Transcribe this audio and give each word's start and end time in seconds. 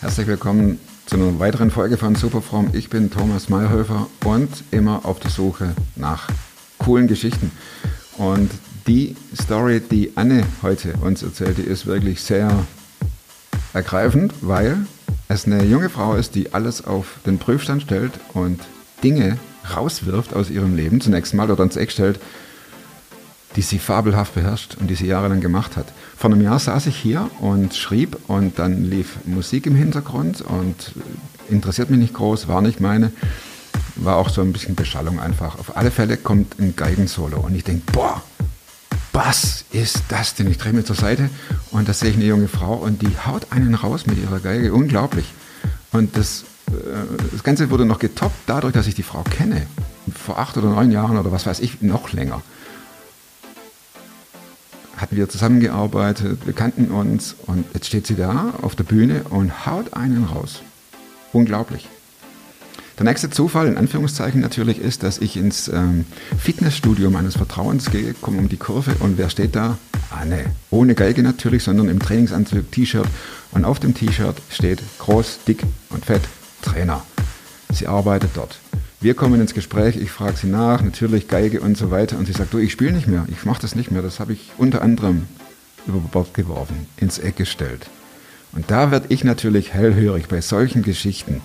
Herzlich 0.00 0.26
willkommen 0.26 0.78
zu 1.06 1.16
einer 1.16 1.38
weiteren 1.38 1.70
Folge 1.70 1.96
von 1.96 2.14
Superform. 2.16 2.68
Ich 2.74 2.90
bin 2.90 3.10
Thomas 3.10 3.48
Mayhöfer 3.48 4.08
und 4.24 4.50
immer 4.70 5.06
auf 5.06 5.20
der 5.20 5.30
Suche 5.30 5.74
nach 5.96 6.28
coolen 6.76 7.06
Geschichten. 7.06 7.50
Und 8.18 8.50
die 8.86 9.16
Story, 9.34 9.80
die 9.80 10.12
Anne 10.14 10.44
heute 10.60 10.92
uns 11.00 11.22
erzählte, 11.22 11.62
ist 11.62 11.86
wirklich 11.86 12.20
sehr 12.20 12.66
ergreifend, 13.72 14.34
weil 14.42 14.76
es 15.28 15.46
eine 15.46 15.64
junge 15.64 15.88
Frau 15.88 16.14
ist, 16.14 16.34
die 16.34 16.52
alles 16.52 16.84
auf 16.84 17.14
den 17.24 17.38
Prüfstand 17.38 17.80
stellt 17.80 18.12
und 18.34 18.60
Dinge 19.02 19.38
rauswirft 19.74 20.34
aus 20.34 20.50
ihrem 20.50 20.76
Leben, 20.76 21.00
zunächst 21.00 21.32
mal 21.32 21.50
oder 21.50 21.60
ans 21.60 21.76
Eck 21.76 21.90
stellt, 21.90 22.20
die 23.56 23.62
sie 23.62 23.78
fabelhaft 23.78 24.34
beherrscht 24.34 24.76
und 24.78 24.88
die 24.88 24.94
sie 24.94 25.06
jahrelang 25.06 25.40
gemacht 25.40 25.76
hat. 25.76 25.86
Vor 26.16 26.30
einem 26.30 26.42
Jahr 26.42 26.58
saß 26.58 26.86
ich 26.86 26.96
hier 26.96 27.30
und 27.40 27.74
schrieb 27.74 28.18
und 28.28 28.58
dann 28.58 28.84
lief 28.84 29.16
Musik 29.24 29.66
im 29.66 29.74
Hintergrund 29.74 30.42
und 30.42 30.92
interessiert 31.48 31.90
mich 31.90 31.98
nicht 31.98 32.14
groß, 32.14 32.48
war 32.48 32.60
nicht 32.60 32.80
meine. 32.80 33.12
War 33.96 34.16
auch 34.16 34.28
so 34.28 34.42
ein 34.42 34.52
bisschen 34.52 34.74
Beschallung 34.74 35.20
einfach. 35.20 35.58
Auf 35.58 35.76
alle 35.76 35.90
Fälle 35.90 36.18
kommt 36.18 36.58
ein 36.58 36.76
Geigensolo 36.76 37.40
und 37.40 37.54
ich 37.54 37.64
denke, 37.64 37.90
boah, 37.92 38.22
was 39.14 39.64
ist 39.72 40.02
das 40.08 40.34
denn? 40.34 40.50
Ich 40.50 40.58
drehe 40.58 40.74
mir 40.74 40.84
zur 40.84 40.96
Seite 40.96 41.30
und 41.70 41.88
da 41.88 41.94
sehe 41.94 42.10
ich 42.10 42.16
eine 42.16 42.26
junge 42.26 42.48
Frau 42.48 42.74
und 42.74 43.00
die 43.00 43.16
haut 43.26 43.46
einen 43.50 43.74
raus 43.74 44.06
mit 44.06 44.22
ihrer 44.22 44.40
Geige. 44.40 44.74
Unglaublich. 44.74 45.32
Und 45.92 46.18
das, 46.18 46.44
äh, 46.68 46.72
das 47.32 47.42
Ganze 47.42 47.70
wurde 47.70 47.86
noch 47.86 47.98
getoppt 47.98 48.36
dadurch, 48.46 48.74
dass 48.74 48.86
ich 48.86 48.94
die 48.94 49.02
Frau 49.02 49.22
kenne. 49.22 49.66
Vor 50.14 50.38
acht 50.38 50.58
oder 50.58 50.68
neun 50.68 50.90
Jahren 50.90 51.16
oder 51.16 51.32
was 51.32 51.46
weiß 51.46 51.60
ich, 51.60 51.80
noch 51.80 52.12
länger 52.12 52.42
hatten 54.96 55.16
wir 55.16 55.28
zusammengearbeitet, 55.28 56.46
wir 56.46 56.52
kannten 56.52 56.90
uns 56.90 57.36
und 57.46 57.64
jetzt 57.74 57.86
steht 57.86 58.06
sie 58.06 58.16
da 58.16 58.54
auf 58.62 58.74
der 58.74 58.84
Bühne 58.84 59.24
und 59.30 59.66
haut 59.66 59.94
einen 59.94 60.24
raus. 60.24 60.62
Unglaublich. 61.32 61.88
Der 62.98 63.04
nächste 63.04 63.28
Zufall, 63.28 63.66
in 63.66 63.76
Anführungszeichen 63.76 64.40
natürlich, 64.40 64.78
ist, 64.78 65.02
dass 65.02 65.18
ich 65.18 65.36
ins 65.36 65.68
ähm, 65.68 66.06
Fitnessstudio 66.38 67.10
meines 67.10 67.36
Vertrauens 67.36 67.90
gehe, 67.90 68.14
komme 68.14 68.38
um 68.38 68.48
die 68.48 68.56
Kurve 68.56 68.94
und 69.00 69.18
wer 69.18 69.28
steht 69.28 69.54
da? 69.54 69.76
Anne. 70.10 70.46
Ohne 70.70 70.94
Geige 70.94 71.22
natürlich, 71.22 71.62
sondern 71.62 71.90
im 71.90 71.98
Trainingsanzug, 71.98 72.70
T-Shirt. 72.72 73.08
Und 73.52 73.66
auf 73.66 73.80
dem 73.80 73.94
T-Shirt 73.94 74.36
steht 74.50 74.82
groß, 74.98 75.40
dick 75.46 75.62
und 75.90 76.06
fett 76.06 76.22
Trainer. 76.62 77.02
Sie 77.70 77.86
arbeitet 77.86 78.30
dort. 78.34 78.58
Wir 79.06 79.14
kommen 79.14 79.40
ins 79.40 79.54
Gespräch, 79.54 79.94
ich 79.94 80.10
frage 80.10 80.36
sie 80.36 80.48
nach, 80.48 80.82
natürlich 80.82 81.28
Geige 81.28 81.60
und 81.60 81.78
so 81.78 81.92
weiter. 81.92 82.18
Und 82.18 82.26
sie 82.26 82.32
sagt, 82.32 82.52
du, 82.52 82.58
ich 82.58 82.72
spiele 82.72 82.90
nicht 82.90 83.06
mehr, 83.06 83.24
ich 83.30 83.44
mache 83.44 83.62
das 83.62 83.76
nicht 83.76 83.92
mehr. 83.92 84.02
Das 84.02 84.18
habe 84.18 84.32
ich 84.32 84.50
unter 84.58 84.82
anderem 84.82 85.28
über 85.86 86.00
Bord 86.00 86.34
geworfen, 86.34 86.88
ins 86.96 87.20
Eck 87.20 87.36
gestellt. 87.36 87.86
Und 88.50 88.68
da 88.68 88.90
werde 88.90 89.06
ich 89.10 89.22
natürlich 89.22 89.72
hellhörig 89.72 90.26
bei 90.26 90.40
solchen 90.40 90.82
Geschichten. 90.82 91.40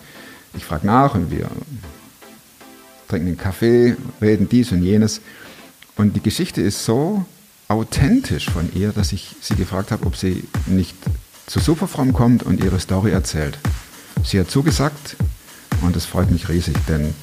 Ich 0.55 0.65
frage 0.65 0.87
nach 0.87 1.13
und 1.13 1.29
wir 1.29 1.51
trinken 3.07 3.27
einen 3.27 3.37
Kaffee, 3.37 3.95
reden 4.19 4.49
dies 4.49 4.71
und 4.71 4.81
jenes. 4.81 5.21
Und 5.95 6.15
die 6.15 6.23
Geschichte 6.23 6.61
ist 6.61 6.83
so 6.83 7.27
authentisch 7.67 8.49
von 8.49 8.71
ihr, 8.73 8.91
dass 8.91 9.13
ich 9.13 9.35
sie 9.39 9.53
gefragt 9.53 9.91
habe, 9.91 10.07
ob 10.07 10.15
sie 10.15 10.45
nicht 10.65 10.95
zu 11.45 11.59
Superfrom 11.59 12.11
kommt 12.11 12.41
und 12.41 12.63
ihre 12.63 12.79
Story 12.79 13.11
erzählt. 13.11 13.59
Sie 14.23 14.39
hat 14.39 14.49
zugesagt 14.49 15.15
und 15.83 15.95
das 15.95 16.07
freut 16.07 16.31
mich 16.31 16.49
riesig, 16.49 16.75
denn 16.87 17.13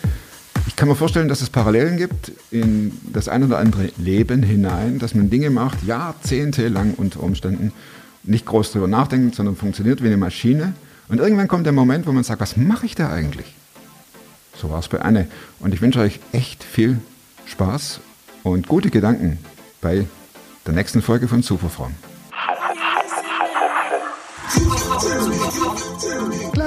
ich 0.69 0.77
kann 0.77 0.87
mir 0.87 0.95
vorstellen, 0.95 1.29
dass 1.29 1.41
es 1.41 1.49
Parallelen 1.49 1.97
gibt 1.97 2.31
in 2.51 2.93
das 3.11 3.29
ein 3.29 3.43
oder 3.43 3.59
andere 3.59 3.91
Leben 3.97 4.43
hinein, 4.43 4.99
dass 4.99 5.15
man 5.15 5.31
Dinge 5.31 5.49
macht, 5.49 5.83
jahrzehntelang 5.85 6.93
unter 6.95 7.23
Umständen, 7.23 7.73
nicht 8.23 8.45
groß 8.45 8.73
drüber 8.73 8.87
nachdenken, 8.87 9.33
sondern 9.33 9.57
funktioniert 9.57 10.03
wie 10.03 10.09
eine 10.09 10.19
Maschine. 10.19 10.75
Und 11.09 11.21
irgendwann 11.21 11.49
kommt 11.49 11.65
der 11.65 11.73
Moment, 11.73 12.07
wo 12.07 12.13
man 12.13 12.23
sagt, 12.23 12.43
was 12.43 12.59
mache 12.59 12.85
ich 12.85 12.95
da 12.95 13.11
eigentlich? 13.11 13.55
So 14.55 14.69
war 14.69 14.81
es 14.81 14.89
bei 14.89 15.01
Anne. 15.01 15.29
Und 15.59 15.73
ich 15.73 15.81
wünsche 15.81 16.01
euch 16.01 16.21
echt 16.33 16.63
viel 16.63 17.01
Spaß 17.47 18.01
und 18.43 18.69
gute 18.69 18.91
Gedanken 18.91 19.39
bei 19.81 20.07
der 20.67 20.75
nächsten 20.75 21.01
Folge 21.01 21.29
von 21.29 21.43
Superform. 21.43 21.95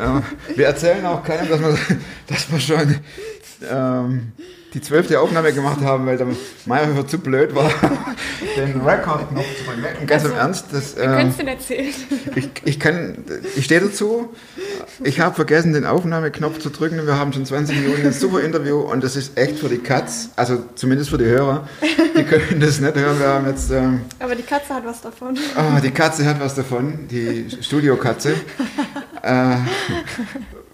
Ja, 0.00 0.22
wir 0.56 0.66
erzählen 0.66 1.04
auch 1.04 1.22
keinem, 1.22 1.48
dass 1.48 1.60
wir, 1.60 1.78
dass 2.26 2.50
wir 2.50 2.58
schon 2.58 2.96
ähm, 3.70 4.32
die 4.72 4.80
zwölfte 4.80 5.20
Aufnahme 5.20 5.52
gemacht 5.52 5.80
haben, 5.82 6.06
weil 6.06 6.16
der 6.16 6.28
Meyerhöfer 6.64 7.06
zu 7.06 7.18
blöd 7.18 7.54
war, 7.54 7.70
den 8.56 8.80
Rekordknopf 8.80 9.44
zu 9.58 9.64
drücken. 9.64 10.06
Ganz 10.06 10.24
im 10.24 10.32
Ernst, 10.32 10.66
das, 10.72 10.94
Du 10.94 11.02
ähm, 11.02 11.10
könntest 11.16 11.40
den 11.40 11.48
erzählen. 11.48 11.94
ich, 12.34 12.50
ich 12.64 12.80
kann, 12.80 13.24
ich 13.56 13.64
stehe 13.64 13.80
dazu. 13.80 14.30
Ich 15.02 15.20
habe 15.20 15.34
vergessen, 15.34 15.72
den 15.72 15.84
Aufnahmeknopf 15.84 16.58
zu 16.60 16.70
drücken. 16.70 17.04
Wir 17.06 17.18
haben 17.18 17.32
schon 17.32 17.44
20 17.44 17.80
Minuten 17.80 18.06
ein 18.06 18.12
super 18.12 18.40
Interview 18.40 18.78
und 18.78 19.02
das 19.02 19.16
ist 19.16 19.36
echt 19.36 19.58
für 19.58 19.68
die 19.68 19.78
Katz, 19.78 20.30
also 20.36 20.64
zumindest 20.76 21.10
für 21.10 21.18
die 21.18 21.26
Hörer. 21.26 21.68
Die 22.16 22.24
können 22.24 22.60
das 22.60 22.80
nicht 22.80 22.94
hören. 22.94 23.18
Wir 23.18 23.28
haben 23.28 23.46
jetzt 23.48 23.70
ähm, 23.70 24.02
Aber 24.18 24.34
die 24.34 24.42
Katze 24.42 24.74
hat 24.74 24.86
was 24.86 25.00
davon. 25.00 25.38
Ah, 25.56 25.80
die 25.80 25.90
Katze 25.90 26.24
hat 26.24 26.40
was 26.40 26.54
davon, 26.54 27.08
die 27.08 27.46
Studiokatze. 27.60 28.34
Äh, 29.22 29.56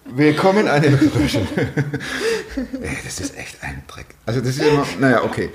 willkommen 0.04 0.68
eine 0.68 0.86
Überraschung. 0.88 1.46
Das 3.04 3.20
ist 3.20 3.36
echt 3.36 3.62
ein 3.62 3.82
Dreck. 3.86 4.06
Also 4.24 4.40
das 4.40 4.50
ist 4.50 4.62
immer, 4.62 4.86
naja, 5.00 5.22
okay. 5.24 5.50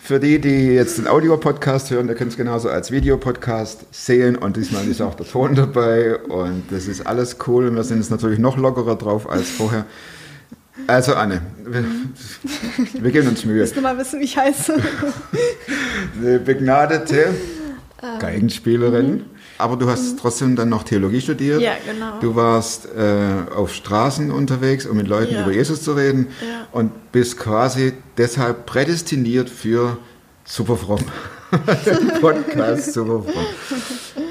Für 0.00 0.20
die, 0.20 0.40
die 0.40 0.74
jetzt 0.74 0.98
den 0.98 1.06
Audio-Podcast 1.06 1.90
hören, 1.90 2.06
der 2.06 2.16
können 2.16 2.30
es 2.30 2.36
genauso 2.36 2.68
als 2.68 2.90
Videopodcast 2.90 3.86
sehen 3.90 4.36
und 4.36 4.56
diesmal 4.56 4.86
ist 4.88 5.00
auch 5.00 5.14
der 5.14 5.26
Ton 5.26 5.54
dabei 5.54 6.16
und 6.16 6.64
das 6.70 6.86
ist 6.86 7.06
alles 7.06 7.36
cool 7.46 7.68
und 7.68 7.76
wir 7.76 7.84
sind 7.84 7.98
jetzt 7.98 8.10
natürlich 8.10 8.38
noch 8.38 8.56
lockerer 8.56 8.96
drauf 8.96 9.28
als 9.28 9.50
vorher. 9.50 9.86
Also 10.86 11.14
Anne, 11.14 11.40
wir, 11.64 11.84
wir 13.00 13.10
geben 13.10 13.28
uns 13.28 13.44
Mühe. 13.44 13.60
Willst 13.60 13.76
du 13.76 13.80
mal 13.80 13.96
wissen, 13.96 14.20
wie 14.20 14.24
ich 14.24 14.36
heiße? 14.36 14.74
Eine 16.20 16.38
begnadete 16.38 17.34
Geigenspielerin. 18.18 19.24
Aber 19.58 19.76
du 19.76 19.88
hast 19.88 20.18
trotzdem 20.18 20.56
dann 20.56 20.68
noch 20.68 20.82
Theologie 20.82 21.20
studiert. 21.20 21.60
Ja, 21.60 21.72
genau. 21.86 22.18
Du 22.20 22.34
warst 22.34 22.86
äh, 22.86 23.52
auf 23.54 23.72
Straßen 23.72 24.30
unterwegs, 24.30 24.84
um 24.86 24.96
mit 24.96 25.06
Leuten 25.06 25.34
Ja. 25.34 25.42
über 25.42 25.52
Jesus 25.52 25.82
zu 25.82 25.92
reden 25.92 26.28
Ja. 26.40 26.66
und 26.72 27.12
bist 27.12 27.38
quasi 27.38 27.92
deshalb 28.18 28.66
prädestiniert 28.66 29.48
für 29.48 29.96
Superfromm. 30.44 31.00
Podcast 32.20 32.92
Superfromm. 32.94 33.46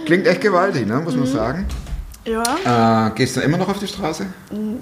Klingt 0.06 0.28
echt 0.28 0.41
gewaltig, 0.41 0.85
ne? 0.88 1.00
muss 1.00 1.16
man 1.16 1.23
Mhm. 1.29 1.33
sagen. 1.33 1.66
Ja. 2.25 3.07
Äh, 3.07 3.12
gehst 3.16 3.35
du 3.35 3.41
immer 3.41 3.57
noch 3.57 3.67
auf 3.69 3.79
die 3.79 3.88
Straße? 3.88 4.25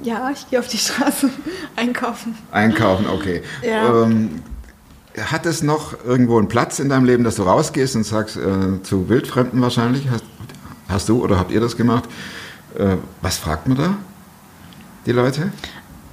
Ja, 0.03 0.29
ich 0.31 0.47
gehe 0.49 0.59
auf 0.59 0.67
die 0.67 0.77
Straße 0.77 1.29
einkaufen. 1.75 2.35
Einkaufen, 2.51 3.07
okay. 3.07 3.41
Ja. 3.63 4.03
Ähm, 4.03 4.41
hat 5.19 5.45
es 5.45 5.61
noch 5.63 5.93
irgendwo 6.05 6.37
einen 6.37 6.47
Platz 6.47 6.79
in 6.79 6.89
deinem 6.89 7.05
Leben, 7.05 7.23
dass 7.23 7.35
du 7.35 7.43
rausgehst 7.43 7.95
und 7.95 8.03
sagst, 8.05 8.37
äh, 8.37 8.81
zu 8.83 9.09
Wildfremden 9.09 9.61
wahrscheinlich, 9.61 10.09
hast, 10.09 10.23
hast 10.87 11.09
du 11.09 11.23
oder 11.23 11.37
habt 11.39 11.51
ihr 11.51 11.59
das 11.59 11.75
gemacht? 11.77 12.05
Äh, 12.77 12.95
was 13.21 13.37
fragt 13.37 13.67
man 13.67 13.77
da, 13.77 13.95
die 15.05 15.11
Leute? 15.11 15.51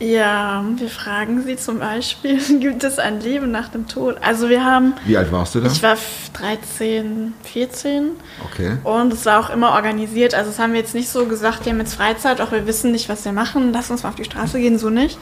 Ja, 0.00 0.64
wir 0.76 0.88
fragen 0.88 1.42
sie 1.42 1.56
zum 1.56 1.80
Beispiel, 1.80 2.38
gibt 2.60 2.84
es 2.84 3.00
ein 3.00 3.20
Leben 3.20 3.50
nach 3.50 3.68
dem 3.68 3.88
Tod? 3.88 4.16
Also 4.22 4.48
wir 4.48 4.64
haben, 4.64 4.94
Wie 5.04 5.16
alt 5.16 5.32
warst 5.32 5.56
du 5.56 5.60
da? 5.60 5.66
ich 5.66 5.82
war 5.82 5.94
f- 5.94 6.30
13, 6.34 7.34
14 7.42 8.10
Okay. 8.44 8.76
und 8.84 9.12
es 9.12 9.26
war 9.26 9.40
auch 9.40 9.50
immer 9.50 9.72
organisiert. 9.72 10.34
Also 10.34 10.50
das 10.50 10.60
haben 10.60 10.72
wir 10.72 10.78
jetzt 10.80 10.94
nicht 10.94 11.08
so 11.08 11.26
gesagt, 11.26 11.64
wir 11.64 11.72
haben 11.72 11.80
jetzt 11.80 11.94
Freizeit, 11.94 12.40
auch 12.40 12.52
wir 12.52 12.66
wissen 12.68 12.92
nicht, 12.92 13.08
was 13.08 13.24
wir 13.24 13.32
machen, 13.32 13.72
lass 13.72 13.90
uns 13.90 14.04
mal 14.04 14.10
auf 14.10 14.14
die 14.14 14.24
Straße 14.24 14.60
gehen, 14.60 14.78
so 14.78 14.88
nicht. 14.88 15.18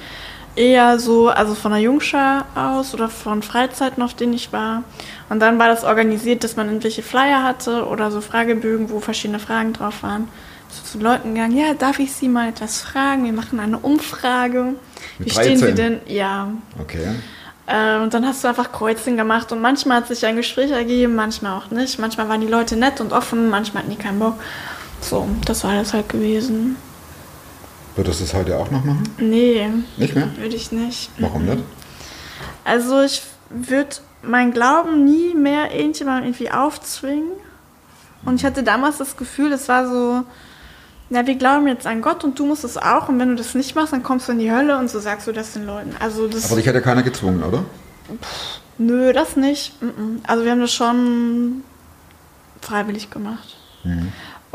Eher 0.56 0.98
so, 0.98 1.28
also 1.28 1.54
von 1.54 1.72
der 1.72 1.80
Jungschar 1.80 2.46
aus 2.54 2.94
oder 2.94 3.10
von 3.10 3.42
Freizeiten, 3.42 4.02
auf 4.02 4.14
denen 4.14 4.32
ich 4.32 4.52
war. 4.52 4.84
Und 5.28 5.40
dann 5.40 5.58
war 5.58 5.68
das 5.68 5.84
organisiert, 5.84 6.44
dass 6.44 6.56
man 6.56 6.66
irgendwelche 6.68 7.02
Flyer 7.02 7.42
hatte 7.42 7.86
oder 7.86 8.10
so 8.10 8.22
Fragebögen, 8.22 8.90
wo 8.90 9.00
verschiedene 9.00 9.38
Fragen 9.38 9.74
drauf 9.74 10.02
waren. 10.02 10.28
So 10.70 10.82
zu 10.82 10.98
Leuten 10.98 11.34
gegangen, 11.34 11.56
ja, 11.56 11.74
darf 11.74 11.98
ich 11.98 12.12
Sie 12.12 12.28
mal 12.28 12.48
etwas 12.48 12.80
fragen? 12.80 13.24
Wir 13.24 13.32
machen 13.32 13.60
eine 13.60 13.78
Umfrage. 13.78 14.74
Mit 15.18 15.28
Wie 15.28 15.30
stehen 15.30 15.58
Sie 15.58 15.64
13? 15.66 15.76
denn? 15.76 16.00
Ja. 16.06 16.48
Okay. 16.80 17.06
Äh, 17.66 17.98
und 17.98 18.14
dann 18.14 18.24
hast 18.26 18.42
du 18.44 18.48
einfach 18.48 18.72
Kreuzchen 18.72 19.16
gemacht 19.16 19.52
und 19.52 19.60
manchmal 19.60 19.98
hat 19.98 20.08
sich 20.08 20.24
ein 20.24 20.36
Gespräch 20.36 20.70
ergeben, 20.70 21.14
manchmal 21.14 21.58
auch 21.58 21.70
nicht. 21.70 21.98
Manchmal 21.98 22.28
waren 22.28 22.40
die 22.40 22.46
Leute 22.46 22.76
nett 22.76 23.00
und 23.00 23.12
offen, 23.12 23.50
manchmal 23.50 23.82
hatten 23.82 23.92
die 23.92 24.02
keinen 24.02 24.18
Bock. 24.20 24.34
So, 25.00 25.28
das 25.44 25.64
war 25.64 25.74
das 25.74 25.92
halt 25.92 26.08
gewesen. 26.08 26.76
Würdest 27.96 28.20
du 28.20 28.24
es 28.24 28.34
heute 28.34 28.56
auch 28.58 28.70
noch 28.70 28.84
machen? 28.84 29.08
Nee, 29.18 29.68
Nicht 29.96 30.14
mehr? 30.14 30.28
würde 30.36 30.54
ich 30.54 30.70
nicht. 30.70 31.10
Warum 31.18 31.46
nicht? 31.46 31.62
Also 32.64 33.00
ich 33.02 33.22
würde 33.50 33.96
meinen 34.22 34.52
Glauben 34.52 35.04
nie 35.04 35.34
mehr 35.34 35.74
irgendjemandem 35.74 36.24
irgendwie 36.32 36.50
aufzwingen. 36.50 37.30
Und 38.24 38.36
ich 38.36 38.44
hatte 38.44 38.62
damals 38.62 38.98
das 38.98 39.16
Gefühl, 39.16 39.52
es 39.52 39.68
war 39.68 39.88
so, 39.88 40.24
ja, 41.10 41.26
wir 41.26 41.36
glauben 41.36 41.68
jetzt 41.68 41.86
an 41.86 42.02
Gott 42.02 42.24
und 42.24 42.38
du 42.38 42.44
musst 42.44 42.64
es 42.64 42.76
auch. 42.76 43.08
Und 43.08 43.18
wenn 43.18 43.28
du 43.30 43.34
das 43.36 43.54
nicht 43.54 43.74
machst, 43.74 43.92
dann 43.92 44.02
kommst 44.02 44.28
du 44.28 44.32
in 44.32 44.40
die 44.40 44.50
Hölle 44.50 44.76
und 44.78 44.90
so 44.90 44.98
sagst 45.00 45.26
du 45.26 45.32
das 45.32 45.52
den 45.52 45.64
Leuten. 45.64 45.94
Also 46.00 46.26
das, 46.26 46.46
Aber 46.46 46.56
dich 46.56 46.66
hat 46.68 46.74
ja 46.74 46.80
keiner 46.80 47.02
gezwungen, 47.02 47.42
oder? 47.42 47.64
nö, 48.78 49.12
das 49.12 49.36
nicht. 49.36 49.72
Also 50.26 50.44
wir 50.44 50.50
haben 50.52 50.60
das 50.60 50.72
schon 50.72 51.62
freiwillig 52.60 53.10
gemacht. 53.10 53.56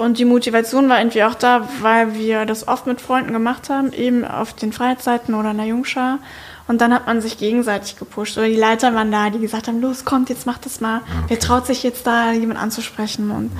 Und 0.01 0.17
die 0.17 0.25
Motivation 0.25 0.89
war 0.89 0.99
irgendwie 0.99 1.23
auch 1.23 1.35
da, 1.35 1.67
weil 1.81 2.15
wir 2.15 2.45
das 2.45 2.67
oft 2.67 2.87
mit 2.87 3.01
Freunden 3.01 3.33
gemacht 3.33 3.69
haben, 3.69 3.93
eben 3.93 4.25
auf 4.25 4.53
den 4.53 4.73
Freizeiten 4.73 5.35
oder 5.35 5.51
in 5.51 5.57
der 5.57 5.67
Jungschar. 5.67 6.19
Und 6.67 6.81
dann 6.81 6.93
hat 6.93 7.05
man 7.07 7.21
sich 7.21 7.37
gegenseitig 7.37 7.97
gepusht. 7.97 8.37
Oder 8.37 8.47
die 8.47 8.55
Leiter 8.55 8.95
waren 8.95 9.11
da, 9.11 9.29
die 9.29 9.39
gesagt 9.39 9.67
haben, 9.67 9.81
los, 9.81 10.05
kommt, 10.05 10.29
jetzt 10.29 10.45
macht 10.45 10.65
das 10.65 10.79
mal. 10.81 11.01
Wer 11.27 11.39
traut 11.39 11.65
sich 11.65 11.83
jetzt 11.83 12.07
da, 12.07 12.31
jemand 12.31 12.59
anzusprechen? 12.59 13.29
Und 13.31 13.51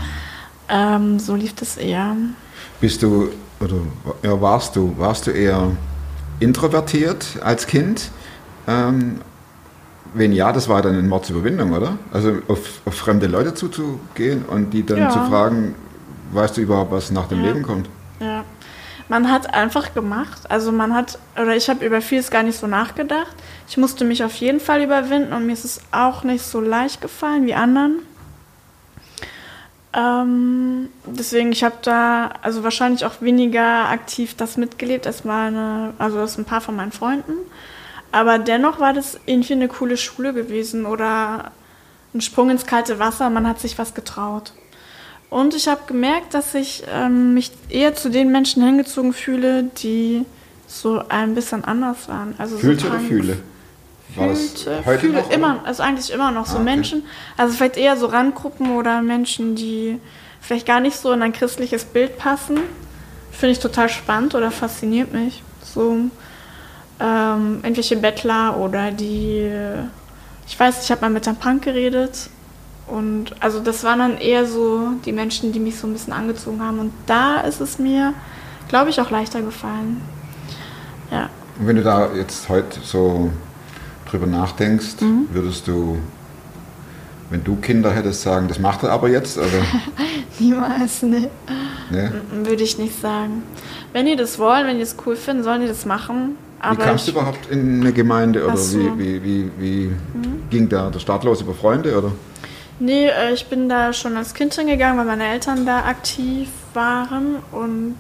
ähm, 0.69 1.19
so 1.19 1.35
lief 1.35 1.53
das 1.53 1.77
eher. 1.77 2.15
Bist 2.79 3.03
du, 3.03 3.29
oder 3.59 3.75
ja, 4.23 4.39
warst 4.41 4.75
du, 4.75 4.95
warst 4.97 5.27
du 5.27 5.31
eher 5.31 5.71
introvertiert 6.39 7.25
als 7.43 7.67
Kind? 7.67 8.09
Ähm, 8.67 9.21
wenn 10.13 10.33
ja, 10.33 10.51
das 10.51 10.67
war 10.67 10.81
dann 10.81 10.93
eine 10.93 11.07
Mordsüberwindung, 11.07 11.73
oder? 11.73 11.97
Also 12.11 12.33
auf, 12.47 12.81
auf 12.85 12.95
fremde 12.95 13.27
Leute 13.27 13.53
zuzugehen 13.53 14.43
und 14.45 14.71
die 14.73 14.85
dann 14.85 14.97
Ja. 14.97 15.09
zu 15.09 15.19
fragen, 15.19 15.75
weißt 16.33 16.57
du 16.57 16.61
überhaupt, 16.61 16.91
was 16.91 17.11
nach 17.11 17.27
dem 17.27 17.41
Ja. 17.43 17.47
Leben 17.47 17.63
kommt? 17.63 17.89
Ja. 18.19 18.43
Man 19.09 19.29
hat 19.29 19.53
einfach 19.53 19.93
gemacht. 19.93 20.49
Also 20.49 20.71
man 20.71 20.95
hat, 20.95 21.19
oder 21.35 21.55
ich 21.55 21.69
habe 21.69 21.85
über 21.85 22.01
vieles 22.01 22.31
gar 22.31 22.43
nicht 22.43 22.57
so 22.57 22.67
nachgedacht. 22.67 23.35
Ich 23.67 23.77
musste 23.77 24.05
mich 24.05 24.23
auf 24.23 24.35
jeden 24.35 24.59
Fall 24.59 24.81
überwinden 24.81 25.33
und 25.33 25.45
mir 25.45 25.53
ist 25.53 25.65
es 25.65 25.81
auch 25.91 26.23
nicht 26.23 26.43
so 26.43 26.61
leicht 26.61 27.01
gefallen 27.01 27.45
wie 27.45 27.53
anderen. 27.53 27.99
Ähm, 29.93 30.87
deswegen, 31.05 31.51
ich 31.51 31.63
habe 31.65 31.75
da 31.81 32.29
also 32.41 32.63
wahrscheinlich 32.63 33.03
auch 33.05 33.21
weniger 33.21 33.89
aktiv 33.89 34.35
das 34.37 34.55
mitgelebt 34.55 35.05
als 35.05 35.25
meine, 35.25 35.93
also 35.97 36.19
als 36.19 36.37
ein 36.37 36.45
paar 36.45 36.61
von 36.61 36.77
meinen 36.77 36.93
Freunden. 36.93 37.33
Aber 38.13 38.39
dennoch 38.39 38.79
war 38.79 38.93
das 38.93 39.19
irgendwie 39.25 39.53
eine 39.53 39.67
coole 39.67 39.97
Schule 39.97 40.33
gewesen 40.33 40.85
oder 40.85 41.51
ein 42.13 42.21
Sprung 42.21 42.49
ins 42.49 42.65
kalte 42.65 42.99
Wasser. 42.99 43.29
Man 43.29 43.47
hat 43.47 43.59
sich 43.59 43.77
was 43.77 43.93
getraut. 43.93 44.53
Und 45.31 45.55
ich 45.55 45.69
habe 45.69 45.79
gemerkt, 45.87 46.33
dass 46.33 46.53
ich 46.55 46.83
ähm, 46.93 47.33
mich 47.33 47.53
eher 47.69 47.95
zu 47.95 48.09
den 48.09 48.33
Menschen 48.33 48.63
hingezogen 48.65 49.13
fühle, 49.13 49.63
die 49.63 50.25
so 50.67 51.01
ein 51.07 51.35
bisschen 51.35 51.63
anders 51.63 52.09
waren. 52.09 52.35
Also 52.37 52.57
Fühlte 52.57 52.87
so 52.87 52.89
oder 52.89 52.99
fühle? 52.99 53.37
War 54.17 54.27
das 54.27 54.65
heute 54.85 54.99
fühle 54.99 55.13
noch, 55.13 55.27
oder? 55.27 55.35
immer, 55.35 55.61
also 55.63 55.83
eigentlich 55.83 56.11
immer 56.11 56.31
noch 56.31 56.45
so 56.45 56.57
Ah, 56.57 56.61
okay. 56.61 56.65
Menschen, 56.65 57.03
also 57.37 57.55
vielleicht 57.55 57.77
eher 57.77 57.95
so 57.95 58.07
Randgruppen 58.07 58.75
oder 58.75 59.01
Menschen, 59.01 59.55
die 59.55 60.01
vielleicht 60.41 60.67
gar 60.67 60.81
nicht 60.81 60.97
so 60.97 61.13
in 61.13 61.21
ein 61.21 61.31
christliches 61.31 61.85
Bild 61.85 62.17
passen. 62.17 62.59
Finde 63.31 63.53
ich 63.53 63.59
total 63.59 63.87
spannend 63.87 64.35
oder 64.35 64.51
fasziniert 64.51 65.13
mich. 65.13 65.43
So 65.63 65.93
ähm, 66.99 67.59
irgendwelche 67.63 67.95
Bettler 67.95 68.57
oder 68.57 68.91
die, 68.91 69.49
ich 70.45 70.59
weiß, 70.59 70.83
ich 70.83 70.91
habe 70.91 70.99
mal 70.99 71.09
mit 71.09 71.25
einem 71.25 71.37
Punk 71.37 71.63
geredet 71.63 72.29
und 72.91 73.35
also 73.39 73.59
das 73.59 73.83
waren 73.83 73.99
dann 73.99 74.17
eher 74.17 74.45
so 74.45 74.89
die 75.05 75.11
Menschen, 75.13 75.51
die 75.51 75.59
mich 75.59 75.77
so 75.77 75.87
ein 75.87 75.93
bisschen 75.93 76.13
angezogen 76.13 76.61
haben 76.61 76.79
und 76.79 76.91
da 77.05 77.41
ist 77.41 77.61
es 77.61 77.79
mir, 77.79 78.13
glaube 78.67 78.89
ich, 78.89 78.99
auch 78.99 79.09
leichter 79.09 79.41
gefallen. 79.41 80.01
Ja. 81.11 81.29
Und 81.59 81.67
wenn 81.67 81.75
du 81.77 81.83
da 81.83 82.09
jetzt 82.13 82.49
heute 82.49 82.79
so 82.83 83.31
drüber 84.09 84.27
nachdenkst, 84.27 85.01
Mhm. 85.01 85.27
würdest 85.31 85.67
du, 85.67 85.97
wenn 87.29 87.43
du 87.43 87.55
Kinder 87.57 87.91
hättest, 87.91 88.21
sagen, 88.23 88.47
das 88.47 88.59
macht 88.59 88.83
er 88.83 88.91
aber 88.91 89.09
jetzt? 89.09 89.37
Oder? 89.37 89.47
Niemals, 90.39 91.01
ne. 91.03 91.29
ne? 91.91 92.13
Würde 92.43 92.63
ich 92.63 92.77
nicht 92.77 92.99
sagen. 92.99 93.43
Wenn 93.93 94.05
die 94.05 94.15
das 94.15 94.37
wollen, 94.39 94.67
wenn 94.67 94.77
die 94.77 94.83
es 94.83 94.95
cool 95.05 95.15
finden, 95.15 95.43
sollen 95.43 95.61
die 95.61 95.67
das 95.67 95.85
machen. 95.85 96.35
Wie 96.59 96.63
Aber 96.67 96.83
kamst 96.83 97.07
du 97.07 97.11
überhaupt 97.11 97.49
in 97.49 97.81
eine 97.81 97.91
Gemeinde? 97.91 98.45
Oder 98.45 98.57
so. 98.57 98.77
Mhm. 98.77 98.99
wie, 98.99 99.23
wie, 99.23 99.51
wie, 99.59 99.89
wie 99.89 100.29
ging 100.49 100.69
da 100.69 100.89
der 100.89 100.99
Start 100.99 101.23
los 101.23 101.41
über 101.41 101.53
Freunde? 101.53 101.97
Oder? 101.97 102.11
Nee, 102.81 103.07
äh, 103.07 103.33
ich 103.33 103.47
bin 103.47 103.69
da 103.69 103.93
schon 103.93 104.17
als 104.17 104.33
Kind 104.33 104.53
hingegangen, 104.53 104.97
weil 104.97 105.05
meine 105.05 105.27
Eltern 105.27 105.65
da 105.65 105.85
aktiv 105.85 106.49
waren. 106.73 107.37
Und 107.51 107.97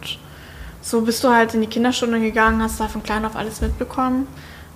so 0.81 1.01
bist 1.01 1.23
du 1.23 1.29
halt 1.29 1.53
in 1.53 1.61
die 1.61 1.67
Kinderstunde 1.67 2.19
gegangen, 2.19 2.61
hast 2.61 2.79
da 2.79 2.87
von 2.87 3.03
klein 3.03 3.23
auf 3.23 3.35
alles 3.35 3.61
mitbekommen. 3.61 4.27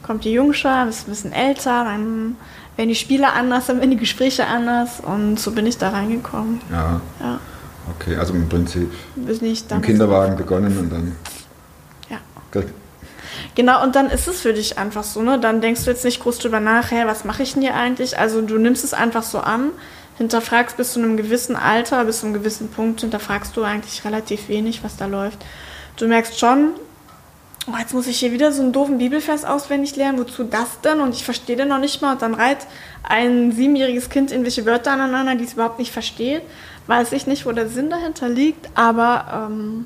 Kommt 0.04 0.24
die 0.24 0.31
Jungschar, 0.31 0.86
bist 0.86 1.07
ein 1.07 1.12
bisschen 1.12 1.34
älter, 1.34 1.84
dann 1.84 2.38
werden 2.75 2.90
die 2.90 2.96
Spiele 2.96 3.34
anders, 3.34 3.66
dann 3.68 3.78
werden 3.80 3.92
die 3.92 3.98
Gespräche 3.98 4.46
anders. 4.46 5.00
Und 5.00 5.40
so 5.40 5.52
bin 5.52 5.66
ich 5.66 5.78
da 5.78 5.90
reingekommen. 5.90 6.62
Ja, 6.72 7.02
Ja, 7.19 7.40
okay, 7.90 8.16
also 8.16 8.34
im 8.34 8.48
Prinzip 8.48 8.92
bin 9.16 9.46
ich 9.46 9.69
im 9.72 9.81
Kinderwagen 9.81 10.36
begonnen 10.38 10.78
und 10.78 10.92
dann. 10.92 11.16
Ja. 12.10 12.18
Gut. 12.52 12.68
Genau, 13.56 13.81
und 13.81 13.96
dann 13.96 14.10
ist 14.10 14.28
es 14.28 14.42
für 14.42 14.54
dich 14.54 14.78
einfach 14.78 15.04
so, 15.04 15.22
ne? 15.22 15.40
Dann 15.40 15.62
denkst 15.62 15.86
du 15.86 15.90
jetzt 15.90 16.04
nicht 16.04 16.22
groß 16.22 16.40
drüber 16.40 16.60
nach, 16.60 16.92
hä, 16.92 17.04
was 17.06 17.24
mache 17.24 17.44
ich 17.44 17.54
denn 17.54 17.62
hier 17.62 17.75
eigentlich? 17.75 18.19
Also 18.19 18.42
du 18.42 18.57
nimmst 18.57 18.84
es 18.84 18.94
einfach 18.94 19.24
so 19.24 19.40
an, 19.40 19.72
hinterfragst 20.18 20.75
bis 20.75 20.94
zu 20.94 21.00
einem 21.00 21.16
gewissen 21.16 21.56
Alter, 21.56 22.04
bis 22.04 22.19
zu 22.19 22.25
einem 22.25 22.34
gewissen 22.34 22.69
Punkt, 22.69 23.02
hinterfragst 23.02 23.56
du 23.56 23.63
eigentlich 23.63 24.04
relativ 24.04 24.50
wenig, 24.50 24.84
was 24.84 24.98
da 24.98 25.06
läuft. 25.06 25.40
Du 25.96 26.07
merkst 26.07 26.38
schon, 26.38 26.72
oh, 27.68 27.78
jetzt 27.80 27.94
muss 27.94 28.07
ich 28.07 28.19
hier 28.19 28.34
wieder 28.34 28.52
so 28.52 28.62
einen 28.62 28.74
doofen 28.74 28.98
Bibelvers 28.98 29.46
auswendig 29.46 29.96
lernen, 29.96 30.19
wozu 30.19 30.44
das 30.44 30.81
denn? 30.81 31.00
Und 31.00 31.16
ich 31.16 31.24
verstehe 31.24 31.56
den 31.56 31.69
noch 31.69 31.80
nicht 31.80 32.02
mal. 32.02 32.13
Und 32.13 32.22
dann 32.22 32.34
reiht 32.34 32.60
ein 33.04 33.54
siebenjähriges 33.54 34.10
Kind 34.10 34.31
irgendwelche 34.31 34.66
Wörter 34.66 34.92
aneinander, 34.92 35.36
die 35.36 35.46
es 35.46 35.54
überhaupt 35.54 35.80
nicht 35.80 35.92
versteht. 35.92 36.42
Weiß 36.88 37.13
ich 37.13 37.25
nicht, 37.25 37.46
wo 37.46 37.52
der 37.54 37.69
Sinn 37.69 37.90
dahinter 37.90 38.30
liegt, 38.30 38.69
aber 38.75 39.48
ähm, 39.50 39.86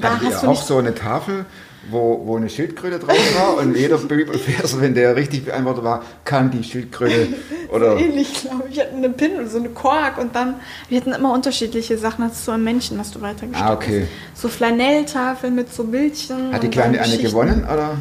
da 0.00 0.14
Hattet 0.14 0.34
hast 0.34 0.42
du 0.42 0.48
auch 0.48 0.62
so 0.62 0.78
eine 0.78 0.94
Tafel, 0.94 1.46
wo, 1.90 2.22
wo 2.24 2.36
eine 2.36 2.48
Schildkröte 2.48 2.98
drauf 2.98 3.16
war 3.38 3.56
und 3.58 3.76
jeder 3.76 3.98
Bibelvers, 3.98 4.80
wenn 4.80 4.94
der 4.94 5.16
richtig 5.16 5.44
beantwortet 5.46 5.84
war, 5.84 6.02
kann 6.24 6.50
die 6.50 6.62
Schildkröte 6.64 7.28
oder 7.72 7.96
ähnlich, 7.96 8.42
glaube 8.42 8.64
ich. 8.68 8.76
Wir 8.76 8.84
hatten 8.84 8.96
eine 8.98 9.10
Pin 9.10 9.34
oder 9.36 9.46
so 9.48 9.58
eine 9.58 9.68
Kork 9.70 10.18
und 10.18 10.34
dann, 10.34 10.54
wir 10.88 11.00
hatten 11.00 11.12
immer 11.12 11.32
unterschiedliche 11.32 11.98
Sachen. 11.98 12.24
Das 12.28 12.38
ist 12.38 12.44
so 12.44 12.52
ein 12.52 12.62
Männchen, 12.64 12.98
was 12.98 13.10
du 13.10 13.20
weitergeschickt 13.20 13.60
Ah, 13.68 13.72
okay. 13.74 14.06
hast. 14.32 14.42
So 14.42 14.48
Flanelltafeln 14.48 15.54
mit 15.54 15.72
so 15.72 15.84
Bildchen. 15.84 16.52
hat 16.52 16.62
die 16.62 16.68
Kleine 16.70 17.00
eine 17.00 17.18
gewonnen 17.18 17.64
oder? 17.64 17.96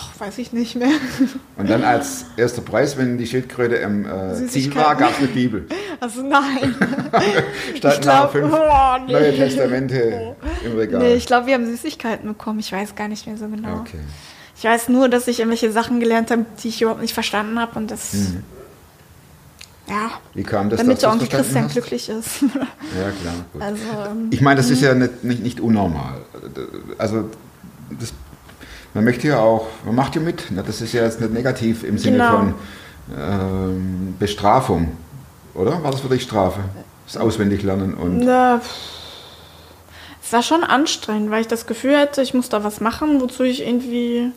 Ach, 0.00 0.20
weiß 0.20 0.38
ich 0.38 0.52
nicht 0.52 0.76
mehr. 0.76 0.90
Und 1.56 1.68
dann 1.68 1.82
als 1.82 2.26
erster 2.36 2.62
Preis, 2.62 2.96
wenn 2.96 3.18
die 3.18 3.26
Schildkröte 3.26 3.74
im 3.76 4.06
äh, 4.06 4.46
Ziel 4.46 4.72
war, 4.76 4.94
gab 4.94 5.10
es 5.10 5.18
eine 5.18 5.26
Bibel. 5.26 5.66
Also 5.98 6.22
nein. 6.22 6.76
Standen 7.76 8.00
glaub- 8.00 8.30
fünf 8.30 8.52
oh, 8.52 8.96
nee. 9.06 9.12
neue 9.12 9.34
Testamente 9.34 10.36
im 10.64 10.76
Regal. 10.76 11.00
nee, 11.00 11.14
ich 11.14 11.26
glaube, 11.26 11.48
wir 11.48 11.54
haben 11.54 11.66
Süßigkeiten 11.66 12.28
bekommen. 12.28 12.60
Ich 12.60 12.70
weiß 12.70 12.94
gar 12.94 13.08
nicht 13.08 13.26
mehr 13.26 13.36
so 13.36 13.48
genau. 13.48 13.80
okay. 13.80 13.98
Ich 14.56 14.64
weiß 14.64 14.88
nur, 14.88 15.08
dass 15.08 15.26
ich 15.26 15.40
irgendwelche 15.40 15.72
Sachen 15.72 15.98
gelernt 15.98 16.30
habe, 16.30 16.44
die 16.62 16.68
ich 16.68 16.80
überhaupt 16.80 17.00
nicht 17.02 17.14
verstanden 17.14 17.58
habe 17.58 17.76
und 17.78 17.90
das. 17.90 18.12
Mhm. 18.12 18.42
Ja, 19.88 20.10
Wie 20.34 20.42
kam 20.42 20.68
das, 20.68 20.80
damit 20.80 21.00
der 21.00 21.10
Onkel 21.10 21.28
Christian 21.28 21.64
hast? 21.64 21.72
glücklich 21.72 22.08
ist. 22.08 22.42
Ja, 22.42 23.10
klar. 23.22 23.34
Gut. 23.52 23.62
also, 23.62 23.82
ähm, 24.10 24.28
Ich 24.30 24.40
meine, 24.42 24.56
das 24.56 24.68
ist 24.70 24.82
ja 24.82 24.94
nicht, 24.94 25.24
nicht, 25.24 25.42
nicht 25.42 25.60
unnormal. 25.60 26.20
Also, 26.98 27.30
das, 27.98 28.12
man 28.94 29.04
möchte 29.04 29.28
ja 29.28 29.38
auch, 29.40 29.66
man 29.84 29.94
macht 29.94 30.14
ja 30.16 30.20
mit. 30.20 30.50
ne? 30.50 30.62
Das 30.66 30.80
ist 30.80 30.92
ja 30.92 31.04
jetzt 31.04 31.20
nicht 31.20 31.32
negativ 31.32 31.84
im 31.84 31.98
Sinne 31.98 32.18
Genau. 32.18 32.30
von 32.30 32.54
ähm, 33.16 34.14
Bestrafung, 34.18 34.96
oder? 35.54 35.82
War 35.82 35.90
das 35.92 36.00
für 36.00 36.08
dich 36.08 36.22
Strafe? 36.22 36.60
Das 37.06 37.16
Auswendiglernen 37.16 37.94
und. 37.94 38.18
Na, 38.18 38.60
es 40.22 40.32
war 40.32 40.42
schon 40.42 40.62
anstrengend, 40.62 41.30
weil 41.30 41.40
ich 41.40 41.46
das 41.48 41.66
Gefühl 41.66 41.96
hatte, 41.98 42.20
ich 42.20 42.34
muss 42.34 42.48
da 42.50 42.62
was 42.64 42.80
machen, 42.80 43.20
wozu 43.22 43.44
ich 43.44 43.66
irgendwie, 43.66 44.30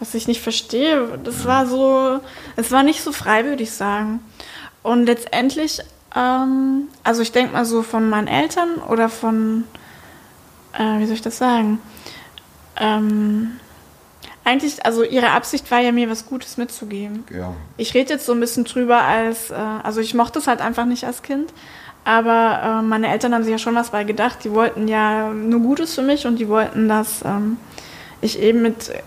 was 0.00 0.14
ich 0.14 0.26
nicht 0.26 0.40
verstehe. 0.42 1.06
Das 1.22 1.44
war 1.44 1.66
so, 1.66 2.18
es 2.56 2.72
war 2.72 2.82
nicht 2.82 3.02
so 3.02 3.12
frei, 3.12 3.44
würde 3.44 3.62
ich 3.62 3.70
sagen. 3.72 4.18
Und 4.82 5.06
letztendlich, 5.06 5.78
ähm, 6.16 6.88
also 7.04 7.22
ich 7.22 7.30
denke 7.30 7.52
mal 7.52 7.64
so 7.64 7.82
von 7.82 8.08
meinen 8.10 8.26
Eltern 8.26 8.76
oder 8.88 9.08
von, 9.08 9.62
äh, 10.72 10.98
wie 10.98 11.04
soll 11.06 11.14
ich 11.14 11.22
das 11.22 11.38
sagen? 11.38 11.78
Ähm, 12.76 13.52
eigentlich, 14.44 14.84
also 14.86 15.02
ihre 15.02 15.30
Absicht 15.30 15.70
war 15.70 15.80
ja, 15.80 15.92
mir 15.92 16.08
was 16.10 16.26
Gutes 16.26 16.56
mitzugeben. 16.56 17.24
Ja. 17.30 17.52
Ich 17.76 17.94
rede 17.94 18.14
jetzt 18.14 18.26
so 18.26 18.32
ein 18.32 18.40
bisschen 18.40 18.64
drüber 18.64 19.02
als, 19.02 19.50
äh, 19.50 19.54
also 19.54 20.00
ich 20.00 20.14
mochte 20.14 20.38
es 20.38 20.46
halt 20.46 20.60
einfach 20.60 20.86
nicht 20.86 21.04
als 21.04 21.22
Kind, 21.22 21.52
aber 22.04 22.80
äh, 22.80 22.82
meine 22.82 23.08
Eltern 23.08 23.34
haben 23.34 23.42
sich 23.42 23.52
ja 23.52 23.58
schon 23.58 23.74
was 23.74 23.90
bei 23.90 24.04
gedacht. 24.04 24.38
Die 24.44 24.52
wollten 24.52 24.88
ja 24.88 25.30
nur 25.30 25.60
Gutes 25.60 25.94
für 25.94 26.02
mich 26.02 26.26
und 26.26 26.38
die 26.38 26.48
wollten, 26.48 26.88
dass 26.88 27.22
ähm, 27.24 27.58
ich 28.20 28.40
eben 28.40 28.62
mit 28.62 28.88
äh, 28.88 29.02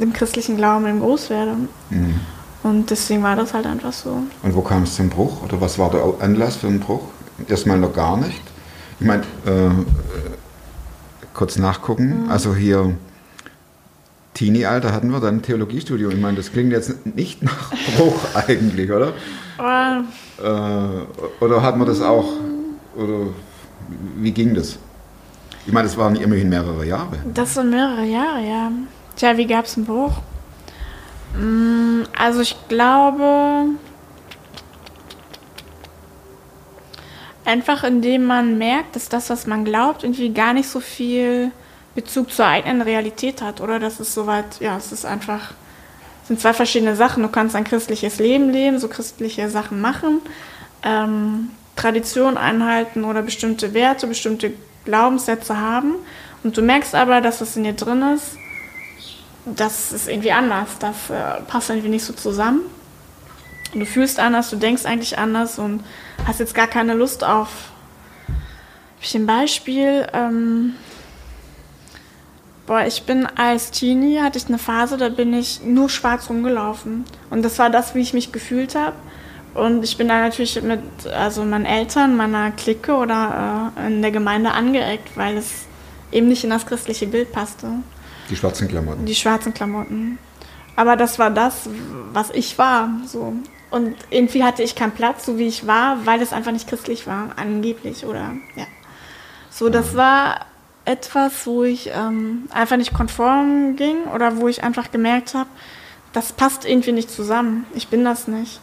dem 0.00 0.12
christlichen 0.12 0.56
Glauben 0.56 0.86
eben 0.86 1.00
groß 1.00 1.30
werde. 1.30 1.56
Mhm. 1.90 2.20
Und 2.64 2.90
deswegen 2.90 3.22
war 3.22 3.36
das 3.36 3.54
halt 3.54 3.66
einfach 3.66 3.92
so. 3.92 4.22
Und 4.42 4.54
wo 4.54 4.62
kam 4.62 4.82
es 4.82 4.96
zum 4.96 5.08
Bruch? 5.08 5.42
Oder 5.44 5.60
was 5.60 5.78
war 5.78 5.90
der 5.90 6.02
Anlass 6.20 6.56
für 6.56 6.66
den 6.66 6.80
Bruch? 6.80 7.02
Erstmal 7.48 7.78
noch 7.78 7.94
gar 7.94 8.16
nicht. 8.16 8.42
Ich 8.98 9.06
meine, 9.06 9.22
äh, 9.46 9.70
kurz 11.34 11.56
nachgucken. 11.56 12.26
Also 12.28 12.54
hier 12.54 12.96
Teenie-Alter 14.38 14.92
hatten 14.92 15.10
wir 15.10 15.18
dann 15.18 15.38
ein 15.38 15.42
Theologiestudium. 15.42 16.12
Ich 16.12 16.20
meine, 16.20 16.36
das 16.36 16.52
klingt 16.52 16.70
jetzt 16.70 17.04
nicht 17.04 17.42
nach 17.42 17.72
Bruch 17.96 18.20
eigentlich, 18.34 18.88
oder? 18.92 19.12
Äh, 19.58 21.44
oder 21.44 21.62
hat 21.62 21.76
man 21.76 21.88
das 21.88 22.00
auch, 22.00 22.34
oder 22.94 23.26
wie 24.16 24.30
ging 24.30 24.54
das? 24.54 24.78
Ich 25.66 25.72
meine, 25.72 25.88
das 25.88 25.96
waren 25.98 26.14
immerhin 26.14 26.48
mehrere 26.50 26.86
Jahre. 26.86 27.16
das 27.34 27.54
sind 27.54 27.70
mehrere 27.70 28.04
Jahre, 28.04 28.46
ja. 28.48 28.70
Tja, 29.16 29.36
wie 29.36 29.46
gab 29.46 29.64
es 29.64 29.76
einen 29.76 29.86
Bruch? 29.86 30.12
Mm, 31.36 32.02
Also 32.16 32.40
ich 32.40 32.54
glaube, 32.68 33.64
einfach 37.44 37.82
indem 37.82 38.24
man 38.26 38.56
merkt, 38.56 38.94
dass 38.94 39.08
das, 39.08 39.30
was 39.30 39.48
man 39.48 39.64
glaubt, 39.64 40.04
irgendwie 40.04 40.32
gar 40.32 40.52
nicht 40.54 40.68
so 40.68 40.78
viel 40.78 41.50
Bezug 41.98 42.32
zur 42.32 42.46
eigenen 42.46 42.80
Realität 42.80 43.42
hat. 43.42 43.60
Oder 43.60 43.80
das 43.80 43.98
ist 43.98 44.14
soweit, 44.14 44.60
ja, 44.60 44.76
es 44.76 44.92
ist 44.92 45.04
einfach, 45.04 45.50
es 46.22 46.28
sind 46.28 46.40
zwei 46.40 46.52
verschiedene 46.52 46.94
Sachen. 46.94 47.24
Du 47.24 47.28
kannst 47.28 47.56
ein 47.56 47.64
christliches 47.64 48.20
Leben 48.20 48.50
leben, 48.50 48.78
so 48.78 48.86
christliche 48.86 49.50
Sachen 49.50 49.80
machen, 49.80 50.20
ähm, 50.84 51.50
Tradition 51.74 52.36
einhalten 52.36 53.02
oder 53.02 53.22
bestimmte 53.22 53.74
Werte, 53.74 54.06
bestimmte 54.06 54.52
Glaubenssätze 54.84 55.58
haben. 55.58 55.96
Und 56.44 56.56
du 56.56 56.62
merkst 56.62 56.94
aber, 56.94 57.20
dass 57.20 57.40
was 57.40 57.56
in 57.56 57.64
dir 57.64 57.72
drin 57.72 58.00
ist, 58.14 58.36
das 59.44 59.90
ist 59.90 60.08
irgendwie 60.08 60.30
anders. 60.30 60.68
Das 60.78 61.10
äh, 61.10 61.40
passt 61.48 61.68
irgendwie 61.68 61.88
nicht 61.88 62.04
so 62.04 62.12
zusammen. 62.12 62.60
Du 63.74 63.84
fühlst 63.84 64.20
anders, 64.20 64.50
du 64.50 64.56
denkst 64.56 64.84
eigentlich 64.84 65.18
anders 65.18 65.58
und 65.58 65.82
hast 66.24 66.38
jetzt 66.38 66.54
gar 66.54 66.68
keine 66.68 66.94
Lust 66.94 67.24
auf. 67.24 67.48
Hab 68.28 69.02
ich 69.02 69.16
ein 69.16 69.26
Beispiel? 69.26 70.06
Ähm, 70.12 70.74
boah, 72.68 72.86
ich 72.86 73.02
bin 73.02 73.26
als 73.26 73.70
Teenie, 73.70 74.20
hatte 74.20 74.38
ich 74.38 74.46
eine 74.46 74.58
Phase, 74.58 74.98
da 74.98 75.08
bin 75.08 75.32
ich 75.32 75.62
nur 75.64 75.88
schwarz 75.88 76.28
rumgelaufen. 76.28 77.04
Und 77.30 77.42
das 77.42 77.58
war 77.58 77.70
das, 77.70 77.94
wie 77.94 78.00
ich 78.00 78.12
mich 78.12 78.30
gefühlt 78.30 78.74
habe. 78.76 78.94
Und 79.54 79.82
ich 79.82 79.96
bin 79.96 80.06
da 80.06 80.20
natürlich 80.20 80.60
mit 80.62 80.80
also 81.06 81.44
meinen 81.44 81.64
Eltern, 81.64 82.14
meiner 82.14 82.52
Clique 82.52 82.94
oder 82.94 83.72
äh, 83.76 83.86
in 83.88 84.02
der 84.02 84.10
Gemeinde 84.10 84.52
angeeckt, 84.52 85.16
weil 85.16 85.38
es 85.38 85.64
eben 86.12 86.28
nicht 86.28 86.44
in 86.44 86.50
das 86.50 86.66
christliche 86.66 87.06
Bild 87.06 87.32
passte. 87.32 87.68
Die 88.28 88.36
schwarzen 88.36 88.68
Klamotten. 88.68 89.06
Die 89.06 89.14
schwarzen 89.14 89.54
Klamotten. 89.54 90.18
Aber 90.76 90.94
das 90.94 91.18
war 91.18 91.30
das, 91.30 91.68
was 92.12 92.30
ich 92.30 92.58
war. 92.58 92.90
So. 93.06 93.32
Und 93.70 93.96
irgendwie 94.10 94.44
hatte 94.44 94.62
ich 94.62 94.74
keinen 94.74 94.92
Platz, 94.92 95.24
so 95.24 95.38
wie 95.38 95.46
ich 95.46 95.66
war, 95.66 96.04
weil 96.04 96.20
es 96.20 96.34
einfach 96.34 96.52
nicht 96.52 96.68
christlich 96.68 97.06
war, 97.06 97.30
angeblich. 97.36 98.04
Oder 98.04 98.34
ja. 98.54 98.66
So, 99.50 99.70
das 99.70 99.96
war 99.96 100.46
etwas, 100.88 101.46
wo 101.46 101.64
ich 101.64 101.90
ähm, 101.92 102.48
einfach 102.50 102.78
nicht 102.78 102.94
konform 102.94 103.76
ging 103.76 104.04
oder 104.14 104.38
wo 104.38 104.48
ich 104.48 104.64
einfach 104.64 104.90
gemerkt 104.90 105.34
habe, 105.34 105.50
das 106.12 106.32
passt 106.32 106.64
irgendwie 106.64 106.92
nicht 106.92 107.10
zusammen. 107.10 107.66
Ich 107.74 107.88
bin 107.88 108.04
das 108.04 108.26
nicht. 108.26 108.60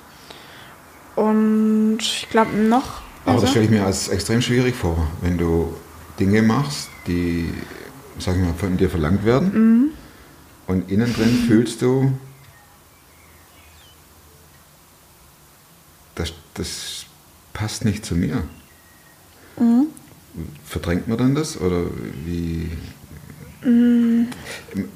Und 1.15 1.99
ich 2.01 2.27
glaube 2.29 2.55
noch. 2.55 3.01
Aber 3.23 3.33
also- 3.33 3.41
das 3.41 3.51
stelle 3.51 3.65
ich 3.65 3.71
mir 3.71 3.85
als 3.85 4.09
extrem 4.09 4.41
schwierig 4.41 4.75
vor, 4.75 5.07
wenn 5.21 5.37
du 5.37 5.73
Dinge 6.19 6.41
machst, 6.41 6.89
die, 7.07 7.53
sag 8.17 8.35
ich 8.35 8.41
mal, 8.41 8.53
von 8.55 8.75
dir 8.75 8.89
verlangt 8.89 9.23
werden. 9.23 9.53
Mhm. 9.53 9.89
Und 10.67 10.89
innen 10.91 11.13
drin 11.13 11.45
fühlst 11.47 11.81
du, 11.83 12.11
das, 16.15 16.33
das 16.55 17.05
passt 17.53 17.85
nicht 17.85 18.03
zu 18.03 18.15
mir. 18.15 18.43
Mhm. 19.59 19.87
Verdrängt 20.65 21.07
man 21.07 21.17
dann 21.17 21.35
das? 21.35 21.59
Oder 21.59 21.83
wie? 22.25 22.71
Mhm. 23.63 24.27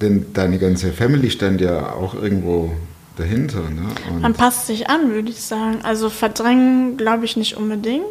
Denn 0.02 0.28
deine 0.34 0.60
ganze 0.60 0.92
Family 0.92 1.30
stand 1.32 1.62
ja 1.62 1.94
auch 1.94 2.14
irgendwo 2.14 2.72
dahinter. 3.18 3.62
Ne? 3.70 3.88
Und 4.10 4.22
Man 4.22 4.34
passt 4.34 4.68
sich 4.68 4.90
an, 4.90 5.12
würde 5.12 5.30
ich 5.30 5.42
sagen. 5.42 5.80
Also 5.84 6.10
verdrängen 6.10 6.98
glaube 6.98 7.26
ich 7.26 7.36
nicht 7.38 7.58
unbedingt, 7.58 8.04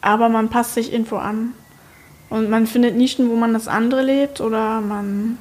aber 0.00 0.28
man 0.28 0.48
passt 0.48 0.74
sich 0.74 0.92
irgendwo 0.92 1.16
an. 1.16 1.54
Und 2.28 2.48
man 2.48 2.66
findet 2.66 2.96
Nischen, 2.96 3.28
wo 3.28 3.36
man 3.36 3.52
das 3.52 3.68
andere 3.68 4.02
lebt 4.02 4.40
oder 4.40 4.80
man, 4.80 5.36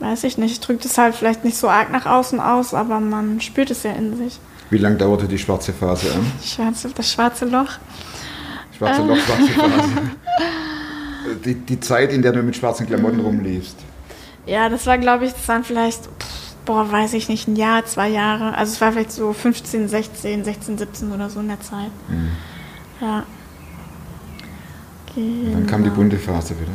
weiß 0.00 0.24
ich 0.24 0.38
nicht, 0.38 0.66
drückt 0.66 0.84
es 0.86 0.96
halt 0.96 1.14
vielleicht 1.14 1.44
nicht 1.44 1.58
so 1.58 1.68
arg 1.68 1.92
nach 1.92 2.06
außen 2.06 2.40
aus, 2.40 2.72
aber 2.72 3.00
man 3.00 3.40
spürt 3.42 3.70
es 3.70 3.82
ja 3.82 3.92
in 3.92 4.16
sich. 4.16 4.38
wie 4.70 4.78
lange 4.78 4.96
dauerte 4.96 5.28
die 5.28 5.38
schwarze 5.38 5.72
Phase 5.74 6.10
an? 6.14 6.24
Schwarze, 6.42 6.90
das 6.94 7.12
schwarze 7.12 7.44
Loch. 7.44 7.72
Schwarze 8.76 9.02
Loch, 9.02 9.16
schwarze 9.16 9.48
Phase. 9.52 9.88
Die, 11.44 11.54
die 11.54 11.80
Zeit, 11.80 12.12
in 12.12 12.22
der 12.22 12.30
du 12.32 12.42
mit 12.42 12.54
schwarzen 12.56 12.84
Mhm. 12.84 12.88
Klamotten 12.90 13.20
rumliefst. 13.20 13.76
Ja, 14.46 14.68
das 14.68 14.86
war, 14.86 14.96
glaube 14.98 15.24
ich, 15.26 15.32
das 15.32 15.48
waren 15.48 15.64
vielleicht, 15.64 16.04
pff, 16.04 16.54
boah, 16.64 16.90
weiß 16.92 17.14
ich 17.14 17.28
nicht, 17.28 17.48
ein 17.48 17.56
Jahr, 17.56 17.84
zwei 17.84 18.08
Jahre. 18.08 18.54
Also 18.56 18.74
es 18.74 18.80
war 18.80 18.92
vielleicht 18.92 19.10
so 19.10 19.32
15, 19.32 19.88
16, 19.88 20.44
16, 20.44 20.78
17 20.78 21.10
oder 21.12 21.28
so 21.28 21.40
in 21.40 21.48
der 21.48 21.60
Zeit. 21.60 21.90
Ja. 23.00 23.24
Dann 25.16 25.66
kam 25.66 25.82
die 25.82 25.88
Genau. 25.88 25.94
bunte 26.00 26.18
Phase 26.18 26.54
wieder. 26.60 26.70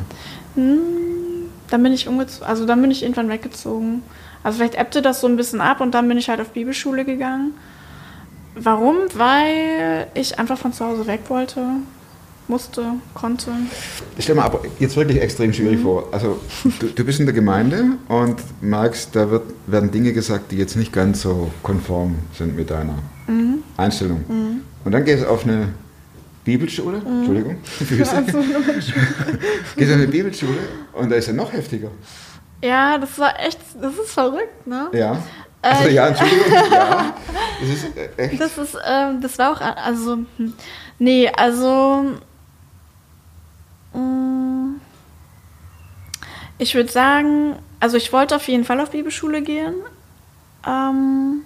Dann 0.55 1.83
bin 1.83 1.93
ich 1.93 2.07
umgezogen, 2.09 2.45
also 2.47 2.65
dann 2.65 2.81
bin 2.81 2.91
ich 2.91 3.03
irgendwann 3.03 3.29
weggezogen. 3.29 4.03
Also 4.43 4.57
vielleicht 4.57 4.75
ebbte 4.75 5.01
das 5.01 5.21
so 5.21 5.27
ein 5.27 5.37
bisschen 5.37 5.61
ab 5.61 5.79
und 5.79 5.91
dann 5.93 6.07
bin 6.09 6.17
ich 6.17 6.27
halt 6.29 6.41
auf 6.41 6.49
Bibelschule 6.49 7.05
gegangen. 7.05 7.53
Warum? 8.55 8.95
Weil 9.15 10.07
ich 10.13 10.37
einfach 10.37 10.57
von 10.57 10.73
zu 10.73 10.85
Hause 10.85 11.07
weg 11.07 11.21
wollte, 11.29 11.61
musste, 12.47 12.83
konnte. 13.13 13.51
Ich 14.17 14.25
stelle 14.25 14.39
mir 14.39 14.45
aber 14.45 14.61
jetzt 14.79 14.95
wirklich 14.97 15.21
extrem 15.21 15.53
schwierig 15.53 15.79
Mhm. 15.79 15.83
vor. 15.83 16.07
Also 16.11 16.39
du, 16.79 16.87
du 16.87 17.03
bist 17.05 17.19
in 17.21 17.25
der 17.25 17.33
Gemeinde 17.33 17.85
und 18.09 18.35
merkst, 18.61 19.15
da 19.15 19.29
wird, 19.29 19.43
werden 19.67 19.89
Dinge 19.91 20.11
gesagt, 20.11 20.51
die 20.51 20.57
jetzt 20.57 20.75
nicht 20.75 20.91
ganz 20.91 21.21
so 21.21 21.49
konform 21.63 22.15
sind 22.37 22.55
mit 22.55 22.69
deiner 22.69 22.95
Mhm. 23.27 23.63
Einstellung. 23.77 24.25
Und 24.83 24.91
dann 24.91 25.05
gehst 25.05 25.23
du 25.23 25.27
auf 25.29 25.45
eine 25.45 25.69
Bibelschule, 26.43 26.97
Mhm. 26.99 27.17
Entschuldigung, 27.19 27.57
Füße. 27.63 28.23
gehst 29.77 29.91
auf 29.91 29.97
eine 29.97 30.07
Bibelschule 30.07 30.57
und 30.93 31.09
da 31.09 31.15
ist 31.15 31.27
er 31.29 31.33
noch 31.35 31.53
heftiger. 31.53 31.89
Ja, 32.63 32.97
das 32.99 33.17
war 33.17 33.39
echt, 33.39 33.59
das 33.81 33.93
ist 33.93 34.11
verrückt, 34.11 34.67
ne? 34.67 34.87
Ja. 34.93 35.23
Also 35.61 35.89
Äh, 35.89 35.93
ja, 35.93 36.07
Entschuldigung, 36.07 36.51
ja. 36.71 37.13
Das 37.59 37.69
ist 37.69 37.97
äh, 37.97 38.09
echt. 38.17 38.41
Das 38.41 38.57
ist, 38.57 38.77
ähm, 38.85 39.21
das 39.21 39.37
war 39.37 39.51
auch, 39.53 39.61
also, 39.61 40.19
hm, 40.37 40.53
nee, 40.99 41.29
also, 41.35 42.05
mm, 43.93 44.75
ich 46.57 46.75
würde 46.75 46.91
sagen, 46.91 47.55
also 47.79 47.97
ich 47.97 48.11
wollte 48.13 48.35
auf 48.35 48.47
jeden 48.47 48.65
Fall 48.65 48.79
auf 48.79 48.91
Bibelschule 48.91 49.41
gehen, 49.41 49.75
ähm, 50.67 51.41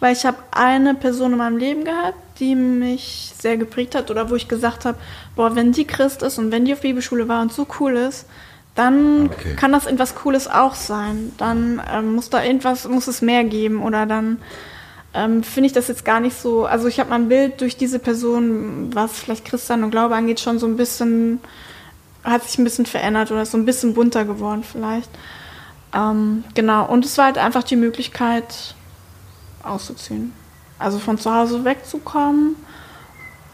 weil 0.00 0.14
ich 0.14 0.24
habe 0.26 0.38
eine 0.50 0.94
Person 0.94 1.32
in 1.32 1.38
meinem 1.38 1.56
Leben 1.56 1.84
gehabt, 1.84 2.18
die 2.38 2.54
mich 2.54 3.32
sehr 3.38 3.56
geprägt 3.56 3.94
hat 3.94 4.10
oder 4.10 4.30
wo 4.30 4.34
ich 4.34 4.48
gesagt 4.48 4.84
habe, 4.84 4.98
boah, 5.36 5.54
wenn 5.54 5.72
die 5.72 5.86
Christ 5.86 6.22
ist 6.22 6.38
und 6.38 6.50
wenn 6.50 6.64
die 6.64 6.72
auf 6.72 6.80
Bibelschule 6.80 7.28
war 7.28 7.40
und 7.42 7.52
so 7.52 7.66
cool 7.78 7.96
ist, 7.96 8.26
dann 8.74 9.26
Okay. 9.26 9.54
kann 9.56 9.72
das 9.72 9.86
irgendwas 9.86 10.14
Cooles 10.14 10.48
auch 10.48 10.74
sein. 10.74 11.32
Dann 11.38 11.82
ähm, 11.92 12.14
muss 12.14 12.30
da 12.30 12.42
irgendwas, 12.42 12.88
muss 12.88 13.06
es 13.06 13.22
mehr 13.22 13.44
geben 13.44 13.82
oder 13.82 14.06
dann 14.06 14.38
ähm, 15.14 15.42
finde 15.42 15.66
ich 15.66 15.72
das 15.72 15.88
jetzt 15.88 16.04
gar 16.04 16.20
nicht 16.20 16.40
so. 16.40 16.64
Also 16.64 16.88
ich 16.88 16.98
habe 16.98 17.10
mein 17.10 17.28
Bild 17.28 17.60
durch 17.60 17.76
diese 17.76 17.98
Person, 17.98 18.94
was 18.94 19.12
vielleicht 19.12 19.44
Christian 19.44 19.84
und 19.84 19.90
Glaube 19.90 20.14
angeht, 20.14 20.40
schon 20.40 20.58
so 20.58 20.66
ein 20.66 20.76
bisschen, 20.76 21.40
hat 22.24 22.44
sich 22.44 22.58
ein 22.58 22.64
bisschen 22.64 22.86
verändert 22.86 23.30
oder 23.30 23.42
ist 23.42 23.52
so 23.52 23.58
ein 23.58 23.66
bisschen 23.66 23.92
bunter 23.94 24.24
geworden 24.24 24.64
vielleicht. 24.64 25.10
Ähm, 25.94 26.44
genau, 26.54 26.86
und 26.86 27.04
es 27.04 27.18
war 27.18 27.26
halt 27.26 27.36
einfach 27.38 27.62
die 27.62 27.76
Möglichkeit 27.76 28.74
auszuziehen. 29.62 30.32
Also 30.78 30.98
von 30.98 31.18
zu 31.18 31.32
Hause 31.32 31.64
wegzukommen 31.64 32.56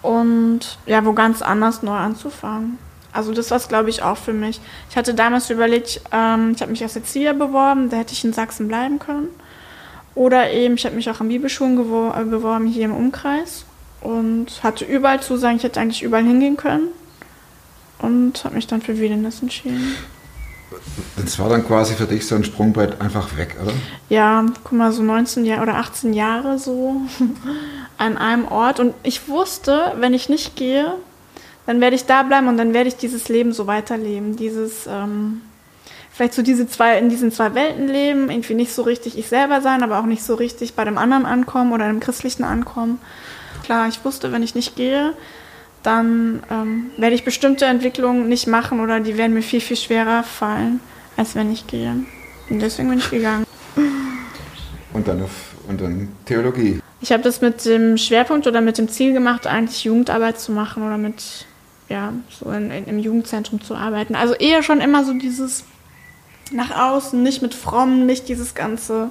und 0.03 0.79
ja, 0.87 1.05
wo 1.05 1.13
ganz 1.13 1.43
anders 1.43 1.83
neu 1.83 1.97
anzufangen. 1.97 2.79
Also 3.19 3.33
das 3.33 3.51
war 3.51 3.57
es, 3.57 3.67
glaube 3.67 3.91
ich, 3.91 4.05
auch 4.05 4.17
für 4.17 4.33
mich. 4.33 4.61
Ich 4.89 4.97
hatte 4.97 5.13
damals 5.13 5.51
überlegt, 5.51 6.01
ähm, 6.13 6.53
ich 6.55 6.63
habe 6.63 6.71
mich 6.71 6.85
als 6.85 6.95
Erzieher 6.95 7.35
beworben, 7.35 7.91
da 7.91 7.97
hätte 7.97 8.13
ich 8.13 8.25
in 8.25 8.33
Sachsen 8.33 8.69
bleiben 8.69 9.01
können. 9.01 9.27
Oder 10.15 10.53
eben, 10.53 10.75
ich 10.75 10.87
habe 10.87 10.95
mich 10.95 11.11
auch 11.11 11.21
an 11.21 11.27
Bibelschulen 11.27 11.77
äh, 11.81 12.25
beworben 12.25 12.67
hier 12.67 12.85
im 12.85 12.95
Umkreis 12.95 13.65
und 14.03 14.63
hatte 14.63 14.85
überall 14.85 15.21
Zusagen, 15.21 15.57
ich 15.57 15.65
hätte 15.65 15.81
eigentlich 15.81 16.05
überall 16.05 16.23
hingehen 16.23 16.57
können. 16.57 16.91
Und 17.99 18.45
habe 18.45 18.55
mich 18.55 18.69
dann 18.69 18.83
für 18.83 19.01
Wiedenes 19.01 19.43
entschieden. 19.43 19.97
Das 21.17 21.41
war 21.41 21.49
dann 21.49 21.67
quasi 21.67 21.95
für 21.95 22.07
dich 22.07 22.25
so 22.25 22.37
ein 22.37 22.45
Sprungbrett 22.45 23.01
einfach 23.01 23.37
weg, 23.37 23.57
oder? 23.61 23.73
Ja, 24.11 24.47
guck 24.63 24.79
mal, 24.79 24.93
so 24.93 25.03
19 25.03 25.45
Jahre 25.45 25.63
oder 25.63 25.75
18 25.75 26.15
Jahre 26.15 26.61
so 26.61 27.01
an 27.99 28.17
einem 28.17 28.47
Ort. 28.47 28.79
Und 28.79 28.95
ich 29.03 29.29
wusste, 29.29 29.95
wenn 29.99 30.15
ich 30.15 30.29
nicht 30.29 30.55
gehe, 30.55 30.95
dann 31.69 31.83
werde 31.83 31.97
ich 31.97 32.07
da 32.07 32.23
bleiben 32.23 32.49
und 32.49 32.57
dann 32.57 32.73
werde 32.73 32.89
ich 32.89 32.97
dieses 32.97 33.29
Leben 33.29 33.53
so 33.53 33.67
weiterleben. 33.67 34.37
Dieses, 34.37 34.87
ähm, 34.87 35.43
vielleicht 36.11 36.33
so 36.33 36.41
diese 36.41 36.67
zwei, 36.67 36.99
in 36.99 37.11
diesen 37.11 37.31
zwei 37.31 37.55
Welten 37.55 37.89
leben, 37.89 38.31
irgendwie 38.31 38.55
nicht 38.55 38.73
so 38.73 38.81
richtig 38.81 39.19
ich 39.19 39.29
selber 39.29 39.61
sein, 39.61 39.83
aber 39.83 39.99
auch 39.99 40.07
nicht 40.07 40.23
so 40.23 40.35
richtig 40.35 40.73
bei 40.73 40.87
dem 40.87 40.97
anderen 40.97 41.27
ankommen 41.27 41.75
oder 41.75 41.85
einem 41.85 42.01
christlichen 42.01 42.43
ankommen. 42.43 42.99
Klar, 43.65 43.87
ich 43.87 44.03
wusste, 44.03 44.33
wenn 44.33 44.43
ich 44.43 44.55
nicht 44.55 44.77
gehe, 44.77 45.13
dann 45.83 46.43
ähm, 46.51 46.91
werde 46.97 47.15
ich 47.15 47.25
bestimmte 47.27 47.67
Entwicklungen 47.67 48.31
nicht 48.31 48.47
machen 48.47 48.81
oder 48.81 49.01
die 49.01 49.19
werden 49.19 49.35
mir 49.35 49.43
viel, 49.43 49.61
viel 49.61 49.77
schwerer 49.77 50.23
fallen, 50.23 50.81
als 51.19 51.35
wenn 51.35 51.53
ich 51.53 51.67
gehe. 51.67 51.97
Und 52.49 52.63
deswegen 52.63 52.89
bin 52.89 52.99
ich 52.99 53.11
gegangen. 53.11 53.45
Und 54.95 55.07
dann, 55.07 55.23
auf, 55.23 55.53
und 55.69 55.83
dann 55.83 56.09
Theologie. 56.25 56.81
Ich 57.03 57.13
habe 57.13 57.23
das 57.23 57.43
mit 57.43 57.67
dem 57.67 57.99
Schwerpunkt 57.99 58.47
oder 58.47 58.63
mit 58.63 58.79
dem 58.79 58.89
Ziel 58.89 59.13
gemacht, 59.13 59.47
eigentlich 59.47 59.85
Jugendarbeit 59.85 60.41
zu 60.41 60.51
machen 60.51 60.83
oder 60.83 60.97
mit, 60.97 61.47
ja, 61.88 62.12
so 62.30 62.50
in, 62.50 62.71
in, 62.71 62.85
im 62.87 62.99
Jugendzentrum 62.99 63.61
zu 63.62 63.75
arbeiten. 63.75 64.14
Also 64.14 64.35
eher 64.35 64.62
schon 64.62 64.80
immer 64.80 65.04
so 65.04 65.12
dieses 65.14 65.64
nach 66.52 66.71
außen, 66.71 67.23
nicht 67.23 67.42
mit 67.42 67.54
fromm, 67.54 68.07
nicht 68.07 68.28
dieses 68.28 68.54
ganze, 68.54 69.11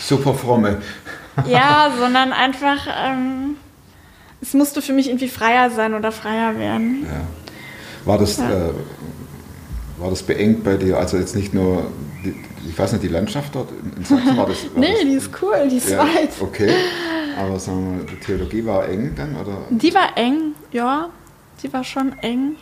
Super 0.00 0.34
fromme. 0.34 0.82
ja, 1.46 1.90
sondern 1.98 2.32
einfach, 2.32 2.86
ähm, 3.02 3.56
es 4.42 4.52
musste 4.54 4.82
für 4.82 4.92
mich 4.92 5.08
irgendwie 5.08 5.28
freier 5.28 5.70
sein 5.70 5.94
oder 5.94 6.12
freier 6.12 6.58
werden. 6.58 7.04
Ja. 7.06 7.20
War 8.04 8.18
das, 8.18 8.36
Ja. 8.36 8.50
äh, 8.50 8.70
war 9.98 10.10
das 10.10 10.22
beengt 10.22 10.64
bei 10.64 10.76
dir? 10.76 10.98
Also 10.98 11.16
jetzt 11.16 11.34
nicht 11.34 11.54
nur, 11.54 11.90
die, 12.24 12.34
ich 12.68 12.78
weiß 12.78 12.92
nicht, 12.92 13.04
die 13.04 13.08
Landschaft 13.08 13.54
dort 13.54 13.70
in 13.96 14.04
Sachsen 14.04 14.36
war 14.36 14.46
das. 14.46 14.64
War 14.74 14.80
Nee, 14.80 14.92
das, 14.92 15.00
die 15.02 15.14
ist 15.14 15.30
cool, 15.42 15.68
die 15.70 15.76
ist 15.78 15.88
ja, 15.88 15.98
weit. 16.00 16.30
Okay, 16.40 16.74
aber 17.36 17.58
sagen 17.58 17.84
wir 17.84 17.96
mal, 17.98 18.06
die 18.06 18.20
Theologie 18.20 18.64
war 18.64 18.88
eng 18.88 19.14
dann? 19.16 19.36
Oder? 19.36 19.58
Die 19.70 19.94
war 19.94 20.16
eng, 20.16 20.54
ja, 20.72 21.08
die 21.62 21.72
war 21.72 21.84
schon 21.84 22.18
eng. 22.20 22.56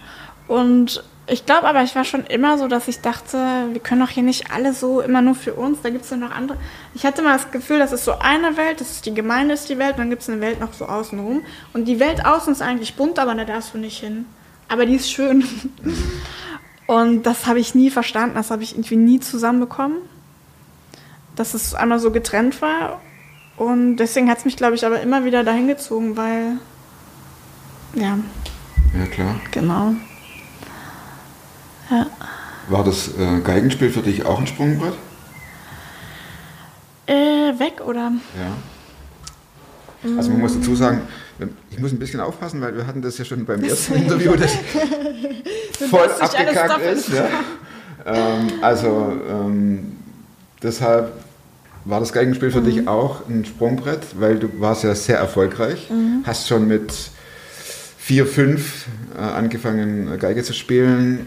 Und 0.48 1.04
ich 1.26 1.46
glaube 1.46 1.68
aber, 1.68 1.82
ich 1.82 1.94
war 1.94 2.04
schon 2.04 2.24
immer 2.26 2.58
so, 2.58 2.66
dass 2.66 2.88
ich 2.88 3.00
dachte, 3.00 3.38
wir 3.70 3.80
können 3.80 4.00
doch 4.00 4.10
hier 4.10 4.24
nicht 4.24 4.50
alle 4.50 4.72
so 4.74 5.00
immer 5.00 5.22
nur 5.22 5.34
für 5.34 5.54
uns, 5.54 5.80
da 5.80 5.90
gibt 5.90 6.04
es 6.04 6.10
ja 6.10 6.16
noch 6.16 6.32
andere. 6.32 6.58
Ich 6.94 7.06
hatte 7.06 7.22
mal 7.22 7.34
das 7.34 7.50
Gefühl, 7.50 7.78
das 7.78 7.92
ist 7.92 8.04
so 8.04 8.18
eine 8.18 8.56
Welt, 8.56 8.80
das 8.80 8.90
ist 8.90 9.06
die 9.06 9.14
Gemeinde, 9.14 9.54
ist 9.54 9.68
die 9.68 9.78
Welt, 9.78 9.92
und 9.92 9.98
dann 9.98 10.10
gibt 10.10 10.22
es 10.22 10.28
eine 10.28 10.40
Welt 10.40 10.60
noch 10.60 10.72
so 10.72 10.86
außenrum. 10.86 11.42
Und 11.72 11.86
die 11.86 12.00
Welt 12.00 12.26
außen 12.26 12.52
ist 12.52 12.60
eigentlich 12.60 12.96
bunt, 12.96 13.18
aber 13.18 13.34
da 13.34 13.44
darfst 13.44 13.72
du 13.72 13.78
nicht 13.78 14.00
hin. 14.00 14.26
Aber 14.68 14.84
die 14.84 14.96
ist 14.96 15.12
schön. 15.12 15.44
Und 16.86 17.22
das 17.22 17.46
habe 17.46 17.60
ich 17.60 17.74
nie 17.74 17.90
verstanden, 17.90 18.34
das 18.34 18.50
habe 18.50 18.62
ich 18.62 18.72
irgendwie 18.72 18.96
nie 18.96 19.20
zusammenbekommen. 19.20 19.98
Dass 21.36 21.54
es 21.54 21.74
einmal 21.74 22.00
so 22.00 22.10
getrennt 22.10 22.60
war. 22.60 23.00
Und 23.56 23.96
deswegen 23.96 24.28
hat 24.30 24.38
es 24.38 24.44
mich, 24.44 24.56
glaube 24.56 24.74
ich, 24.74 24.84
aber 24.86 25.00
immer 25.00 25.24
wieder 25.24 25.44
dahin 25.44 25.68
gezogen, 25.68 26.16
weil 26.16 26.58
ja, 27.94 28.18
Ja, 28.98 29.06
klar. 29.06 29.40
genau. 29.50 29.94
Ja. 31.90 32.06
War 32.68 32.84
das 32.84 33.08
äh, 33.18 33.40
Geigenspiel 33.40 33.90
für 33.90 34.00
dich 34.02 34.24
auch 34.24 34.38
ein 34.40 34.46
Sprungbrett? 34.46 34.94
Äh, 37.06 37.58
weg 37.58 37.82
oder? 37.86 38.12
Ja. 38.38 40.16
Also 40.16 40.30
man 40.30 40.40
muss 40.40 40.54
dazu 40.58 40.74
sagen, 40.74 41.02
ich 41.70 41.78
muss 41.78 41.92
ein 41.92 41.98
bisschen 41.98 42.20
aufpassen, 42.20 42.60
weil 42.60 42.74
wir 42.76 42.86
hatten 42.86 43.02
das 43.02 43.18
ja 43.18 43.24
schon 43.24 43.44
beim 43.44 43.62
ersten 43.62 43.94
Interview, 43.94 44.34
das 44.34 44.52
voll 45.90 46.08
abgekackt 46.18 46.80
ist. 46.82 47.08
Ja. 47.10 47.26
Ähm, 48.04 48.52
also 48.62 49.12
ähm, 49.28 49.96
deshalb 50.62 51.12
war 51.84 52.00
das 52.00 52.12
Geigenspiel 52.12 52.50
für 52.50 52.60
Mhm. 52.60 52.64
dich 52.64 52.88
auch 52.88 53.28
ein 53.28 53.44
Sprungbrett, 53.44 54.00
weil 54.20 54.38
du 54.38 54.48
warst 54.60 54.84
ja 54.84 54.94
sehr 54.94 55.18
erfolgreich, 55.18 55.88
Mhm. 55.90 56.22
hast 56.24 56.48
schon 56.48 56.66
mit 56.68 56.92
vier, 57.98 58.26
fünf 58.26 58.86
äh, 59.16 59.20
angefangen 59.20 60.18
Geige 60.18 60.42
zu 60.42 60.52
spielen, 60.52 61.26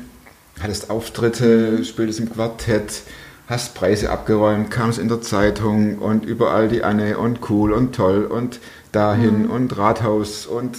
hattest 0.62 0.90
Auftritte, 0.90 1.84
spieltest 1.86 2.20
im 2.20 2.32
Quartett, 2.32 3.02
hast 3.48 3.76
Preise 3.76 4.10
abgeräumt, 4.10 4.72
kamst 4.72 4.98
in 5.00 5.08
der 5.08 5.22
Zeitung 5.22 6.00
und 6.00 6.26
überall 6.26 6.68
die 6.68 6.84
Anne 6.84 7.18
und 7.18 7.50
cool 7.50 7.72
und 7.74 7.96
toll 7.96 8.26
und 8.26 8.60
dahin 8.92 9.46
und 9.48 9.78
Rathaus 9.78 10.46
und 10.46 10.78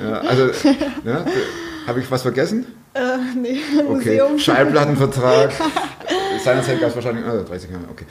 ja, 0.00 0.18
also 0.28 0.50
ja, 1.04 1.24
habe 1.86 2.00
ich 2.00 2.10
was 2.10 2.22
vergessen? 2.22 2.66
Äh, 2.94 3.00
nee, 3.36 3.58
Okay, 3.78 3.84
Museum. 4.18 4.38
Schallplattenvertrag. 4.38 5.50
Seinerzeit 6.44 6.80
gab 6.80 6.90
es 6.90 6.94
wahrscheinlich, 6.94 7.24
oh, 7.26 7.42
30 7.48 7.70
Jahre, 7.70 7.84
okay. 7.90 8.04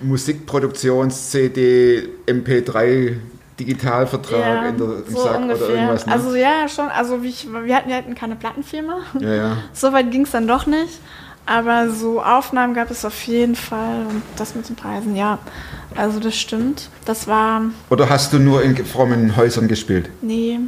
Musikproduktions, 0.00 1.30
CD, 1.30 2.08
MP3, 2.26 3.16
Digitalvertrag 3.58 4.38
Ja, 4.40 4.66
in 4.68 4.76
der, 4.76 4.86
im 4.86 5.14
so 5.14 5.22
Sack 5.22 5.36
ungefähr. 5.40 5.66
oder 5.66 5.74
irgendwas. 5.74 6.06
Ne? 6.06 6.12
Also 6.12 6.34
ja, 6.36 6.68
schon. 6.68 6.88
Also 6.88 7.20
ich, 7.22 7.46
wir 7.50 7.74
hatten 7.76 7.88
ja 7.90 8.02
keine 8.14 8.36
Plattenfirma. 8.36 8.98
ja, 9.20 9.34
ja. 9.34 9.56
So 9.72 9.92
weit 9.92 10.10
ging 10.10 10.22
es 10.22 10.30
dann 10.30 10.46
doch 10.46 10.66
nicht. 10.66 11.00
Aber 11.48 11.90
so 11.90 12.20
Aufnahmen 12.20 12.74
gab 12.74 12.90
es 12.90 13.04
auf 13.04 13.22
jeden 13.22 13.54
Fall. 13.54 14.06
Und 14.10 14.22
das 14.36 14.54
mit 14.54 14.68
den 14.68 14.76
Preisen, 14.76 15.14
ja. 15.16 15.38
Also 15.94 16.18
das 16.20 16.34
stimmt. 16.36 16.90
Das 17.04 17.26
war, 17.28 17.62
Oder 17.88 18.10
hast 18.10 18.32
du 18.32 18.38
nur 18.38 18.62
in 18.62 18.76
frommen 18.84 19.36
Häusern 19.36 19.68
gespielt? 19.68 20.10
nee, 20.22 20.58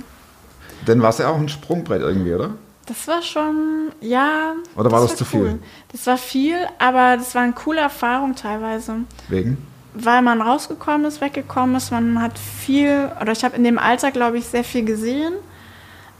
Dann 0.86 1.02
war 1.02 1.10
es 1.10 1.18
ja 1.18 1.28
auch 1.28 1.36
ein 1.36 1.48
Sprungbrett 1.48 2.00
irgendwie, 2.00 2.32
oder? 2.32 2.50
Das 2.88 3.06
war 3.06 3.22
schon, 3.22 3.92
ja. 4.00 4.54
Oder 4.76 4.90
war 4.90 5.00
das 5.00 5.16
zu 5.16 5.24
viel? 5.24 5.58
Das 5.92 6.06
war 6.06 6.18
viel, 6.18 6.56
aber 6.78 7.16
das 7.16 7.34
war 7.34 7.42
eine 7.42 7.52
coole 7.52 7.80
Erfahrung 7.80 8.34
teilweise. 8.34 8.96
Wegen? 9.28 9.58
weil 10.04 10.22
man 10.22 10.40
rausgekommen 10.40 11.06
ist, 11.06 11.20
weggekommen 11.20 11.76
ist. 11.76 11.90
Man 11.90 12.20
hat 12.20 12.38
viel, 12.38 13.10
oder 13.20 13.32
ich 13.32 13.44
habe 13.44 13.56
in 13.56 13.64
dem 13.64 13.78
Alter, 13.78 14.10
glaube 14.10 14.38
ich, 14.38 14.46
sehr 14.46 14.64
viel 14.64 14.84
gesehen. 14.84 15.34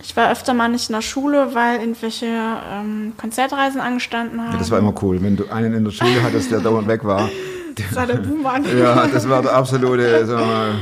Ich 0.00 0.16
war 0.16 0.30
öfter 0.30 0.54
mal 0.54 0.68
nicht 0.68 0.88
in 0.88 0.94
der 0.94 1.02
Schule, 1.02 1.54
weil 1.54 1.80
irgendwelche 1.80 2.26
ähm, 2.26 3.14
Konzertreisen 3.16 3.80
angestanden 3.80 4.40
haben. 4.40 4.52
Ja, 4.52 4.58
das 4.58 4.70
war 4.70 4.78
immer 4.78 4.94
cool, 5.02 5.20
wenn 5.20 5.36
du 5.36 5.48
einen 5.50 5.74
in 5.74 5.84
der 5.84 5.90
Schule 5.90 6.22
hattest, 6.22 6.50
der 6.50 6.60
dauernd 6.60 6.88
weg 6.88 7.04
war. 7.04 7.28
Das 7.78 7.94
war 7.94 8.08
der 8.08 8.16
Buhmann. 8.16 8.64
Ja, 8.76 9.06
das 9.06 9.28
war 9.28 9.40
der 9.40 9.54
absolute, 9.54 10.26
sagen 10.26 10.40
wir 10.40 10.46
mal, 10.46 10.74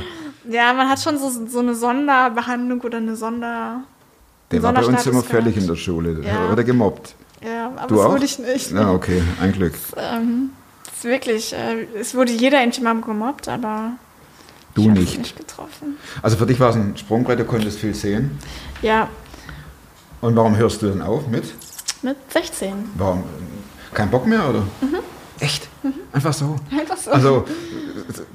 Ja, 0.48 0.72
man 0.72 0.88
hat 0.88 0.98
schon 0.98 1.18
so, 1.18 1.28
so 1.46 1.58
eine 1.58 1.74
Sonderbehandlung 1.74 2.80
oder 2.80 2.96
eine 2.96 3.16
Sonder... 3.16 3.82
der 4.50 4.62
war 4.62 4.72
bei 4.72 4.84
uns 4.84 5.06
immer 5.06 5.22
gehabt. 5.22 5.56
in 5.56 5.66
der 5.66 5.76
Schule. 5.76 6.20
Ja. 6.22 6.50
wurde 6.50 6.64
gemobbt. 6.64 7.14
Ja, 7.44 7.66
aber 7.66 7.86
Du 7.86 7.96
das 7.96 8.04
auch? 8.04 8.12
wurde 8.12 8.24
ich 8.24 8.38
nicht. 8.38 8.70
Ja, 8.72 8.90
okay, 8.92 9.22
ein 9.40 9.52
Glück. 9.52 9.74
Ähm, 9.96 10.50
das 10.84 10.94
ist 10.98 11.04
wirklich, 11.04 11.52
äh, 11.52 11.86
es 11.98 12.14
wurde 12.14 12.32
jeder 12.32 12.60
irgendwie 12.60 12.80
mal 12.82 13.00
gemobbt, 13.00 13.48
aber 13.48 13.92
Du 14.74 14.90
nicht. 14.90 15.18
nicht 15.18 15.36
getroffen. 15.36 15.96
Also 16.22 16.36
für 16.36 16.46
dich 16.46 16.58
war 16.60 16.70
es 16.70 16.76
ein 16.76 16.96
Sprungbrett, 16.96 17.38
du 17.38 17.44
konntest 17.44 17.78
viel 17.78 17.94
sehen. 17.94 18.38
Ja, 18.82 19.08
Und 20.20 20.36
warum 20.36 20.56
hörst 20.56 20.80
du 20.82 20.88
dann 20.88 21.02
auf 21.02 21.26
mit? 21.28 21.44
mit 22.02 22.16
16. 22.32 22.72
Warum? 22.96 23.24
Kein 23.94 24.10
Bock 24.10 24.26
mehr, 24.26 24.48
oder? 24.48 24.62
Echt? 25.40 25.68
Einfach 26.12 26.32
so? 26.32 26.56
Einfach 26.70 26.96
so. 26.96 27.10
Also 27.10 27.44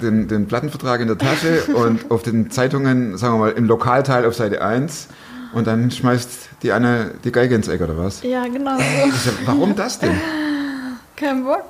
den, 0.00 0.28
den 0.28 0.46
Plattenvertrag 0.46 1.00
in 1.00 1.08
der 1.08 1.18
Tasche 1.18 1.64
und 1.74 2.10
auf 2.10 2.22
den 2.22 2.50
Zeitungen, 2.50 3.16
sagen 3.18 3.34
wir 3.34 3.38
mal, 3.38 3.50
im 3.52 3.64
Lokalteil 3.64 4.24
auf 4.26 4.34
Seite 4.36 4.62
1 4.62 5.08
und 5.52 5.66
dann 5.66 5.90
schmeißt 5.90 6.48
die 6.62 6.72
eine 6.72 7.14
die 7.24 7.32
Geige 7.32 7.54
ins 7.54 7.68
Eck, 7.68 7.80
oder 7.80 7.96
was? 7.96 8.22
ja, 8.22 8.46
genau 8.46 8.76
so. 8.78 9.30
Warum 9.44 9.74
das 9.76 9.98
denn? 9.98 10.18
Kein 11.16 11.44
Bock, 11.44 11.66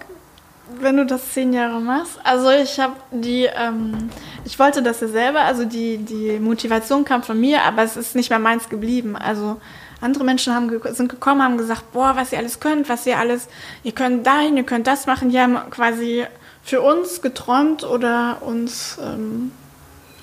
wenn 0.80 0.96
du 0.96 1.06
das 1.06 1.32
zehn 1.32 1.52
Jahre 1.52 1.80
machst. 1.80 2.18
Also 2.24 2.50
ich 2.50 2.78
habe 2.78 2.94
die, 3.10 3.48
ähm, 3.54 4.10
ich 4.44 4.58
wollte 4.58 4.82
das 4.82 5.00
ja 5.00 5.08
selber, 5.08 5.40
also 5.40 5.64
die, 5.64 5.98
die 5.98 6.38
Motivation 6.38 7.04
kam 7.04 7.22
von 7.22 7.40
mir, 7.40 7.62
aber 7.62 7.82
es 7.82 7.96
ist 7.96 8.14
nicht 8.14 8.30
mehr 8.30 8.38
meins 8.38 8.68
geblieben. 8.68 9.16
Also 9.16 9.60
andere 10.00 10.24
Menschen 10.24 10.54
haben, 10.54 10.70
sind 10.92 11.08
gekommen, 11.08 11.42
haben 11.42 11.58
gesagt, 11.58 11.92
boah, 11.92 12.16
was 12.16 12.32
ihr 12.32 12.38
alles 12.38 12.60
könnt, 12.60 12.88
was 12.88 13.06
ihr 13.06 13.18
alles, 13.18 13.48
ihr 13.84 13.92
könnt 13.92 14.26
dahin, 14.26 14.56
ihr 14.56 14.64
könnt 14.64 14.86
das 14.86 15.06
machen. 15.06 15.30
Die 15.30 15.38
haben 15.38 15.58
quasi 15.70 16.24
für 16.62 16.80
uns 16.80 17.22
geträumt 17.22 17.84
oder 17.84 18.38
uns 18.40 18.98
ähm, 19.02 19.52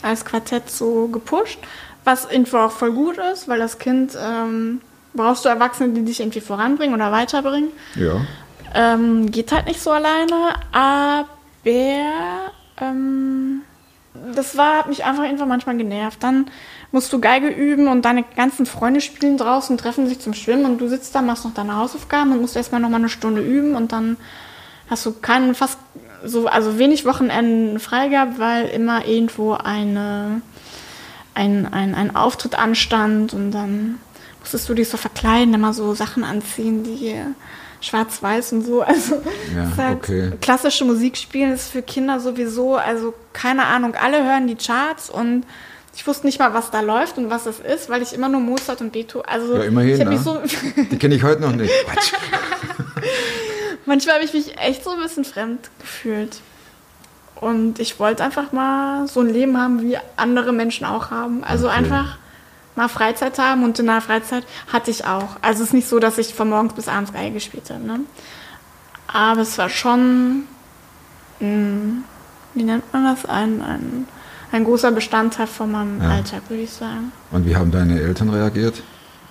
als 0.01 0.25
Quartett 0.25 0.69
so 0.69 1.07
gepusht, 1.07 1.59
was 2.09 2.29
irgendwo 2.29 2.57
auch 2.57 2.71
voll 2.71 2.91
gut 2.91 3.17
ist, 3.33 3.47
weil 3.47 3.59
das 3.59 3.77
Kind 3.77 4.17
ähm, 4.19 4.81
brauchst 5.13 5.45
du 5.45 5.49
Erwachsene, 5.49 5.93
die 5.93 6.03
dich 6.03 6.19
irgendwie 6.19 6.41
voranbringen 6.41 6.95
oder 6.95 7.11
weiterbringen. 7.11 7.69
Ja. 7.95 8.21
Ähm, 8.73 9.31
geht 9.31 9.51
halt 9.51 9.67
nicht 9.67 9.81
so 9.81 9.91
alleine, 9.91 10.55
aber 10.71 11.27
ähm, 12.81 13.61
das 14.35 14.57
war, 14.57 14.79
hat 14.79 14.87
mich 14.87 15.05
einfach 15.05 15.23
irgendwann 15.23 15.49
manchmal 15.49 15.77
genervt. 15.77 16.23
Dann 16.23 16.47
musst 16.91 17.13
du 17.13 17.19
Geige 17.19 17.47
üben 17.47 17.87
und 17.87 18.05
deine 18.05 18.23
ganzen 18.35 18.65
Freunde 18.65 19.01
spielen 19.01 19.37
draußen, 19.37 19.77
treffen 19.77 20.07
sich 20.07 20.19
zum 20.19 20.33
Schwimmen 20.33 20.65
und 20.65 20.79
du 20.79 20.87
sitzt 20.87 21.13
da, 21.13 21.21
machst 21.21 21.45
noch 21.45 21.53
deine 21.53 21.75
Hausaufgaben 21.75 22.31
und 22.31 22.41
musst 22.41 22.55
erstmal 22.55 22.81
noch 22.81 22.89
mal 22.89 22.97
eine 22.97 23.09
Stunde 23.09 23.41
üben 23.41 23.75
und 23.75 23.91
dann 23.91 24.17
hast 24.89 25.05
du 25.05 25.13
keinen 25.13 25.53
fast 25.53 25.77
so, 26.23 26.47
also 26.47 26.77
wenig 26.79 27.05
Wochenenden 27.05 27.79
frei 27.79 28.09
gehabt, 28.09 28.39
weil 28.39 28.67
immer 28.67 29.05
irgendwo 29.05 29.53
eine, 29.53 30.41
ein, 31.33 31.71
ein, 31.71 31.95
ein 31.95 32.15
Auftritt 32.15 32.55
anstand 32.57 33.33
und 33.33 33.51
dann 33.51 33.99
musstest 34.39 34.67
du 34.69 34.73
dich 34.73 34.89
so 34.89 34.97
verkleiden, 34.97 35.53
immer 35.53 35.73
so 35.73 35.93
Sachen 35.93 36.23
anziehen, 36.23 36.83
die 36.83 37.15
schwarz-weiß 37.81 38.53
und 38.53 38.65
so. 38.65 38.81
Also 38.81 39.21
Ja, 39.55 39.71
halt 39.77 39.97
okay. 39.97 40.31
klassische 40.41 40.85
Musik 40.85 41.17
spielen 41.17 41.53
ist 41.53 41.71
für 41.71 41.81
Kinder 41.81 42.19
sowieso, 42.19 42.75
also 42.75 43.13
keine 43.33 43.65
Ahnung, 43.65 43.95
alle 43.95 44.23
hören 44.23 44.47
die 44.47 44.55
Charts 44.55 45.09
und 45.09 45.43
ich 45.95 46.05
wusste 46.07 46.25
nicht 46.27 46.39
mal, 46.39 46.53
was 46.53 46.71
da 46.71 46.81
läuft 46.81 47.17
und 47.17 47.29
was 47.29 47.45
das 47.45 47.59
ist, 47.59 47.89
weil 47.89 48.01
ich 48.01 48.13
immer 48.13 48.29
nur 48.29 48.41
Mozart 48.41 48.81
und 48.81 48.91
Beethoven, 48.91 49.27
also 49.27 49.57
Ja, 49.57 49.63
immerhin, 49.63 49.97
ne? 49.97 50.05
mich 50.05 50.21
so, 50.21 50.39
Die 50.91 50.97
kenne 50.97 51.15
ich 51.15 51.23
heute 51.23 51.41
noch 51.41 51.53
nicht. 51.53 51.69
Manchmal 53.85 54.15
habe 54.15 54.25
ich 54.25 54.33
mich 54.33 54.57
echt 54.59 54.83
so 54.83 54.91
ein 54.91 54.99
bisschen 54.99 55.25
fremd 55.25 55.69
gefühlt. 55.79 56.37
Und 57.41 57.79
ich 57.79 57.99
wollte 57.99 58.23
einfach 58.23 58.51
mal 58.51 59.07
so 59.07 59.21
ein 59.21 59.29
Leben 59.29 59.57
haben, 59.57 59.81
wie 59.81 59.97
andere 60.17 60.51
Menschen 60.51 60.85
auch 60.85 61.09
haben. 61.09 61.43
Also 61.43 61.67
Okay. 61.67 61.77
einfach 61.77 62.17
mal 62.75 62.87
Freizeit 62.89 63.39
haben 63.39 63.63
und 63.63 63.79
in 63.79 63.85
der 63.87 64.01
Freizeit 64.01 64.43
hatte 64.71 64.91
ich 64.91 65.05
auch. 65.05 65.37
Also 65.41 65.63
es 65.63 65.69
ist 65.69 65.73
nicht 65.73 65.87
so, 65.87 65.99
dass 65.99 66.17
ich 66.17 66.33
von 66.33 66.49
morgens 66.49 66.73
bis 66.73 66.87
abends 66.87 67.13
Geige 67.13 67.33
gespielt 67.35 67.69
habe. 67.69 67.85
Ne? 67.85 68.01
Aber 69.07 69.41
es 69.41 69.57
war 69.57 69.69
schon, 69.69 70.43
mh, 71.39 72.03
wie 72.55 72.63
nennt 72.63 72.91
man 72.93 73.05
das, 73.05 73.25
ein, 73.25 73.61
ein, 73.61 74.07
ein 74.51 74.63
großer 74.65 74.91
Bestandteil 74.91 75.47
von 75.47 75.71
meinem 75.71 76.01
Ja. 76.01 76.09
Alltag, 76.09 76.41
würde 76.49 76.63
ich 76.63 76.71
sagen. 76.71 77.11
Und 77.31 77.45
wie 77.45 77.55
haben 77.55 77.71
deine 77.71 77.99
Eltern 78.01 78.29
reagiert, 78.29 78.81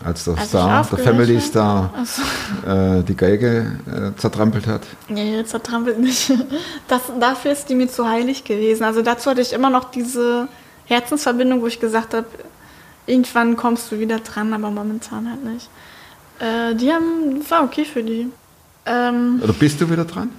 als 0.04 0.24
der 0.24 0.38
Als 0.38 0.48
Star, 0.48 0.86
der 0.90 0.98
Family? 0.98 1.40
Star, 1.40 1.92
Also, 1.96 2.22
äh, 2.70 3.02
die 3.02 3.16
Geige 3.16 3.78
äh, 3.86 4.18
zertrampelt 4.18 4.66
hat? 4.66 4.82
nee, 5.08 5.42
zertrampelt 5.44 5.98
nicht. 5.98 6.32
Das, 6.88 7.02
dafür 7.20 7.52
ist 7.52 7.68
die 7.68 7.74
mir 7.74 7.88
zu 7.88 8.08
heilig 8.08 8.44
gewesen. 8.44 8.84
Also 8.84 9.02
dazu 9.02 9.30
hatte 9.30 9.40
ich 9.40 9.52
immer 9.52 9.70
noch 9.70 9.90
diese 9.90 10.48
Herzensverbindung, 10.86 11.60
wo 11.60 11.66
ich 11.66 11.80
gesagt 11.80 12.14
habe, 12.14 12.26
irgendwann 13.06 13.56
kommst 13.56 13.92
du 13.92 13.98
wieder 13.98 14.20
dran, 14.20 14.54
aber 14.54 14.70
momentan 14.70 15.28
halt 15.30 15.44
nicht. 15.44 15.68
Äh, 16.38 16.74
die 16.76 16.92
haben, 16.92 17.40
das 17.40 17.50
war 17.50 17.64
okay 17.64 17.84
für 17.84 18.02
die. 18.02 18.28
Ähm, 18.86 19.40
Oder 19.42 19.52
bist 19.52 19.80
du 19.80 19.90
wieder 19.90 20.04
dran? 20.04 20.30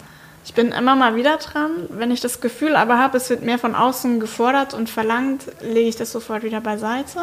Ich 0.45 0.53
bin 0.55 0.71
immer 0.71 0.95
mal 0.95 1.15
wieder 1.15 1.37
dran. 1.37 1.71
Wenn 1.89 2.09
ich 2.09 2.21
das 2.21 2.41
Gefühl 2.41 2.75
aber 2.75 2.97
habe, 2.97 3.17
es 3.17 3.29
wird 3.29 3.43
mehr 3.43 3.59
von 3.59 3.75
außen 3.75 4.19
gefordert 4.19 4.73
und 4.73 4.89
verlangt, 4.89 5.43
lege 5.61 5.89
ich 5.89 5.95
das 5.97 6.11
sofort 6.11 6.41
wieder 6.43 6.61
beiseite. 6.61 7.19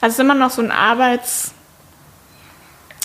Also 0.00 0.06
es 0.06 0.12
ist 0.14 0.18
immer 0.20 0.34
noch 0.34 0.50
so 0.50 0.62
ein 0.62 0.72
Arbeits... 0.72 1.53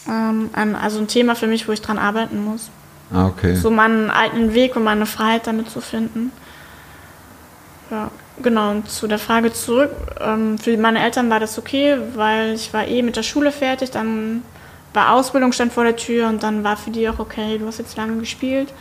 Ähm, 0.08 0.50
ein, 0.54 0.76
also 0.76 1.00
ein 1.00 1.08
Thema 1.08 1.36
für 1.36 1.48
mich, 1.48 1.68
wo 1.68 1.72
ich 1.72 1.82
dran 1.82 1.98
arbeiten 1.98 2.44
muss. 2.44 2.70
Ah, 3.12 3.28
okay. 3.28 3.56
So 3.56 3.72
meinen 3.72 4.12
eigenen 4.12 4.54
Weg 4.54 4.76
und 4.76 4.84
meine 4.84 5.06
Freiheit 5.06 5.48
damit 5.48 5.70
zu 5.70 5.82
finden. 5.82 6.32
Ja, 7.90 8.12
genau. 8.42 8.72
Und 8.72 8.90
zu 8.90 9.08
der 9.08 9.20
Frage 9.20 9.52
zurück. 9.52 9.92
Ähm, 10.22 10.58
für 10.58 10.78
meine 10.78 11.02
Eltern 11.04 11.30
war 11.30 11.40
das 11.40 11.58
okay, 11.58 11.98
weil 12.16 12.54
ich 12.54 12.74
war 12.74 12.88
eh 12.88 13.02
mit 13.02 13.16
der 13.16 13.24
Schule 13.24 13.52
fertig. 13.52 13.92
Dann 13.92 14.44
war 14.94 15.14
Ausbildung 15.14 15.52
stand 15.52 15.74
vor 15.74 15.84
der 15.84 15.96
Tür 15.96 16.28
und 16.28 16.44
dann 16.44 16.64
war 16.64 16.78
für 16.78 16.92
die 16.92 17.10
auch 17.10 17.20
okay, 17.20 17.58
du 17.58 17.68
hast 17.68 17.80
jetzt 17.80 17.98
lange 17.98 18.18
gespielt. 18.18 18.74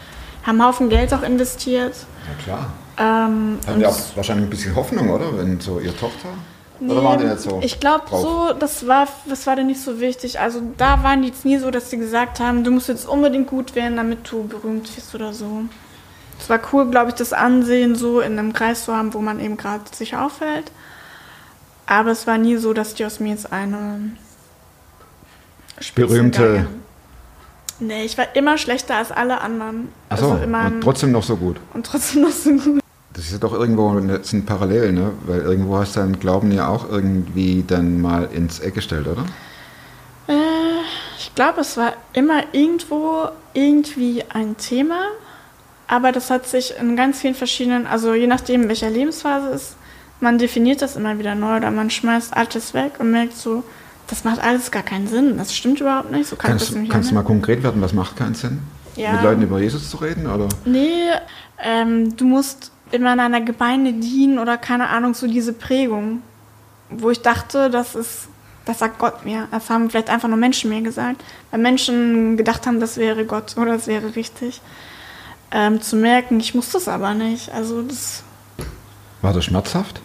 Haben 0.43 0.61
einen 0.61 0.69
Haufen 0.69 0.89
Geld 0.89 1.13
auch 1.13 1.23
investiert. 1.23 1.95
Ja, 2.27 2.43
klar. 2.43 2.73
Ähm, 2.99 3.59
Haben 3.67 3.75
und 3.75 3.81
die 3.81 3.87
auch 3.87 3.99
wahrscheinlich 4.15 4.47
ein 4.47 4.51
bisschen 4.51 4.75
Hoffnung, 4.75 5.11
oder? 5.11 5.39
Wenn 5.39 5.61
so 5.61 5.79
ihre 5.81 5.97
Tochter. 5.97 6.29
Nee, 6.81 6.93
Oder 6.93 7.05
waren 7.05 7.19
die 7.19 7.25
nicht 7.27 7.41
so? 7.41 7.59
Ich 7.63 7.81
glaube, 7.81 8.05
so, 8.11 8.53
das 8.59 8.87
war, 8.87 9.09
das 9.29 9.47
war 9.47 9.57
denen 9.57 9.67
nicht 9.69 9.81
so 9.81 9.99
wichtig. 10.01 10.39
Also 10.39 10.63
da 10.77 11.03
waren 11.03 11.23
die 11.23 11.29
jetzt 11.29 11.45
nie 11.45 11.59
so, 11.59 11.71
dass 11.71 11.91
sie 11.91 11.99
gesagt 11.99 12.39
haben, 12.41 12.63
du 12.65 12.71
musst 12.71 12.89
jetzt 12.89 13.07
unbedingt 13.09 13.49
gut 13.49 13.75
werden, 13.75 13.97
damit 13.97 14.31
du 14.31 14.45
berühmt 14.47 14.97
wirst 14.97 15.15
oder 15.15 15.33
so. 15.33 15.63
Es 16.41 16.49
war 16.49 16.61
cool, 16.73 16.89
glaube 16.89 17.09
ich, 17.11 17.15
das 17.17 17.33
Ansehen 17.33 17.97
so 17.97 18.21
in 18.21 18.39
einem 18.39 18.53
Kreis 18.53 18.85
zu 18.85 18.95
haben, 18.95 19.13
wo 19.13 19.19
man 19.21 19.41
eben 19.41 19.57
gerade 19.57 19.83
sich 19.93 20.15
aufhält. 20.17 20.71
Aber 21.87 22.11
es 22.13 22.27
war 22.29 22.39
nie 22.39 22.57
so, 22.59 22.73
dass 22.73 22.95
die 22.95 23.05
aus 23.05 23.19
mir 23.19 23.31
jetzt 23.31 23.53
eine 23.53 24.11
Berühmte- 25.95 26.67
Nee, 27.81 28.05
ich 28.05 28.19
war 28.19 28.27
immer 28.35 28.59
schlechter 28.59 28.97
als 28.97 29.13
alle 29.13 29.41
anderen. 29.41 29.89
Achso, 30.09 30.33
Also 30.33 30.45
immer 30.45 30.67
und 30.67 30.81
trotzdem 30.81 31.13
noch 31.13 31.23
so 31.23 31.37
gut. 31.37 31.59
und 31.75 31.87
trotzdem 31.87 32.23
noch 32.23 32.31
so 32.31 32.51
gut. 32.53 32.81
Das 33.19 33.27
ist 33.27 33.33
ja 33.33 33.39
doch 33.39 33.53
irgendwo 33.53 33.89
eine, 33.89 34.23
sind 34.23 34.47
Parallelen, 34.47 34.95
ne? 34.95 35.11
Weil 35.27 35.41
irgendwo 35.41 35.77
hast 35.77 35.97
du 35.97 36.01
deinen 36.01 36.21
Glauben 36.21 36.53
ja 36.53 36.69
auch 36.69 36.89
irgendwie 36.89 37.65
dann 37.67 38.01
mal 38.01 38.29
ins 38.33 38.61
Eck 38.61 38.75
gestellt, 38.75 39.09
oder? 39.09 39.23
Äh, 40.29 40.35
ich 41.19 41.35
glaube, 41.35 41.63
es 41.63 41.77
war 41.77 41.95
immer 42.13 42.45
irgendwo 42.53 43.27
irgendwie 43.55 44.23
ein 44.33 44.57
Thema, 44.57 45.01
aber 45.89 46.13
das 46.13 46.31
hat 46.31 46.47
sich 46.47 46.75
in 46.79 46.95
ganz 46.95 47.19
vielen 47.19 47.35
verschiedenen, 47.35 47.89
also 47.89 48.15
je 48.15 48.29
nachdem, 48.29 48.63
in 48.63 48.69
welcher 48.69 48.89
Lebensphase 48.89 49.49
es 49.49 49.63
ist, 49.63 49.77
man 50.21 50.39
definiert 50.39 50.81
das 50.81 50.95
immer 50.95 51.19
wieder 51.19 51.35
neu 51.35 51.57
oder 51.57 51.73
man 51.73 51.91
schmeißt 51.91 52.37
Altes 52.37 52.73
weg 52.73 53.01
und 53.01 53.11
merkt 53.11 53.37
so, 53.37 53.65
das 54.07 54.23
macht 54.23 54.41
alles 54.41 54.71
gar 54.71 54.85
keinen 54.85 55.09
Sinn, 55.09 55.39
das 55.39 55.57
stimmt 55.57 55.81
überhaupt 55.81 56.13
nicht, 56.13 56.29
so 56.29 56.37
kann 56.37 56.55
ich 56.55 56.63
das 56.63 56.73
Kannst, 56.73 56.93
kannst 56.93 57.11
du 57.11 57.17
mal 57.17 57.25
konkret 57.25 57.65
werden, 57.65 57.83
was 57.83 57.93
macht 57.93 58.17
keinen 58.17 58.37
Sinn? 58.37 58.61
Ja. 58.95 59.15
Mit 59.15 59.23
Leuten 59.23 59.43
über 59.43 59.59
Jesus 59.59 59.91
zu 59.91 59.97
reden, 59.97 60.29
oder? 60.29 60.49
Nee, 60.65 61.11
ähm, 61.61 62.17
du 62.17 62.25
musst 62.25 62.71
in 62.93 63.07
einer 63.07 63.41
Gemeinde 63.41 63.93
dienen 63.93 64.39
oder 64.39 64.57
keine 64.57 64.89
Ahnung, 64.89 65.15
so 65.15 65.27
diese 65.27 65.53
Prägung, 65.53 66.23
wo 66.91 67.11
ich 67.11 67.21
dachte, 67.23 67.71
das 67.71 67.95
ist, 67.95 68.29
das 68.65 68.79
sagt 68.79 68.99
Gott 68.99 69.25
mir. 69.25 69.49
Das 69.51 69.71
haben 69.71 69.91
vielleicht 69.91 70.11
einfach 70.11 70.29
nur 70.29 70.39
Menschen 70.39 70.71
mir 70.71 70.83
gesagt, 70.83 71.23
weil 71.51 71.61
Menschen 71.61 72.37
gedacht 72.37 72.67
haben, 72.67 72.81
das 72.81 72.97
wäre 72.97 73.25
Gott 73.25 73.57
oder 73.57 73.73
das 73.73 73.87
wäre 73.87 74.15
richtig. 74.17 74.61
Ähm, 75.51 75.81
zu 75.81 75.97
merken, 75.97 76.41
ich 76.41 76.55
muss 76.55 76.71
das 76.71 76.89
aber 76.89 77.15
nicht. 77.15 77.51
Also 77.53 77.83
das, 77.83 78.23
War 79.23 79.33
das 79.33 79.45
schmerzhaft? 79.47 80.01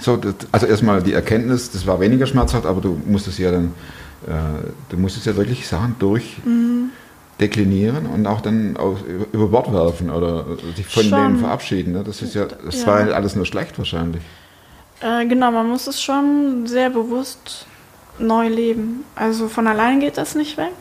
So, 0.00 0.16
das, 0.16 0.34
also 0.52 0.66
erstmal 0.66 1.02
die 1.02 1.12
Erkenntnis, 1.12 1.70
das 1.70 1.86
war 1.86 2.00
weniger 2.00 2.26
schmerzhaft, 2.26 2.66
aber 2.66 2.80
du 2.80 3.00
musstest 3.06 3.38
ja 3.38 3.50
dann, 3.50 3.74
äh, 4.26 4.30
du 4.90 4.96
musstest 4.98 5.26
ja 5.26 5.36
wirklich 5.36 5.66
Sachen 5.66 5.96
durch 5.98 6.36
Mhm. 6.44 6.90
Deklinieren 7.40 8.06
und 8.06 8.26
auch 8.26 8.40
dann 8.40 8.76
aus, 8.76 8.98
über, 9.32 9.48
Bord 9.48 9.72
werfen 9.72 10.10
oder 10.10 10.44
sich 10.74 10.86
von 10.86 11.02
Schon. 11.04 11.12
denen 11.12 11.36
verabschieden. 11.38 11.92
Ne? 11.92 12.02
Das 12.04 12.22
ist 12.22 12.34
ja, 12.34 12.46
das 12.46 12.80
Ja. 12.80 12.86
war 12.86 13.06
ja 13.08 13.14
alles 13.14 13.36
nur 13.36 13.44
schlecht 13.46 13.76
wahrscheinlich. 13.78 14.22
äh, 15.00 15.26
genau, 15.26 15.50
man 15.50 15.68
muss 15.68 15.86
es 15.86 16.00
schon 16.00 16.66
sehr 16.66 16.88
bewusst 16.88 17.66
neu 18.18 18.48
leben. 18.48 19.04
Also 19.14 19.48
von 19.48 19.66
allein 19.66 20.00
geht 20.00 20.16
das 20.16 20.34
nicht 20.34 20.56
weg. 20.56 20.72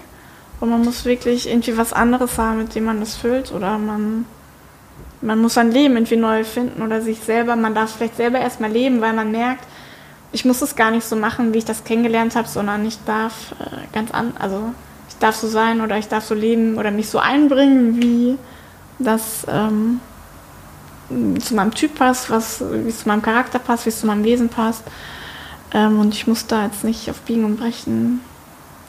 Und 0.62 0.70
man 0.70 0.86
muss 0.86 1.04
wirklich 1.04 1.50
irgendwie 1.50 1.78
was 1.78 1.92
anderes 1.92 2.38
haben, 2.38 2.60
mit 2.60 2.74
dem 2.76 2.86
man 2.86 3.02
das 3.02 3.18
füllt. 3.18 3.52
Oder 3.52 3.78
man, 3.78 4.24
man 5.20 5.40
muss 5.40 5.56
sein 5.56 5.70
Leben 5.72 5.96
irgendwie 5.96 6.16
neu 6.16 6.46
finden 6.46 6.82
oder 6.82 7.02
sich 7.02 7.20
selber. 7.20 7.58
Man 7.58 7.76
darf 7.76 7.92
vielleicht 7.98 8.16
selber 8.16 8.40
erstmal 8.40 8.72
leben, 8.72 9.02
weil 9.02 9.12
man 9.12 9.32
merkt, 9.32 9.66
ich 10.32 10.46
muss 10.46 10.62
es 10.62 10.78
gar 10.78 10.92
nicht 10.92 11.06
so 11.06 11.18
machen, 11.18 11.54
wie 11.54 11.58
ich 11.58 11.66
das 11.66 11.84
kennengelernt 11.84 12.38
habe, 12.38 12.48
sondern 12.48 12.86
ich 12.86 12.98
darf 13.06 13.52
äh, 13.60 13.94
ganz 13.94 14.12
an, 14.12 14.32
also 14.40 14.72
ich 15.16 15.20
darf 15.20 15.36
so 15.38 15.48
sein 15.48 15.80
oder 15.80 15.98
ich 15.98 16.10
darf 16.10 16.26
so 16.26 16.36
leben 16.36 16.78
oder 16.78 16.92
mich 16.92 17.10
so 17.10 17.20
einbringen, 17.20 18.02
wie 18.02 18.38
das 19.00 19.48
ähm, 19.50 20.02
zu 21.40 21.56
meinem 21.56 21.74
Typ 21.74 21.96
passt, 21.96 22.30
was, 22.30 22.62
wie 22.62 22.90
es 22.90 23.00
zu 23.00 23.08
meinem 23.08 23.22
Charakter 23.22 23.58
passt, 23.58 23.86
wie 23.86 23.90
es 23.90 24.00
zu 24.02 24.08
meinem 24.08 24.26
Wesen 24.26 24.50
passt. 24.50 24.84
Ähm, 25.74 26.00
und 26.00 26.14
ich 26.14 26.28
muss 26.28 26.48
da 26.48 26.66
jetzt 26.66 26.84
nicht 26.84 27.10
auf 27.10 27.22
Biegen 27.22 27.46
und 27.46 27.56
Brechen 27.56 28.20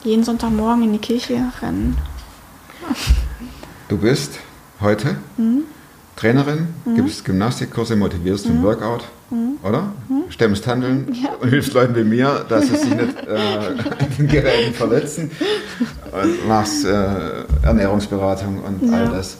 jeden 0.03 0.25
Sonntagmorgen 0.25 0.83
in 0.83 0.93
die 0.93 0.99
Kirche 0.99 1.53
rennen. 1.63 1.97
Du 3.89 3.97
bist 3.97 4.41
heute 4.81 5.19
Mhm. 5.37 5.63
Trainerin, 6.17 6.69
gibst 6.95 7.25
Gymnastikkurse, 7.25 7.95
motivierst 7.95 8.45
zum 8.47 8.63
Workout, 8.63 9.05
oder? 9.63 9.93
Stemmst 10.31 10.67
Handeln 10.67 11.07
Mhm. 11.07 11.13
Ja. 11.15 11.31
und 11.41 11.49
hilfst 11.51 11.73
Leuten 11.75 11.95
wie 11.95 12.05
mir, 12.05 12.45
dass 12.49 12.67
sie 12.69 12.77
sich 12.77 12.91
nicht 12.95 13.17
äh, 13.27 13.71
in 13.73 14.17
den 14.19 14.29
Geräten 14.29 14.75
verletzen 14.75 15.31
und 16.13 16.49
machst 16.49 16.85
äh, 16.85 17.45
Ernährungsberatung 17.63 18.63
und 18.65 18.93
all 18.93 19.05
Ja. 19.05 19.11
das. 19.11 19.37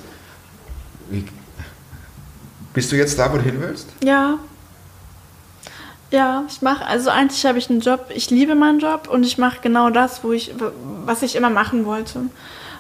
Wie, 1.11 1.25
bist 2.75 2.93
du 2.93 2.97
jetzt 2.97 3.19
da, 3.19 3.33
wo 3.33 3.37
du 3.39 3.43
hin 3.43 3.57
willst? 3.59 3.89
Ja. 4.05 4.39
Ja, 6.13 6.45
ich 6.49 6.63
mache, 6.63 6.87
also 6.87 7.11
eigentlich 7.11 7.45
habe 7.47 7.59
ich 7.59 7.69
einen 7.69 7.81
Job, 7.81 8.07
ich 8.15 8.31
liebe 8.31 8.55
meinen 8.55 8.79
Job 8.79 9.09
und 9.11 9.25
ich 9.25 9.39
mache 9.39 9.59
genau 9.61 9.91
das, 9.91 10.23
wo 10.23 10.31
ich, 10.33 10.55
was 11.05 11.23
ich 11.23 11.35
immer 11.35 11.51
machen 11.51 11.85
wollte. 11.85 12.21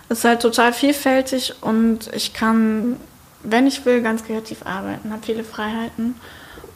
Es 0.09 0.19
ist 0.19 0.25
halt 0.25 0.41
total 0.43 0.73
vielfältig 0.73 1.55
und 1.61 2.09
ich 2.15 2.35
kann, 2.35 2.97
wenn 3.49 3.67
ich 3.67 3.85
will, 3.85 4.03
ganz 4.03 4.25
kreativ 4.25 4.65
arbeiten, 4.65 5.13
habe 5.13 5.23
viele 5.25 5.45
Freiheiten. 5.45 6.15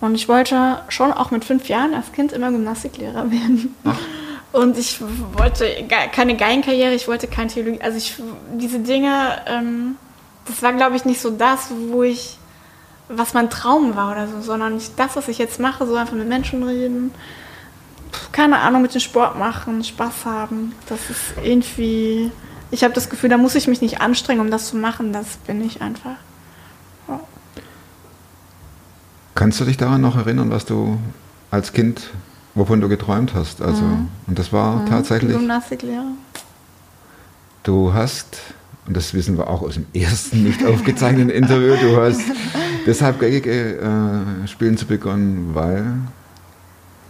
Und 0.00 0.14
ich 0.14 0.28
wollte 0.28 0.82
schon 0.88 1.12
auch 1.12 1.30
mit 1.30 1.44
fünf 1.44 1.68
Jahren 1.68 1.94
als 1.94 2.12
Kind 2.12 2.32
immer 2.32 2.50
Gymnastiklehrer 2.50 3.30
werden. 3.30 3.74
Und 4.52 4.78
ich 4.78 5.00
wollte 5.36 5.66
keine 6.12 6.36
Geigenkarriere, 6.36 6.94
ich 6.94 7.06
wollte 7.06 7.28
keine 7.28 7.50
Theologie. 7.50 7.80
Also 7.82 7.98
ich, 7.98 8.14
diese 8.54 8.80
Dinge, 8.80 9.42
ähm, 9.46 9.96
das 10.46 10.62
war, 10.62 10.72
glaube 10.72 10.96
ich, 10.96 11.04
nicht 11.04 11.20
so 11.20 11.30
das, 11.30 11.70
wo 11.90 12.02
ich 12.02 12.38
was 13.10 13.34
mein 13.34 13.50
Traum 13.50 13.96
war 13.96 14.12
oder 14.12 14.28
so, 14.28 14.40
sondern 14.40 14.74
nicht 14.74 14.92
das, 14.96 15.16
was 15.16 15.28
ich 15.28 15.38
jetzt 15.38 15.58
mache, 15.58 15.86
so 15.86 15.96
einfach 15.96 16.14
mit 16.14 16.28
Menschen 16.28 16.62
reden, 16.62 17.12
keine 18.32 18.60
Ahnung, 18.60 18.82
mit 18.82 18.94
dem 18.94 19.00
Sport 19.00 19.36
machen, 19.36 19.82
Spaß 19.82 20.24
haben. 20.24 20.72
Das 20.88 21.10
ist 21.10 21.34
irgendwie, 21.42 22.30
ich 22.70 22.84
habe 22.84 22.94
das 22.94 23.10
Gefühl, 23.10 23.28
da 23.28 23.36
muss 23.36 23.56
ich 23.56 23.66
mich 23.66 23.80
nicht 23.80 24.00
anstrengen, 24.00 24.40
um 24.40 24.50
das 24.50 24.68
zu 24.68 24.76
machen, 24.76 25.12
das 25.12 25.38
bin 25.46 25.64
ich 25.64 25.82
einfach. 25.82 26.16
Kannst 29.40 29.58
du 29.58 29.64
dich 29.64 29.78
daran 29.78 30.02
noch 30.02 30.18
erinnern, 30.18 30.50
was 30.50 30.66
du 30.66 30.98
als 31.50 31.72
Kind, 31.72 32.10
wovon 32.54 32.82
du 32.82 32.90
geträumt 32.90 33.32
hast? 33.34 33.62
Also, 33.62 33.82
und 34.26 34.38
das 34.38 34.52
war 34.52 34.84
tatsächlich, 34.84 35.32
Gymnastiklehrer. 35.32 36.12
du 37.62 37.94
hast, 37.94 38.36
und 38.86 38.94
das 38.94 39.14
wissen 39.14 39.38
wir 39.38 39.48
auch 39.48 39.62
aus 39.62 39.76
dem 39.76 39.86
ersten 39.94 40.44
nicht 40.44 40.62
aufgezeichneten 40.66 41.30
Interview, 41.30 41.74
du 41.80 41.96
hast 41.96 42.20
deshalb 42.86 43.18
Geige 43.18 43.78
äh, 43.78 44.46
spielen 44.46 44.76
zu 44.76 44.84
begonnen, 44.84 45.54
weil 45.54 45.86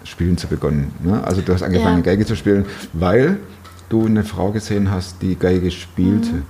spielen 0.05 0.39
zu 0.39 0.47
begonnen. 0.47 0.93
Ne? 1.03 1.25
Also 1.25 1.41
du 1.41 1.53
hast 1.53 1.65
angefangen 1.65 1.97
Ja. 1.97 2.13
Geige 2.13 2.27
zu 2.27 2.37
spielen, 2.37 2.65
weil 2.93 3.39
du 3.89 4.07
eine 4.07 4.23
Frau 4.23 4.53
gesehen 4.53 4.89
hast, 4.93 5.21
die 5.21 5.35
Geige 5.35 5.73
spielte. 5.73 6.43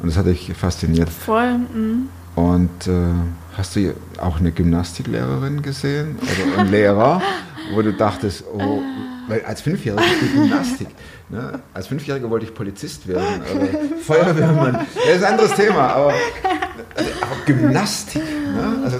Und 0.00 0.08
das 0.10 0.16
hat 0.16 0.26
dich 0.26 0.52
fasziniert. 0.54 1.10
Voll. 1.10 1.58
Mhm. 1.58 2.08
Und 2.36 2.86
äh, 2.86 2.92
Hast 3.56 3.76
du 3.76 3.92
auch 4.18 4.38
eine 4.40 4.50
Gymnastiklehrerin 4.52 5.62
gesehen 5.62 6.18
oder 6.22 6.60
einen 6.60 6.70
Lehrer, 6.70 7.20
wo 7.74 7.82
du 7.82 7.92
dachtest, 7.92 8.44
oh, 8.52 8.80
weil 9.28 9.44
als 9.44 9.60
Fünfjähriger 9.60 10.02
Gymnastik. 10.34 10.88
Ne? 11.28 11.60
Als 11.74 11.86
Fünfjähriger 11.86 12.28
wollte 12.30 12.46
ich 12.46 12.54
Polizist 12.54 13.06
werden 13.06 13.42
oder 13.54 13.68
Feuerwehrmann. 14.02 14.86
Das 14.94 15.16
ist 15.16 15.22
ein 15.24 15.32
anderes 15.32 15.54
Thema, 15.54 15.88
aber, 15.88 16.12
aber 16.94 17.36
Gymnastik. 17.46 18.22
Ne? 18.22 18.82
Also 18.84 18.96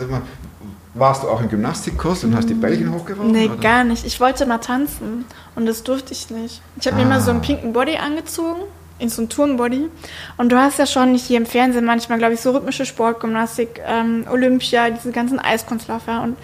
warst 0.95 1.23
du 1.23 1.29
auch 1.29 1.41
im 1.41 1.49
Gymnastikkurs 1.49 2.25
und 2.25 2.37
hast 2.37 2.51
die 2.51 2.55
Bällchen 2.55 2.93
hochgeworfen? 2.93 3.33
Nee, 3.33 3.47
oder? 3.47 3.57
gar 3.57 3.85
nicht. 3.85 4.05
Ich 4.05 4.21
wollte 4.21 4.45
mal 4.45 4.59
tanzen 4.59 5.25
und 5.55 5.65
das 5.67 5.83
durfte 5.83 6.13
ich 6.13 6.29
nicht. 6.31 6.61
Ich 6.79 6.87
habe 6.87 6.97
mir 6.99 7.07
mal 7.07 7.21
so 7.21 7.31
einen 7.31 7.41
Ah. 7.41 7.45
pinken 7.45 7.73
Body 7.73 7.97
angezogen, 7.97 8.61
in 8.99 9.09
so 9.09 9.23
einen 9.23 9.29
Turnbody. 9.29 9.89
Und 10.37 10.53
du 10.53 10.59
hast 10.59 10.79
ja 10.79 10.87
schon 10.87 11.15
hier 11.15 11.37
im 11.37 11.47
Fernsehen 11.47 11.85
manchmal, 11.85 12.19
glaube 12.19 12.35
ich, 12.35 12.41
so 12.41 12.53
rhythmische 12.53 12.87
Sportgymnastik, 12.87 13.81
ähm, 13.87 14.27
Olympia, 14.31 14.91
diese 14.91 15.13
ganzen 15.13 15.39
Eiskunstläufer. 15.39 16.23
Und 16.23 16.37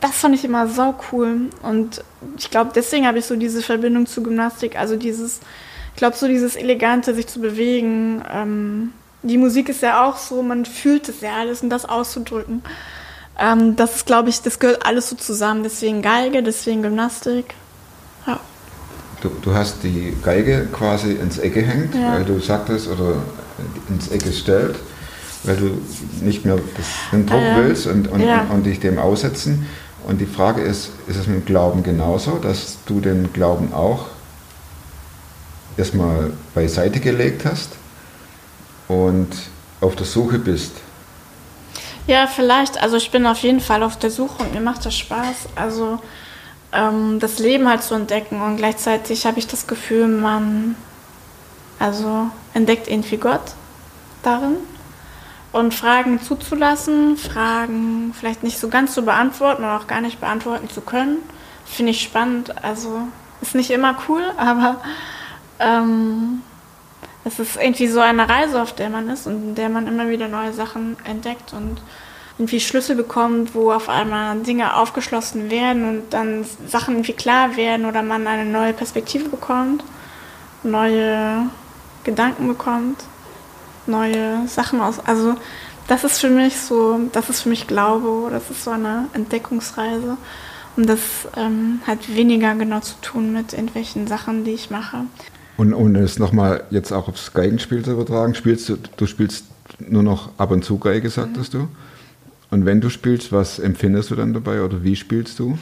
das 0.00 0.16
fand 0.16 0.34
ich 0.34 0.44
immer 0.44 0.66
sau 0.66 0.94
cool. 1.12 1.50
Und 1.62 2.02
ich 2.38 2.50
glaube, 2.50 2.72
deswegen 2.74 3.06
habe 3.06 3.18
ich 3.18 3.26
so 3.26 3.36
diese 3.36 3.62
Verbindung 3.62 4.06
zu 4.06 4.22
Gymnastik, 4.22 4.76
also 4.78 4.96
dieses, 4.96 5.40
ich 5.92 5.98
glaube, 5.98 6.16
so 6.16 6.26
dieses 6.26 6.56
Elegante, 6.56 7.14
sich 7.14 7.26
zu 7.26 7.40
bewegen. 7.40 8.24
Ähm, 8.32 8.92
die 9.22 9.36
Musik 9.36 9.68
ist 9.68 9.82
ja 9.82 10.04
auch 10.04 10.16
so, 10.16 10.42
man 10.42 10.64
fühlt 10.64 11.08
es 11.08 11.20
ja 11.20 11.36
alles 11.36 11.62
und 11.62 11.70
das 11.70 11.84
auszudrücken. 11.84 12.62
Ähm, 13.38 13.76
das 13.76 13.96
ist, 13.96 14.06
glaube 14.06 14.30
ich, 14.30 14.40
das 14.42 14.58
gehört 14.58 14.84
alles 14.86 15.10
so 15.10 15.16
zusammen. 15.16 15.62
Deswegen 15.62 16.02
Geige, 16.02 16.42
deswegen 16.42 16.82
Gymnastik. 16.82 17.54
Ja. 18.26 18.40
Du, 19.20 19.28
du 19.42 19.54
hast 19.54 19.82
die 19.82 20.16
Geige 20.22 20.66
quasi 20.72 21.12
ins 21.12 21.38
Eck 21.38 21.54
gehängt, 21.54 21.94
Ja. 21.94 22.14
weil 22.14 22.24
du 22.24 22.40
sagtest, 22.40 22.88
oder 22.88 23.14
ins 23.88 24.08
Eck 24.08 24.24
gestellt, 24.24 24.76
weil 25.44 25.56
du 25.56 25.70
nicht 26.24 26.44
mehr 26.46 26.58
den 27.12 27.26
Druck 27.26 27.38
Ah, 27.40 27.48
ja. 27.48 27.56
willst 27.58 27.86
und, 27.86 28.08
und, 28.08 28.20
Ja. 28.20 28.42
und, 28.42 28.50
und 28.50 28.62
dich 28.64 28.80
dem 28.80 28.98
aussetzen. 28.98 29.66
Und 30.06 30.18
die 30.20 30.26
Frage 30.26 30.62
ist, 30.62 30.90
ist 31.06 31.16
es 31.16 31.26
mit 31.26 31.36
dem 31.36 31.44
Glauben 31.44 31.82
genauso, 31.82 32.38
dass 32.38 32.78
du 32.86 33.00
den 33.00 33.30
Glauben 33.34 33.74
auch 33.74 34.06
erstmal 35.76 36.32
beiseite 36.54 37.00
gelegt 37.00 37.44
hast 37.44 37.70
und 38.88 39.28
auf 39.80 39.96
der 39.96 40.06
Suche 40.06 40.38
bist? 40.38 40.72
Ja, 42.06 42.26
vielleicht. 42.26 42.82
Also 42.82 42.96
ich 42.96 43.10
bin 43.10 43.26
auf 43.26 43.38
jeden 43.38 43.60
Fall 43.60 43.82
auf 43.82 43.98
der 43.98 44.10
Suche 44.10 44.42
und 44.42 44.54
mir 44.54 44.60
macht 44.60 44.84
das 44.86 44.96
Spaß. 44.96 45.48
Also 45.54 45.98
ähm, 46.72 47.18
das 47.20 47.38
Leben 47.38 47.68
halt 47.68 47.82
zu 47.82 47.94
entdecken 47.94 48.40
und 48.40 48.56
gleichzeitig 48.56 49.26
habe 49.26 49.38
ich 49.38 49.46
das 49.46 49.66
Gefühl, 49.66 50.08
man 50.08 50.76
also 51.78 52.30
entdeckt 52.54 52.88
irgendwie 52.88 53.16
Gott 53.16 53.54
darin 54.22 54.56
und 55.52 55.74
Fragen 55.74 56.20
zuzulassen, 56.20 57.16
Fragen 57.16 58.14
vielleicht 58.18 58.42
nicht 58.42 58.58
so 58.58 58.68
ganz 58.68 58.94
zu 58.94 59.02
beantworten 59.02 59.64
oder 59.64 59.78
auch 59.78 59.86
gar 59.86 60.00
nicht 60.00 60.20
beantworten 60.20 60.68
zu 60.68 60.80
können, 60.80 61.18
finde 61.64 61.92
ich 61.92 62.02
spannend. 62.02 62.62
Also 62.62 63.00
ist 63.40 63.54
nicht 63.54 63.70
immer 63.70 63.96
cool, 64.08 64.22
aber 64.36 64.80
ähm, 65.58 66.42
es 67.24 67.38
ist 67.38 67.56
irgendwie 67.56 67.88
so 67.88 68.00
eine 68.00 68.28
Reise, 68.28 68.62
auf 68.62 68.74
der 68.74 68.90
man 68.90 69.08
ist 69.08 69.26
und 69.26 69.42
in 69.48 69.54
der 69.54 69.68
man 69.68 69.86
immer 69.86 70.08
wieder 70.08 70.28
neue 70.28 70.52
Sachen 70.52 70.96
entdeckt 71.04 71.52
und 71.52 71.80
irgendwie 72.40 72.60
Schlüssel 72.60 72.96
bekommt, 72.96 73.54
wo 73.54 73.70
auf 73.70 73.90
einmal 73.90 74.38
Dinge 74.38 74.74
aufgeschlossen 74.74 75.50
werden 75.50 75.86
und 75.86 76.02
dann 76.14 76.46
Sachen 76.66 76.94
irgendwie 76.94 77.12
klar 77.12 77.54
werden 77.58 77.84
oder 77.84 78.02
man 78.02 78.26
eine 78.26 78.50
neue 78.50 78.72
Perspektive 78.72 79.28
bekommt, 79.28 79.84
neue 80.62 81.50
Gedanken 82.02 82.48
bekommt, 82.48 83.04
neue 83.86 84.48
Sachen 84.48 84.80
aus. 84.80 84.98
Also 85.00 85.34
das 85.86 86.02
ist 86.02 86.18
für 86.18 86.30
mich 86.30 86.56
so, 86.56 87.00
das 87.12 87.28
ist 87.28 87.42
für 87.42 87.50
mich 87.50 87.66
Glaube, 87.66 88.30
das 88.30 88.50
ist 88.50 88.64
so 88.64 88.70
eine 88.70 89.08
Entdeckungsreise. 89.12 90.16
Und 90.78 90.88
das 90.88 91.00
ähm, 91.36 91.82
hat 91.86 92.14
weniger 92.16 92.54
genau 92.54 92.80
zu 92.80 92.94
tun 93.02 93.34
mit 93.34 93.52
irgendwelchen 93.52 94.06
Sachen, 94.06 94.44
die 94.44 94.52
ich 94.52 94.70
mache. 94.70 95.04
Und 95.58 95.74
um 95.74 95.94
es 95.94 96.18
nochmal 96.18 96.64
jetzt 96.70 96.90
auch 96.90 97.06
aufs 97.06 97.34
Geigenspiel 97.34 97.84
zu 97.84 97.92
übertragen, 97.92 98.34
spielst 98.34 98.66
du, 98.70 98.78
du 98.96 99.06
spielst 99.06 99.44
nur 99.78 100.02
noch 100.02 100.30
ab 100.38 100.52
und 100.52 100.64
zu 100.64 100.78
Geige, 100.78 101.10
sagtest 101.10 101.52
du. 101.52 101.68
Und 102.50 102.66
wenn 102.66 102.80
du 102.80 102.90
spielst, 102.90 103.32
was 103.32 103.58
empfindest 103.58 104.10
du 104.10 104.16
dann 104.16 104.32
dabei 104.34 104.62
oder 104.62 104.82
wie 104.82 104.96
spielst 104.96 105.38
du? 105.38 105.56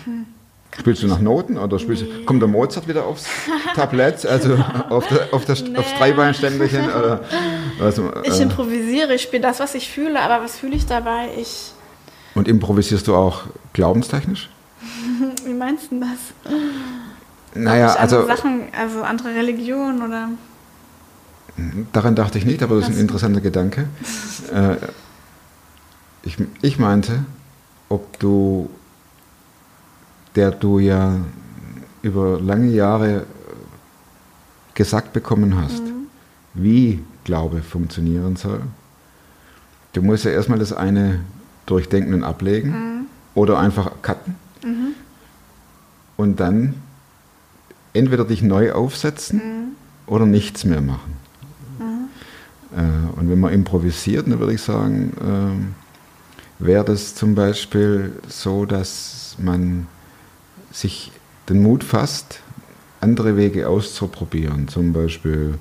Spielst 0.78 1.02
du 1.02 1.06
nach 1.06 1.20
Noten 1.20 1.56
oder 1.58 1.78
spielst 1.78 2.02
du, 2.02 2.24
kommt 2.24 2.40
der 2.42 2.48
Mozart 2.48 2.88
wieder 2.88 3.04
aufs 3.04 3.26
Tablett, 3.74 4.24
also 4.26 4.54
auf, 4.90 5.06
der, 5.08 5.28
auf 5.32 5.48
aufs 5.48 5.62
Nee. 5.62 5.78
Dreibeinständchen 5.98 6.84
oder? 6.90 7.20
Ich 8.24 8.38
Äh, 8.38 8.42
improvisiere, 8.42 9.14
ich 9.14 9.22
spiele 9.22 9.42
das, 9.42 9.60
was 9.60 9.74
ich 9.74 9.88
fühle, 9.90 10.20
aber 10.20 10.44
was 10.44 10.58
fühle 10.58 10.76
ich 10.76 10.86
dabei? 10.86 11.28
Ich, 11.38 11.72
und 12.34 12.48
improvisierst 12.48 13.06
du 13.08 13.14
auch 13.16 13.42
glaubenstechnisch? 13.72 14.50
wie 15.44 15.54
meinst 15.54 15.90
du 15.90 16.00
das? 16.00 16.52
Naja, 17.54 17.92
ich 17.94 18.00
also 18.00 18.26
Sachen, 18.26 18.68
also 18.78 19.02
andere 19.02 19.34
Religionen 19.34 20.02
oder. 20.02 20.28
daran 21.92 22.14
dachte 22.14 22.38
ich 22.38 22.44
nicht, 22.44 22.62
aber 22.62 22.76
das 22.76 22.88
ist 22.88 22.96
ein 22.96 23.00
interessanter 23.00 23.40
Gedanke. 23.40 23.86
Äh, 24.52 24.76
ich, 26.28 26.36
ich 26.60 26.78
meinte, 26.78 27.24
ob 27.88 28.18
du, 28.18 28.68
der 30.36 30.50
du 30.50 30.78
ja 30.78 31.16
über 32.02 32.38
lange 32.38 32.70
Jahre 32.70 33.26
gesagt 34.74 35.12
bekommen 35.14 35.56
hast, 35.56 35.82
wie 36.54 37.02
Glaube 37.24 37.62
funktionieren 37.62 38.36
soll. 38.36 38.60
Du 39.94 40.02
musst 40.02 40.24
ja 40.24 40.30
erstmal 40.30 40.58
das 40.58 40.72
eine 40.72 41.20
durchdenken 41.66 42.14
und 42.14 42.24
ablegen 42.24 43.06
oder 43.34 43.58
einfach 43.58 43.90
cutten. 44.02 44.36
Und 46.16 46.40
dann 46.40 46.74
entweder 47.94 48.24
dich 48.24 48.42
neu 48.42 48.72
aufsetzen 48.72 49.76
oder 50.06 50.26
nichts 50.26 50.64
mehr 50.64 50.80
machen. 50.82 51.14
Äh, 52.76 53.18
und 53.18 53.30
wenn 53.30 53.40
man 53.40 53.52
improvisiert, 53.52 54.26
dann 54.26 54.38
würde 54.38 54.54
ich 54.54 54.62
sagen, 54.62 55.12
ähm, 55.22 55.74
wäre 56.58 56.84
das 56.84 57.14
zum 57.14 57.34
Beispiel 57.34 58.12
so, 58.28 58.64
dass 58.64 59.36
man 59.38 59.86
sich 60.72 61.12
den 61.48 61.62
Mut 61.62 61.84
fasst, 61.84 62.40
andere 63.00 63.36
Wege 63.36 63.68
auszuprobieren. 63.68 64.68
Zum 64.68 64.92
Beispiel 64.92 65.54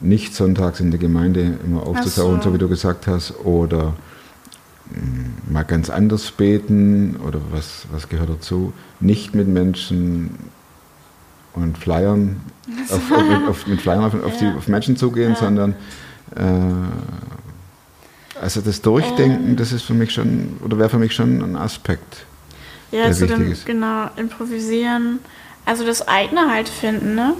nicht 0.00 0.34
sonntags 0.34 0.80
in 0.80 0.90
der 0.90 0.98
Gemeinde 1.00 1.58
immer 1.64 1.86
aufzutauchen, 1.86 2.38
so. 2.42 2.48
so 2.48 2.54
wie 2.54 2.58
du 2.58 2.68
gesagt 2.68 3.06
hast, 3.06 3.34
oder 3.44 3.94
mh, 4.90 5.52
mal 5.52 5.62
ganz 5.64 5.90
anders 5.90 6.30
beten 6.30 7.16
oder 7.26 7.40
was, 7.50 7.86
was 7.92 8.08
gehört 8.08 8.30
dazu, 8.30 8.72
nicht 9.00 9.34
mit 9.34 9.48
Menschen 9.48 10.30
und 11.54 11.78
Flyern 11.78 12.40
auf, 12.90 13.10
auf, 13.12 13.48
auf, 13.48 13.66
mit 13.66 13.80
Flyern 13.80 14.04
auf, 14.04 14.14
auf, 14.22 14.36
die, 14.38 14.44
Ja. 14.44 14.54
auf 14.56 14.68
Menschen 14.68 14.96
zugehen, 14.96 15.30
Ja. 15.32 15.36
sondern 15.36 15.74
äh, 16.34 16.42
also 18.40 18.60
das 18.60 18.82
Durchdenken, 18.82 19.50
Ähm. 19.50 19.56
das 19.56 19.72
ist 19.72 19.84
für 19.84 19.94
mich 19.94 20.12
schon, 20.12 20.58
oder 20.64 20.78
wäre 20.78 20.90
für 20.90 20.98
mich 20.98 21.14
schon 21.14 21.42
ein 21.42 21.56
Aspekt. 21.56 22.26
Ja, 22.92 23.04
der 23.04 23.12
zu 23.12 23.26
dem, 23.26 23.50
ist. 23.50 23.66
genau, 23.66 24.08
improvisieren. 24.16 25.18
Also 25.64 25.84
das 25.84 26.06
eigene 26.06 26.50
halt 26.50 26.68
finden, 26.68 27.14
ne? 27.14 27.34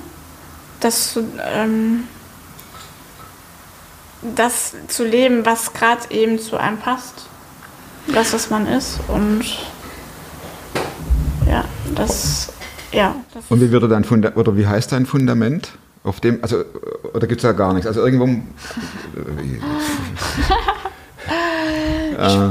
Das 0.80 1.12
zu, 1.12 1.24
ähm, 1.44 2.04
das 4.34 4.74
zu 4.88 5.04
leben, 5.04 5.46
was 5.46 5.72
gerade 5.72 6.10
eben 6.10 6.38
zu 6.38 6.56
einem 6.56 6.78
passt. 6.78 7.26
Das, 8.12 8.32
was 8.32 8.50
man 8.50 8.66
ist. 8.66 8.98
Und 9.08 9.44
ja, 11.48 11.64
das, 11.94 12.52
ja. 12.92 13.14
Das 13.32 13.44
Und 13.48 13.60
wie 13.60 13.70
würde 13.70 13.88
dein 13.88 14.04
Funda 14.04 14.32
oder 14.34 14.56
wie 14.56 14.66
heißt 14.66 14.92
dein 14.92 15.06
Fundament? 15.06 15.70
Auf 16.04 16.20
dem, 16.20 16.38
also, 16.42 16.64
oder 17.14 17.26
gibt 17.26 17.40
es 17.40 17.42
da 17.42 17.52
gar 17.52 17.72
nichts? 17.72 17.86
Also 17.86 18.04
irgendwo. 18.04 18.26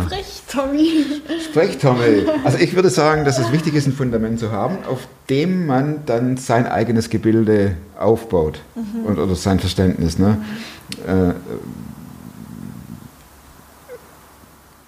Sprich, 0.05 0.43
Tommy. 0.47 1.05
Sprech, 1.43 1.77
Tommy. 1.77 2.25
Also 2.43 2.57
ich 2.57 2.75
würde 2.75 2.89
sagen, 2.89 3.25
dass 3.25 3.39
es 3.39 3.51
wichtig 3.51 3.73
ist, 3.73 3.87
ein 3.87 3.93
Fundament 3.93 4.39
zu 4.39 4.51
haben, 4.51 4.77
auf 4.89 5.07
dem 5.29 5.65
man 5.65 6.05
dann 6.05 6.37
sein 6.37 6.67
eigenes 6.67 7.09
Gebilde 7.09 7.75
aufbaut. 7.97 8.59
Und, 9.03 9.17
oder 9.17 9.35
sein 9.35 9.59
Verständnis. 9.59 10.19
Ne? 10.19 10.37
Äh, 11.07 11.33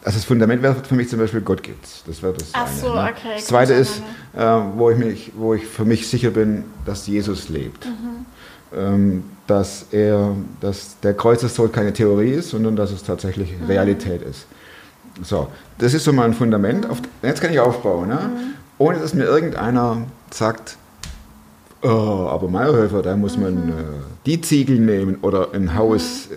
also 0.04 0.20
das 0.20 0.26
Fundament 0.26 0.62
wäre 0.62 0.76
für 0.76 0.96
mich 0.96 1.10
zum 1.10 1.20
Beispiel, 1.20 1.42
Gott 1.42 1.64
gibt's. 1.64 2.04
Das 2.08 2.24
wäre 2.24 2.34
das 2.34 2.50
Ach 2.54 2.68
eine. 2.68 2.80
so, 2.80 2.94
ne? 2.94 3.10
okay, 3.12 3.34
Das 3.36 3.48
zweite 3.48 3.74
ist, 3.74 4.02
äh, 4.36 4.42
wo, 4.76 4.90
ich 4.90 4.98
mich, 4.98 5.32
wo 5.36 5.54
ich 5.54 5.66
für 5.66 5.84
mich 5.84 6.08
sicher 6.08 6.30
bin, 6.30 6.64
dass 6.86 7.08
Jesus 7.08 7.50
lebt. 7.50 7.86
Ähm, 7.86 8.26
dass, 9.48 9.86
er, 9.92 10.36
dass 10.60 11.00
der 11.00 11.14
Kreuzestod 11.14 11.72
keine 11.72 11.94
Theorie 11.94 12.32
ist, 12.32 12.50
sondern 12.50 12.76
dass 12.76 12.92
es 12.92 13.04
tatsächlich 13.04 13.54
Realität 13.68 14.22
ist. 14.22 14.46
So, 15.24 15.48
das 15.78 15.94
ist 15.94 16.04
so 16.04 16.14
mal 16.14 16.26
ein 16.26 16.34
Fundament. 16.34 16.90
Auf, 16.90 17.02
jetzt 17.24 17.42
kann 17.42 17.52
ich 17.52 17.60
aufbauen, 17.60 18.10
ne? 18.10 18.30
ohne 18.78 19.00
dass 19.00 19.14
mir 19.14 19.24
irgendeiner 19.24 20.04
sagt, 20.30 20.78
oh, 21.82 21.88
aber 22.30 22.48
Meyerhöfer, 22.48 23.02
da 23.02 23.16
muss 23.16 23.38
man 23.38 23.70
äh, 23.70 23.72
die 24.26 24.42
Ziegel 24.42 24.80
nehmen 24.80 25.18
oder 25.22 25.54
ein 25.54 25.76
Haus, 25.76 26.30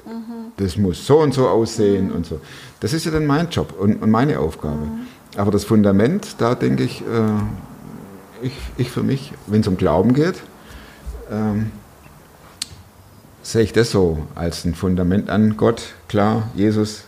das 0.56 0.76
muss 0.76 1.06
so 1.06 1.18
und 1.18 1.34
so 1.34 1.48
aussehen 1.48 2.10
und 2.12 2.26
so. 2.26 2.40
Das 2.80 2.92
ist 2.92 3.04
ja 3.04 3.10
dann 3.10 3.26
mein 3.26 3.48
Job 3.50 3.74
und, 3.78 4.02
und 4.02 4.10
meine 4.10 4.38
Aufgabe. 4.38 4.86
Aber 5.36 5.50
das 5.50 5.64
Fundament, 5.64 6.36
da 6.38 6.54
denke 6.54 6.84
ich, 6.84 7.02
äh, 7.02 8.44
ich, 8.46 8.52
ich 8.78 8.90
für 8.90 9.02
mich, 9.02 9.32
wenn 9.46 9.60
es 9.60 9.68
um 9.68 9.76
Glauben 9.76 10.14
geht, 10.14 10.36
ähm, 11.30 11.70
sehe 13.52 13.62
ich 13.62 13.72
das 13.72 13.90
so 13.90 14.26
als 14.34 14.64
ein 14.64 14.74
Fundament 14.74 15.30
an 15.30 15.56
Gott. 15.56 15.94
Klar, 16.08 16.48
Jesus, 16.54 17.04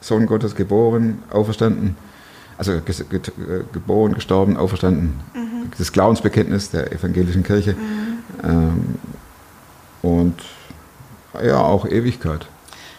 Sohn 0.00 0.26
Gottes, 0.26 0.54
geboren, 0.54 1.22
auferstanden. 1.30 1.96
Also 2.56 2.72
ges- 2.72 3.04
get- 3.08 3.28
äh, 3.28 3.62
geboren, 3.72 4.14
gestorben, 4.14 4.56
auferstanden. 4.56 5.20
Das 5.78 5.92
Glaubensbekenntnis 5.92 6.70
der 6.70 6.92
evangelischen 6.92 7.42
Kirche. 7.42 7.76
Ähm, 8.42 8.96
und 10.02 10.34
ja, 11.42 11.58
auch 11.60 11.86
Ewigkeit. 11.86 12.46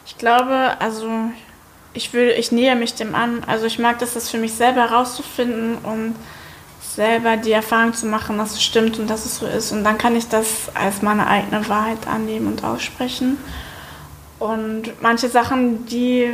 Ich 0.06 0.17
glaube, 0.17 0.80
also 0.80 1.08
ich 1.93 2.13
würde, 2.13 2.34
ich 2.34 2.52
nähe 2.52 2.75
mich 2.75 2.93
dem 2.95 3.15
an. 3.15 3.43
Also 3.47 3.65
ich 3.65 3.80
mag 3.80 3.99
das, 3.99 4.13
das 4.13 4.30
für 4.30 4.38
mich 4.38 4.54
selber 4.54 4.89
herauszufinden 4.89 5.78
und 5.80 6.15
selber 6.99 7.38
die 7.38 7.53
Erfahrung 7.53 7.93
zu 7.93 8.07
machen, 8.07 8.38
dass 8.38 8.51
es 8.51 8.62
stimmt 8.62 8.99
und 8.99 9.09
dass 9.09 9.25
es 9.25 9.38
so 9.38 9.45
ist. 9.45 9.71
Und 9.71 9.85
dann 9.85 9.97
kann 9.97 10.17
ich 10.17 10.27
das 10.27 10.47
als 10.73 11.01
meine 11.01 11.27
eigene 11.27 11.69
Wahrheit 11.69 12.05
annehmen 12.05 12.47
und 12.47 12.65
aussprechen. 12.65 13.38
Und 14.38 15.01
manche 15.01 15.29
Sachen, 15.29 15.85
die 15.85 16.29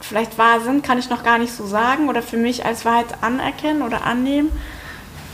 vielleicht 0.00 0.38
wahr 0.38 0.60
sind, 0.60 0.84
kann 0.84 1.00
ich 1.00 1.10
noch 1.10 1.24
gar 1.24 1.38
nicht 1.38 1.52
so 1.52 1.66
sagen 1.66 2.08
oder 2.08 2.22
für 2.22 2.36
mich 2.36 2.64
als 2.64 2.84
Wahrheit 2.84 3.06
anerkennen 3.20 3.82
oder 3.82 4.04
annehmen, 4.04 4.52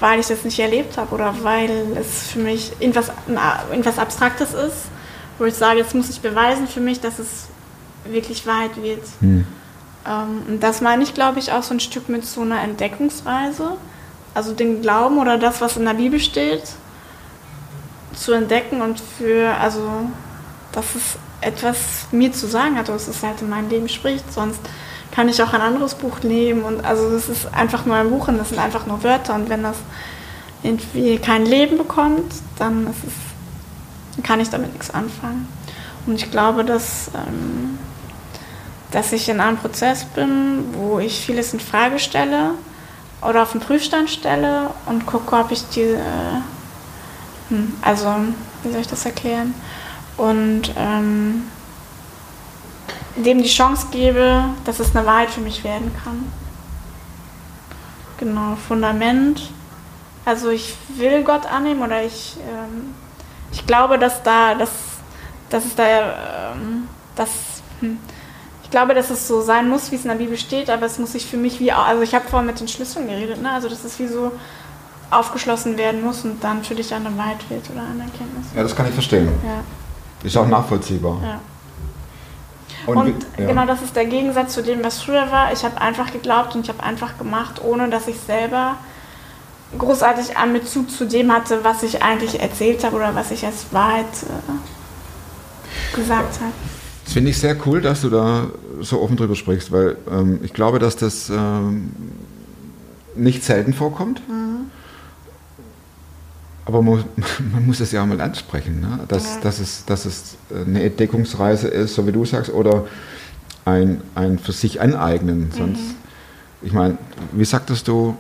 weil 0.01 0.19
ich 0.19 0.29
das 0.29 0.45
nicht 0.45 0.59
erlebt 0.59 0.97
habe 0.97 1.15
oder 1.15 1.35
weil 1.43 1.95
es 2.01 2.29
für 2.29 2.39
mich 2.39 2.73
irgendwas, 2.81 3.13
irgendwas 3.71 3.99
Abstraktes 3.99 4.55
ist, 4.55 4.87
wo 5.39 5.45
ich 5.45 5.55
sage, 5.55 5.81
jetzt 5.81 5.95
muss 5.95 6.09
ich 6.09 6.23
beweisen 6.23 6.67
für 6.69 6.81
mich, 6.81 7.01
dass 7.01 7.19
es 7.19 7.49
wirklich 8.07 8.47
Wahrheit 8.47 8.83
wird. 8.83 9.05
Hm. 9.21 9.47
Ähm, 10.07 10.43
und 10.49 10.63
das 10.63 10.81
meine 10.81 11.03
ich, 11.03 11.15
glaube 11.15 11.39
ich, 11.39 11.53
auch 11.53 11.63
so 11.63 11.75
ein 11.75 11.81
Stück 11.81 12.09
mit 12.09 12.25
so 12.25 12.43
einer 12.43 12.61
Entdeckungsreise. 12.63 13.77
Also 14.35 14.53
den 14.53 14.83
Glauben 14.83 15.19
oder 15.19 15.39
das, 15.39 15.61
was 15.61 15.77
in 15.77 15.85
der 15.85 15.95
Bibel 15.95 16.19
steht, 16.19 16.63
zu 18.15 18.33
entdecken 18.33 18.81
und 18.81 19.01
für, 19.01 19.55
also, 19.61 19.89
dass 20.73 20.95
es 20.95 21.17
etwas 21.41 21.79
mir 22.11 22.33
zu 22.33 22.47
sagen 22.47 22.77
hat, 22.77 22.89
dass 22.89 23.09
es 23.09 23.23
halt 23.23 23.43
in 23.43 23.51
mein 23.51 23.69
Leben 23.69 23.89
spricht. 23.89 24.33
Sonst 24.33 24.61
kann 25.11 25.29
ich 25.29 25.41
auch 25.43 25.53
ein 25.53 25.61
anderes 25.61 25.95
Buch 25.95 26.23
nehmen 26.23 26.63
und 26.65 26.85
also 26.85 27.11
das 27.11 27.29
ist 27.29 27.55
einfach 27.55 27.87
nur 27.87 27.95
ein 27.95 28.11
Buch 28.11 28.27
und 28.29 28.39
das 28.39 28.49
sind 28.49 28.59
einfach 28.59 28.87
nur 28.87 29.05
Wörter 29.05 29.35
und 29.35 29.49
wenn 29.49 29.63
das 29.63 29.77
irgendwie 30.65 31.19
kein 31.19 31.47
Leben 31.47 31.79
bekommt, 31.79 32.33
dann 32.59 32.89
es, 32.89 34.25
kann 34.25 34.41
ich 34.41 34.49
damit 34.49 34.73
nichts 34.73 34.91
anfangen. 34.91 35.47
Und 36.07 36.17
ich 36.17 36.31
glaube, 36.31 36.65
dass 36.65 37.11
ähm, 37.15 37.79
dass 38.95 39.13
ich 39.13 39.29
in 39.29 39.41
einem 39.41 39.57
Prozess 39.57 40.05
bin, 40.05 40.73
wo 40.75 41.01
ich 41.01 41.19
vieles 41.19 41.53
in 41.53 41.59
Frage 41.59 41.99
stelle 41.99 42.53
oder 43.23 43.43
auf 43.43 43.51
den 43.51 43.61
Prüfstand 43.61 44.09
stelle 44.09 44.71
und 44.87 45.05
gucke, 45.05 45.35
ob 45.35 45.51
ich 45.51 45.69
die, 45.71 45.81
äh, 45.81 46.41
hm, 47.49 47.75
also 47.83 48.15
wie 48.63 48.71
soll 48.71 48.81
ich 48.81 48.87
das 48.87 49.05
erklären, 49.05 49.53
und 50.17 50.73
ähm, 50.77 51.43
dem 53.17 53.43
die 53.43 53.49
Chance 53.49 53.89
gebe, 53.91 54.45
dass 54.65 54.79
es 54.79 54.95
eine 54.95 55.05
Wahrheit 55.05 55.31
für 55.31 55.41
mich 55.41 55.65
werden 55.65 55.93
kann. 56.05 56.31
Genau, 58.19 58.57
Fundament. 58.69 59.51
Also 60.25 60.51
ich 60.51 60.77
will 60.97 61.25
Gott 61.25 61.47
annehmen 61.47 61.83
oder 61.83 62.05
ich, 62.05 62.37
ähm, 62.49 62.95
ich 63.51 63.67
glaube, 63.67 63.99
dass 63.99 64.23
da, 64.23 64.55
dass, 64.55 64.71
dass 65.51 65.65
es 65.65 65.75
da, 65.75 66.53
ähm, 66.53 66.89
dass, 67.17 67.31
hm, 67.81 67.99
glaube, 68.75 68.93
dass 68.95 69.09
es 69.11 69.29
so 69.29 69.41
sein 69.41 69.69
muss, 69.69 69.93
wie 69.93 69.95
es 69.95 70.03
in 70.03 70.09
der 70.09 70.17
Bibel 70.17 70.37
steht, 70.37 70.69
aber 70.69 70.87
es 70.87 70.99
muss 70.99 71.13
sich 71.13 71.27
für 71.27 71.37
mich 71.37 71.61
wie, 71.61 71.71
also 71.71 72.03
ich 72.03 72.13
habe 72.13 72.27
vorhin 72.29 72.49
mit 72.49 72.59
den 72.59 72.67
Schlüsseln 72.67 73.07
geredet, 73.07 73.41
ne? 73.41 73.53
also 73.53 73.69
dass 73.69 73.85
es 73.85 74.01
wie 74.01 74.09
so 74.09 74.33
aufgeschlossen 75.13 75.79
werden 75.79 76.03
muss 76.03 76.25
und 76.25 76.43
dann 76.43 76.65
für 76.65 76.75
dich 76.75 76.93
eine 76.93 77.17
Wahrheit 77.17 77.39
wird 77.49 77.71
oder 77.71 77.83
eine 77.83 78.03
Erkenntnis. 78.03 78.47
Ja, 78.57 78.65
das 78.65 78.75
kann 78.75 78.87
ich 78.89 78.93
verstehen. 78.95 79.29
Ja, 79.45 79.63
Ist 80.27 80.37
auch 80.37 80.49
nachvollziehbar. 80.49 81.19
ja. 81.23 81.41
Und, 82.87 82.97
Und 82.97 83.07
wie- 83.37 83.43
ja. 83.43 83.47
genau 83.49 83.65
das 83.65 83.81
ist 83.81 83.95
der 83.95 84.07
Gegensatz 84.07 84.55
zu 84.55 84.63
dem, 84.65 84.83
was 84.83 85.01
früher 85.01 85.31
war. 85.31 85.53
Ich 85.53 85.65
habe 85.65 85.81
einfach 85.81 86.11
geglaubt 86.13 86.57
und 86.57 86.63
ich 86.63 86.69
habe 86.69 86.83
einfach 86.83 87.17
gemacht, 87.17 87.63
ohne 87.65 87.89
dass 87.91 88.09
ich 88.09 88.19
selber 88.19 88.75
großartig 89.79 90.37
einen 90.37 90.55
Bezug 90.55 90.91
zu 90.91 91.07
dem 91.07 91.33
hatte, 91.33 91.63
was 91.63 91.85
ich 91.85 92.03
eigentlich 92.03 92.41
erzählt 92.41 92.83
habe 92.83 92.97
oder 92.97 93.15
was 93.15 93.31
ich 93.31 93.47
als 93.47 93.67
Wahrheit 93.71 94.07
äh, 94.25 95.97
gesagt 95.97 96.41
habe. 96.41 96.53
Das 97.05 97.13
finde 97.13 97.31
ich 97.31 97.39
sehr 97.39 97.57
cool, 97.67 97.81
dass 97.81 98.01
du 98.01 98.11
da 98.11 98.47
so 98.81 99.01
offen 99.03 99.17
drüber 99.17 99.35
sprichst, 99.35 99.73
weil 99.73 99.97
ähm, 100.11 100.41
ich 100.43 100.53
glaube, 100.53 100.79
dass 100.79 100.97
das 100.97 101.31
ähm, 101.31 101.91
nicht 103.15 103.45
selten 103.45 103.73
vorkommt. 103.73 104.21
Aber 106.67 106.83
man, 106.83 107.05
man 107.53 107.67
muss 107.67 107.81
es 107.81 107.93
ja 107.93 108.03
auch 108.03 108.07
mal 108.07 108.21
ansprechen, 108.21 108.81
ne? 108.81 109.01
dass, 109.09 109.37
Ja. 109.37 109.41
dass, 109.43 109.61
es, 109.61 109.85
dass 109.85 110.05
es 110.07 110.37
eine 110.55 110.83
Entdeckungsreise 110.83 111.69
ist, 111.69 111.95
so 111.95 112.07
wie 112.07 112.13
du 112.13 112.25
sagst, 112.25 112.53
oder 112.53 112.87
ein, 113.65 114.01
ein 114.15 114.39
für 114.39 114.53
sich 114.53 114.81
aneignen. 114.81 115.51
Sonst, 115.57 115.83
ich 116.63 116.73
meine, 116.73 116.99
wie 117.33 117.45
sagtest 117.45 117.89
du, 117.89 118.17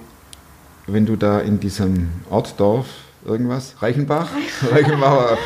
wenn 0.86 1.06
du 1.06 1.16
da 1.16 1.38
in 1.40 1.60
diesem 1.60 2.08
Ort, 2.28 2.54
Dorf, 2.60 2.86
irgendwas, 3.24 3.74
Reichenbach, 3.80 4.28
Reichenbacher 4.70 5.38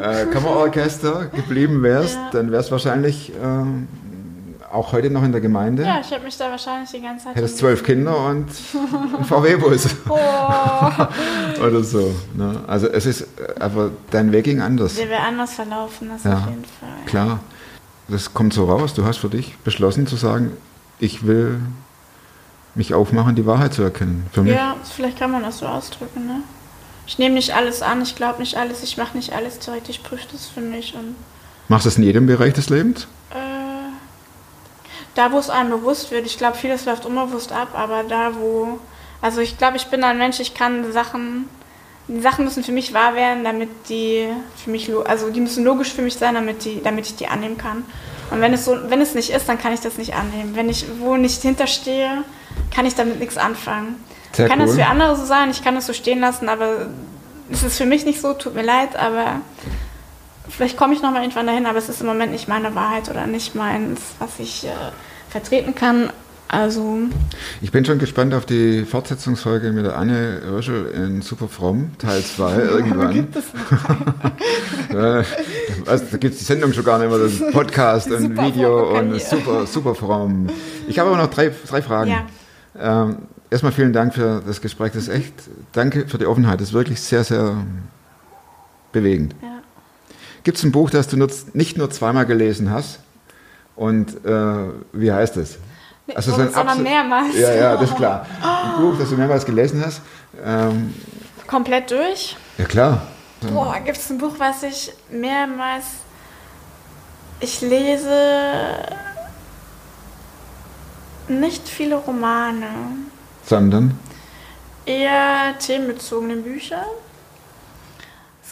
äh, 0.00 0.26
Kammerorchester 0.26 1.26
geblieben 1.34 1.82
wärst, 1.82 2.14
Ja. 2.14 2.30
dann 2.32 2.52
wärst 2.52 2.70
wahrscheinlich 2.70 3.32
ähm, 3.42 3.88
auch 4.74 4.92
heute 4.92 5.08
noch 5.10 5.22
in 5.22 5.32
der 5.32 5.40
Gemeinde. 5.40 5.82
Ja, 5.84 6.00
ich 6.00 6.12
habe 6.12 6.24
mich 6.24 6.36
da 6.36 6.50
wahrscheinlich 6.50 6.90
die 6.90 7.00
ganze 7.00 7.24
Zeit. 7.24 7.36
Hättest 7.36 7.58
zwölf 7.58 7.82
Kinder 7.84 8.16
und 8.26 8.48
einen 9.14 9.24
VW-Bus 9.24 9.86
Oh, 10.08 10.16
oder 11.64 11.82
so. 11.84 12.14
Ne? 12.34 12.60
Also 12.66 12.88
es 12.88 13.06
ist, 13.06 13.22
äh, 13.22 13.26
aber 13.60 13.90
dein 14.10 14.32
Weg 14.32 14.44
ging 14.44 14.60
anders. 14.60 14.94
der 14.96 15.08
wäre 15.08 15.22
anders 15.22 15.54
verlaufen, 15.54 16.08
das 16.08 16.24
Ja, 16.24 16.38
auf 16.38 16.50
jeden 16.50 16.64
Fall. 16.64 16.88
Klar, 17.06 17.40
das 18.08 18.34
kommt 18.34 18.52
so 18.52 18.64
raus. 18.66 18.94
Du 18.94 19.04
hast 19.04 19.18
für 19.18 19.28
dich 19.28 19.56
beschlossen 19.58 20.06
zu 20.06 20.16
sagen, 20.16 20.52
ich 20.98 21.26
will 21.26 21.60
mich 22.74 22.92
aufmachen, 22.94 23.36
die 23.36 23.46
Wahrheit 23.46 23.72
zu 23.72 23.82
erkennen. 23.82 24.26
Für 24.32 24.42
mich. 24.42 24.54
Ja, 24.54 24.76
vielleicht 24.82 25.18
kann 25.18 25.30
man 25.30 25.42
das 25.42 25.58
so 25.58 25.66
ausdrücken, 25.66 26.26
ne? 26.26 26.40
Ich 27.06 27.18
nehme 27.18 27.34
nicht 27.34 27.54
alles 27.54 27.82
an, 27.82 28.02
ich 28.02 28.16
glaube 28.16 28.40
nicht 28.40 28.56
alles, 28.56 28.82
ich 28.82 28.96
mache 28.96 29.16
nicht 29.16 29.32
alles 29.34 29.58
direkt, 29.58 29.88
ich 29.90 30.02
prüfe 30.02 30.24
das 30.32 30.46
für 30.46 30.62
mich 30.62 30.94
und 30.94 31.14
Machst 31.68 31.86
du 31.86 31.88
das 31.90 31.98
in 31.98 32.04
jedem 32.04 32.26
Bereich 32.26 32.54
des 32.54 32.68
Lebens? 32.70 33.06
Da, 35.14 35.32
wo 35.32 35.38
es 35.38 35.50
einem 35.50 35.70
bewusst 35.70 36.10
wird, 36.10 36.26
ich 36.26 36.38
glaube, 36.38 36.56
vieles 36.56 36.84
läuft 36.84 37.06
unbewusst 37.06 37.52
ab, 37.52 37.68
aber 37.74 38.02
da, 38.02 38.34
wo. 38.36 38.78
Also, 39.20 39.40
ich 39.40 39.58
glaube, 39.58 39.76
ich 39.76 39.86
bin 39.86 40.04
ein 40.04 40.18
Mensch, 40.18 40.40
ich 40.40 40.54
kann 40.54 40.92
Sachen. 40.92 41.48
Die 42.06 42.20
Sachen 42.20 42.44
müssen 42.44 42.62
für 42.62 42.72
mich 42.72 42.92
wahr 42.92 43.14
werden, 43.14 43.44
damit 43.44 43.70
die 43.88 44.28
für 44.62 44.70
mich. 44.70 44.90
Also, 45.06 45.30
die 45.30 45.40
müssen 45.40 45.64
logisch 45.64 45.92
für 45.92 46.02
mich 46.02 46.16
sein, 46.16 46.34
damit, 46.34 46.64
die, 46.64 46.82
damit 46.82 47.06
ich 47.06 47.16
die 47.16 47.28
annehmen 47.28 47.56
kann. 47.56 47.84
Und 48.30 48.40
wenn 48.40 48.52
es, 48.52 48.64
so, 48.64 48.76
wenn 48.88 49.00
es 49.00 49.14
nicht 49.14 49.30
ist, 49.30 49.48
dann 49.48 49.58
kann 49.58 49.72
ich 49.72 49.80
das 49.80 49.96
nicht 49.96 50.14
annehmen. 50.14 50.56
Wenn 50.56 50.68
ich 50.68 50.86
wo 50.98 51.16
nicht 51.16 51.40
hinterstehe, 51.42 52.24
kann 52.74 52.86
ich 52.86 52.94
damit 52.94 53.20
nichts 53.20 53.36
anfangen. 53.36 54.02
Sehr 54.32 54.48
kann 54.48 54.60
cool. 54.60 54.66
das 54.66 54.74
für 54.74 54.86
andere 54.86 55.16
so 55.16 55.24
sein, 55.24 55.50
ich 55.50 55.62
kann 55.62 55.74
das 55.74 55.86
so 55.86 55.92
stehen 55.92 56.20
lassen, 56.20 56.48
aber 56.48 56.88
es 57.50 57.62
ist 57.62 57.78
für 57.78 57.86
mich 57.86 58.04
nicht 58.04 58.20
so, 58.20 58.32
tut 58.32 58.54
mir 58.54 58.62
leid, 58.62 58.96
aber 58.96 59.40
vielleicht 60.48 60.76
komme 60.76 60.94
ich 60.94 61.02
noch 61.02 61.10
mal 61.10 61.22
irgendwann 61.22 61.46
dahin, 61.46 61.66
aber 61.66 61.78
es 61.78 61.88
ist 61.88 62.00
im 62.00 62.06
Moment 62.06 62.32
nicht 62.32 62.48
meine 62.48 62.74
Wahrheit 62.74 63.08
oder 63.10 63.26
nicht 63.26 63.54
meins, 63.54 64.00
was 64.18 64.38
ich 64.38 64.64
äh, 64.66 64.70
vertreten 65.30 65.74
kann. 65.74 66.10
Also, 66.46 66.98
Ich 67.62 67.72
bin 67.72 67.84
schon 67.84 67.98
gespannt 67.98 68.32
auf 68.34 68.44
die 68.46 68.84
Fortsetzungsfolge 68.84 69.72
mit 69.72 69.86
der 69.86 69.96
Anne 69.96 70.40
Röschel 70.52 70.86
in 70.94 71.22
Super 71.22 71.48
Fromm, 71.48 71.92
Teil 71.98 72.22
2 72.22 72.54
irgendwann. 72.58 73.28
Ja, 74.92 75.24
was, 75.86 76.10
da 76.10 76.16
gibt 76.18 76.34
es 76.34 76.38
die 76.38 76.44
Sendung 76.44 76.72
schon 76.72 76.84
gar 76.84 77.00
nicht 77.00 77.10
mehr, 77.10 77.18
das 77.18 77.32
ist 77.32 77.50
Podcast 77.50 78.08
und 78.12 78.20
Super 78.22 78.46
Video 78.46 78.96
und 78.96 79.20
super, 79.20 79.66
super 79.66 79.94
Fromm. 79.96 80.48
Ich 80.86 80.98
habe 81.00 81.10
aber 81.10 81.18
noch 81.18 81.30
drei, 81.30 81.50
drei 81.66 81.82
Fragen. 81.82 82.10
Ja. 82.10 83.02
Ähm, 83.02 83.16
erstmal 83.50 83.72
vielen 83.72 83.92
Dank 83.92 84.14
für 84.14 84.40
das 84.46 84.60
Gespräch, 84.60 84.92
das 84.92 85.04
ist 85.04 85.08
echt, 85.08 85.32
danke 85.72 86.06
für 86.06 86.18
die 86.18 86.26
Offenheit, 86.26 86.60
das 86.60 86.68
ist 86.68 86.74
wirklich 86.74 87.00
sehr, 87.00 87.24
sehr 87.24 87.56
bewegend. 88.92 89.34
ja. 89.42 89.53
Gibt 90.44 90.58
es 90.58 90.64
ein 90.64 90.72
Buch, 90.72 90.90
das 90.90 91.08
du 91.08 91.16
nicht 91.54 91.76
nur 91.78 91.90
zweimal 91.90 92.26
gelesen 92.26 92.70
hast? 92.70 93.00
Und 93.76 94.24
äh, 94.24 94.68
wie 94.92 95.10
heißt 95.10 95.36
es? 95.38 95.58
Also 96.14 96.32
sondern 96.32 96.54
absolut- 96.54 96.82
mehrmals. 96.82 97.34
Ja, 97.36 97.54
ja, 97.54 97.76
das 97.76 97.90
ist 97.90 97.96
klar. 97.96 98.26
Ein 98.42 98.80
Buch, 98.82 98.98
das 98.98 99.08
du 99.08 99.16
mehrmals 99.16 99.44
gelesen 99.46 99.82
hast. 99.84 100.02
Ähm, 100.44 100.94
Komplett 101.46 101.90
durch. 101.90 102.36
ja, 102.58 102.64
klar. 102.66 103.02
Boah, 103.52 103.76
gibt 103.84 103.98
es 103.98 104.08
ein 104.10 104.16
Buch, 104.18 104.34
was 104.38 104.62
ich 104.62 104.92
mehrmals. 105.10 105.84
Ich 107.40 107.60
lese 107.60 108.08
nicht 111.28 111.68
viele 111.68 111.96
Romane, 111.96 112.66
Sondern, 113.44 113.98
eher 114.86 115.58
themenbezogene 115.58 116.36
Bücher. 116.36 116.84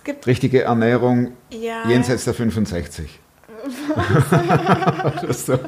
Es 0.02 0.06
gibt 0.06 0.26
Richtige 0.26 0.62
Ernährung 0.64 1.34
ja, 1.50 1.88
jenseits 1.88 2.24
der 2.24 2.34
65. 2.34 3.20
das 5.22 5.46
so. 5.46 5.52
Äh, 5.52 5.58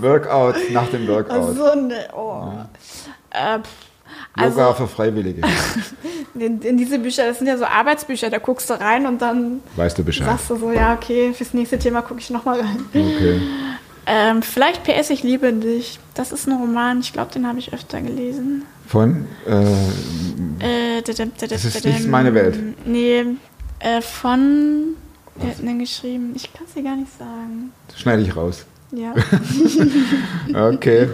Workout 0.00 0.54
nach 0.70 0.86
dem 0.90 1.08
Workout. 1.08 1.56
so 1.56 1.74
ne, 1.74 2.08
oh. 2.16 2.52
Äh, 3.30 3.58
pff, 3.58 3.68
Yoga 4.40 4.66
also 4.68 4.84
für 4.84 4.86
Freiwillige. 4.86 5.42
in, 6.36 6.60
in 6.60 6.76
diese 6.76 7.00
Bücher, 7.00 7.26
das 7.26 7.38
sind 7.38 7.48
ja 7.48 7.56
so 7.56 7.64
Arbeitsbücher, 7.64 8.30
da 8.30 8.38
guckst 8.38 8.70
du 8.70 8.74
rein 8.74 9.04
und 9.04 9.20
dann 9.20 9.62
Weißt 9.74 9.98
du 9.98 10.04
Bescheid? 10.04 10.28
sagst 10.28 10.50
du 10.50 10.54
so, 10.56 10.70
ja, 10.70 10.94
okay, 10.94 11.32
fürs 11.34 11.52
nächste 11.54 11.76
Thema 11.76 12.02
gucke 12.02 12.20
ich 12.20 12.30
nochmal 12.30 12.60
rein. 12.60 12.84
Okay. 12.90 13.40
Ähm, 14.08 14.42
vielleicht 14.42 14.84
PS, 14.84 15.10
ich 15.10 15.22
liebe 15.22 15.52
dich. 15.52 15.98
Das 16.14 16.32
ist 16.32 16.48
ein 16.48 16.54
Roman, 16.58 17.00
ich 17.00 17.12
glaube, 17.12 17.32
den 17.32 17.46
habe 17.46 17.58
ich 17.58 17.72
öfter 17.74 18.00
gelesen. 18.00 18.62
Von? 18.86 19.26
Äh, 19.46 20.96
Äh, 20.98 21.02
Das 21.02 21.64
ist 21.64 21.84
nicht 21.84 22.06
meine 22.08 22.32
Welt. 22.34 22.58
Nee, 22.86 23.24
äh, 23.80 24.00
von. 24.00 24.94
Wer 25.36 25.50
hat 25.50 25.58
denn 25.58 25.66
den 25.66 25.78
geschrieben? 25.78 26.32
Ich 26.34 26.52
kann 26.52 26.64
es 26.66 26.74
dir 26.74 26.82
gar 26.82 26.96
nicht 26.96 27.16
sagen. 27.18 27.70
schneide 27.96 28.22
ich 28.22 28.34
raus. 28.34 28.64
Ja. 28.90 29.14
Okay. 30.54 31.08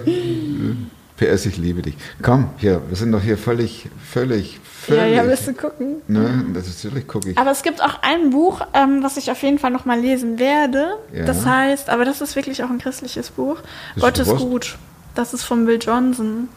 PS, 1.17 1.47
ich 1.47 1.57
liebe 1.59 1.83
dich. 1.83 1.95
Komm, 2.23 2.51
hier, 2.59 2.81
wir 2.89 2.97
sind 2.97 3.13
doch 3.13 3.23
hier 3.23 3.37
völlig, 3.39 3.89
völlig, 4.11 4.59
völlig. 4.85 5.01
ja, 5.17 5.23
ja, 5.23 5.27
willst 5.29 5.47
du 5.47 5.53
gucken? 5.55 5.97
Ne, 6.09 6.45
das 6.55 6.67
ist 6.69 6.85
natürlich, 6.85 7.07
gucke 7.09 7.31
ich. 7.31 7.39
Aber 7.39 7.51
es 7.51 7.63
gibt 7.63 7.83
auch 7.83 8.03
ein 8.03 8.31
Buch, 8.31 8.61
ähm, 8.73 9.03
was 9.03 9.17
ich 9.17 9.31
auf 9.31 9.43
jeden 9.43 9.59
Fall 9.59 9.71
nochmal 9.71 9.99
lesen 10.01 10.39
werde. 10.39 10.97
Ja. 11.13 11.25
Das 11.25 11.45
heißt, 11.47 11.91
aber 11.91 12.05
das 12.05 12.21
ist 12.21 12.37
wirklich 12.37 12.63
auch 12.63 12.71
ein 12.71 12.79
christliches 12.79 13.31
Buch. 13.31 13.59
Ist 13.97 14.03
Gott 14.03 14.19
ist 14.19 14.27
bewusst. 14.29 14.45
gut. 14.45 14.79
Das 15.15 15.35
ist 15.35 15.45
von 15.45 15.67
Bill 15.67 15.79
Johnson. 15.81 16.49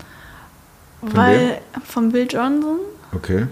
weil, 1.01 1.59
von 1.86 2.11
Bill 2.11 2.28
Johnson, 2.30 2.80
Okay. 3.15 3.47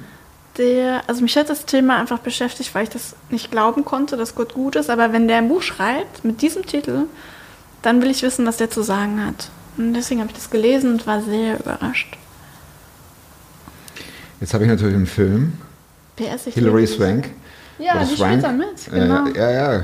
der, 0.58 1.04
also 1.08 1.22
mich 1.22 1.38
hat 1.38 1.50
das 1.50 1.66
Thema 1.66 1.98
einfach 1.98 2.20
beschäftigt, 2.20 2.74
weil 2.74 2.84
ich 2.84 2.90
das 2.90 3.16
nicht 3.30 3.52
glauben 3.52 3.86
konnte, 3.86 4.18
dass 4.18 4.36
Gott 4.36 4.54
gut 4.54 4.76
ist. 4.76 4.90
Aber 4.90 5.14
wenn 5.14 5.28
der 5.28 5.38
ein 5.38 5.48
Buch 5.48 5.62
schreibt 5.62 6.26
mit 6.26 6.42
diesem 6.42 6.66
Titel, 6.66 7.04
dann 7.82 8.02
will 8.02 8.10
ich 8.10 8.24
wissen, 8.24 8.46
was 8.48 8.58
der 8.58 8.70
zu 8.72 8.82
sagen 8.82 9.24
hat. 9.26 9.50
Und 9.78 9.94
deswegen 9.94 10.22
habe 10.22 10.32
ich 10.32 10.36
das 10.38 10.50
gelesen 10.50 10.92
und 10.94 11.06
war 11.08 11.22
sehr 11.22 11.60
überrascht. 11.60 12.18
Jetzt 14.42 14.54
habe 14.54 14.64
ich 14.66 14.70
natürlich 14.70 14.96
einen 14.96 15.06
Film. 15.08 15.54
PS, 16.16 16.48
ich 16.48 16.54
Hilary. 16.56 16.88
Swank. 16.88 17.30
Ja, 17.78 18.00
die 18.04 18.16
Swank. 18.16 18.40
spielt 18.40 18.44
da 18.44 18.52
mit, 18.54 18.68
genau. 18.90 19.28
Äh, 19.28 19.38
ja, 19.38 19.52
ja. 19.74 19.84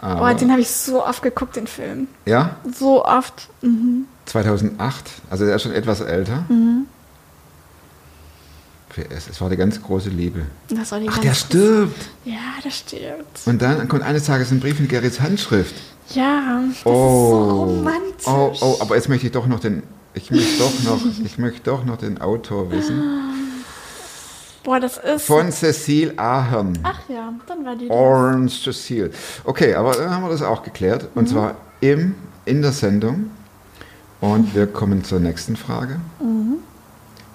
aber, 0.00 0.30
Oh, 0.34 0.38
den 0.38 0.50
habe 0.50 0.62
ich 0.62 0.70
so 0.70 1.04
oft 1.04 1.22
geguckt, 1.22 1.56
den 1.56 1.66
Film. 1.66 2.08
ja, 2.24 2.56
So 2.74 3.04
oft. 3.04 3.48
Mhm. 3.60 4.06
2008. 4.26 5.10
Also 5.28 5.44
der 5.44 5.56
ist 5.56 5.62
schon 5.62 5.72
etwas 5.72 6.00
älter. 6.00 6.44
Mhm. 6.48 6.86
PS, 8.90 9.28
es 9.30 9.40
war 9.40 9.48
die 9.48 9.56
ganz 9.56 9.82
große 9.82 10.10
Liebe. 10.10 10.42
Das 10.68 10.92
war 10.92 11.00
die 11.00 11.08
Ach, 11.08 11.14
ganz 11.14 11.22
der 11.22 11.34
stirbt. 11.34 12.06
Ja, 12.24 12.34
der 12.62 12.70
stirbt. 12.70 13.40
Und 13.46 13.60
dann 13.62 13.88
kommt 13.88 14.02
eines 14.02 14.24
Tages 14.24 14.50
ein 14.50 14.60
Brief 14.60 14.78
in 14.80 14.88
Gerrits 14.88 15.20
Handschrift. 15.20 15.74
Ja, 16.14 16.62
das 16.68 16.84
Oh. 16.84 16.90
ist 16.90 17.30
so 17.30 17.64
romantisch. 17.64 18.26
Oh, 18.26 18.52
oh, 18.60 18.76
aber 18.80 18.96
jetzt 18.96 19.08
möchte 19.08 19.26
ich 19.26 19.32
doch 19.32 19.46
noch 19.46 19.60
den, 19.60 19.82
ich 20.14 20.30
möchte 20.30 20.58
doch 20.58 20.82
noch, 20.84 21.00
ich 21.24 21.38
möchte 21.38 21.60
doch 21.64 21.84
noch 21.86 21.96
den 21.96 22.20
Autor 22.20 22.70
wissen. 22.70 23.02
Boah, 24.64 24.78
das 24.78 24.98
ist. 24.98 25.26
Von 25.26 25.50
Cecile 25.50 26.16
Ahern. 26.18 26.78
Ach 26.82 27.00
ja, 27.08 27.32
dann 27.46 27.64
war 27.64 27.74
die. 27.76 27.88
das. 27.88 27.96
Orange 27.96 28.62
Cecile. 28.62 29.10
Okay, 29.44 29.74
aber 29.74 29.92
dann 29.92 30.10
haben 30.10 30.22
wir 30.22 30.30
das 30.30 30.42
auch 30.42 30.62
geklärt. 30.62 31.08
Und 31.14 31.28
zwar 31.28 31.56
im, 31.80 32.14
in 32.44 32.62
der 32.62 32.72
Sendung. 32.72 33.30
Und 34.20 34.54
wir 34.54 34.68
kommen 34.68 35.02
zur 35.02 35.18
nächsten 35.18 35.56
Frage. 35.56 36.00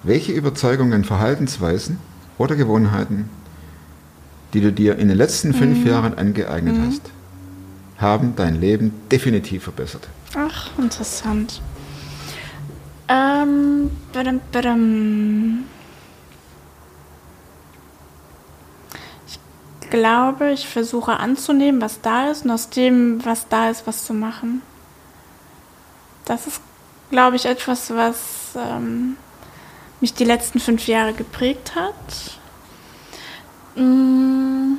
Welche 0.02 0.32
Überzeugungen, 0.32 1.04
Verhaltensweisen 1.04 1.98
oder 2.38 2.56
Gewohnheiten, 2.56 3.28
die 4.54 4.62
du 4.62 4.72
dir 4.72 4.96
in 4.96 5.08
den 5.08 5.18
letzten 5.18 5.52
fünf 5.52 5.84
Jahren 5.84 6.16
angeeignet 6.16 6.76
hast, 6.86 7.02
haben 7.98 8.34
dein 8.36 8.58
Leben 8.58 8.94
definitiv 9.10 9.64
verbessert? 9.64 10.08
Ach, 10.34 10.70
interessant. 10.78 11.60
Ähm, 13.08 13.90
badam, 14.14 14.40
badam. 14.50 15.64
Glaube, 19.90 20.50
ich 20.50 20.68
versuche 20.68 21.18
anzunehmen, 21.18 21.80
was 21.80 22.00
da 22.00 22.30
ist 22.30 22.44
und 22.44 22.50
aus 22.50 22.70
dem, 22.70 23.24
was 23.24 23.48
da 23.48 23.70
ist, 23.70 23.86
was 23.86 24.04
zu 24.04 24.14
machen. 24.14 24.62
Das 26.24 26.46
ist, 26.46 26.60
glaube 27.10 27.36
ich, 27.36 27.46
etwas, 27.46 27.90
was 27.90 28.18
ähm, 28.56 29.16
mich 30.00 30.14
die 30.14 30.24
letzten 30.24 30.60
fünf 30.60 30.86
Jahre 30.86 31.12
geprägt 31.12 31.72
hat. 31.74 31.94
Mm. 33.76 34.76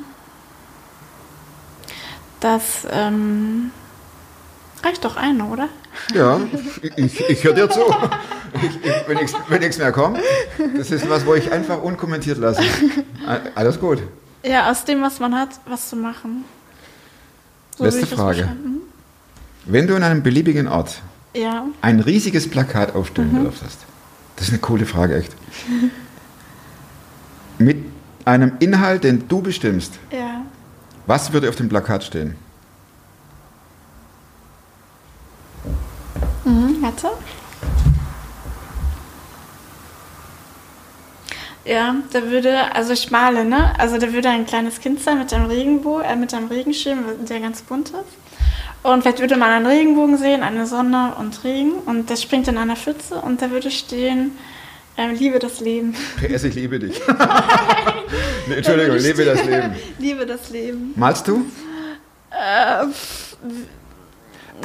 Das 2.40 2.86
ähm, 2.90 3.70
reicht 4.82 5.04
doch 5.04 5.16
eine, 5.16 5.44
oder? 5.44 5.68
Ja, 6.14 6.40
ich, 6.96 7.20
ich 7.28 7.44
höre 7.44 7.52
dir 7.52 7.68
zu. 7.68 7.80
Ich, 8.62 8.78
wenn 9.48 9.60
nichts 9.60 9.78
mehr 9.78 9.92
kommt, 9.92 10.18
das 10.76 10.90
ist 10.90 11.08
was, 11.10 11.26
wo 11.26 11.34
ich 11.34 11.52
einfach 11.52 11.82
unkommentiert 11.82 12.38
lasse. 12.38 12.62
Alles 13.54 13.78
gut. 13.78 13.98
Ja, 14.42 14.70
aus 14.70 14.84
dem, 14.84 15.02
was 15.02 15.20
man 15.20 15.34
hat, 15.34 15.48
was 15.66 15.88
zu 15.88 15.96
machen. 15.96 16.44
So 17.76 17.84
das 17.84 17.98
Frage. 18.08 18.48
Wenn 19.66 19.86
du 19.86 19.94
an 19.96 20.02
einem 20.02 20.22
beliebigen 20.22 20.66
Ort 20.68 21.02
Ja. 21.34 21.66
ein 21.82 22.00
riesiges 22.00 22.48
Plakat 22.48 22.94
aufstellen 22.94 23.34
dürftest, 23.42 23.78
das 24.36 24.46
ist 24.46 24.52
eine 24.52 24.60
coole 24.60 24.86
Frage, 24.86 25.16
echt. 25.16 25.34
Mit 27.58 27.84
einem 28.24 28.52
Inhalt, 28.60 29.04
den 29.04 29.28
du 29.28 29.42
bestimmst, 29.42 29.98
Ja. 30.10 30.42
was 31.06 31.32
würde 31.32 31.48
auf 31.48 31.56
dem 31.56 31.68
Plakat 31.68 32.04
stehen? 32.04 32.36
Mhm, 36.44 36.78
warte. 36.80 37.08
Ja, 41.64 41.96
da 42.12 42.22
würde, 42.30 42.74
also 42.74 42.92
ich 42.92 43.10
male, 43.10 43.44
ne? 43.44 43.72
Also 43.78 43.98
da 43.98 44.12
würde 44.12 44.28
ein 44.30 44.46
kleines 44.46 44.80
Kind 44.80 45.00
sein 45.02 45.18
mit 45.18 45.32
einem 45.32 45.46
Regenbogen, 45.46 46.04
äh, 46.04 46.16
mit 46.16 46.32
einem 46.32 46.48
Regenschirm, 46.48 47.04
der 47.28 47.40
ganz 47.40 47.62
bunt 47.62 47.90
ist. 47.90 47.96
Und 48.82 49.02
vielleicht 49.02 49.20
würde 49.20 49.36
man 49.36 49.50
einen 49.50 49.66
Regenbogen 49.66 50.16
sehen, 50.16 50.42
eine 50.42 50.66
Sonne 50.66 51.12
und 51.18 51.44
Regen. 51.44 51.72
Und 51.84 52.08
der 52.08 52.16
springt 52.16 52.48
in 52.48 52.56
einer 52.56 52.76
Pfütze 52.76 53.16
und 53.16 53.42
da 53.42 53.50
würde 53.50 53.70
stehen, 53.70 54.38
ähm, 54.96 55.14
liebe 55.14 55.38
das 55.38 55.60
Leben. 55.60 55.94
PS, 56.16 56.44
ich 56.44 56.54
liebe 56.54 56.78
dich. 56.78 56.98
nee, 58.48 58.54
Entschuldigung, 58.54 58.96
Da 58.96 59.02
liebe 59.02 59.24
das 59.26 59.44
Leben. 59.44 59.74
liebe 59.98 60.26
das 60.26 60.50
Leben. 60.50 60.92
Malst 60.96 61.28
du? 61.28 61.44
Äh, 62.30 62.86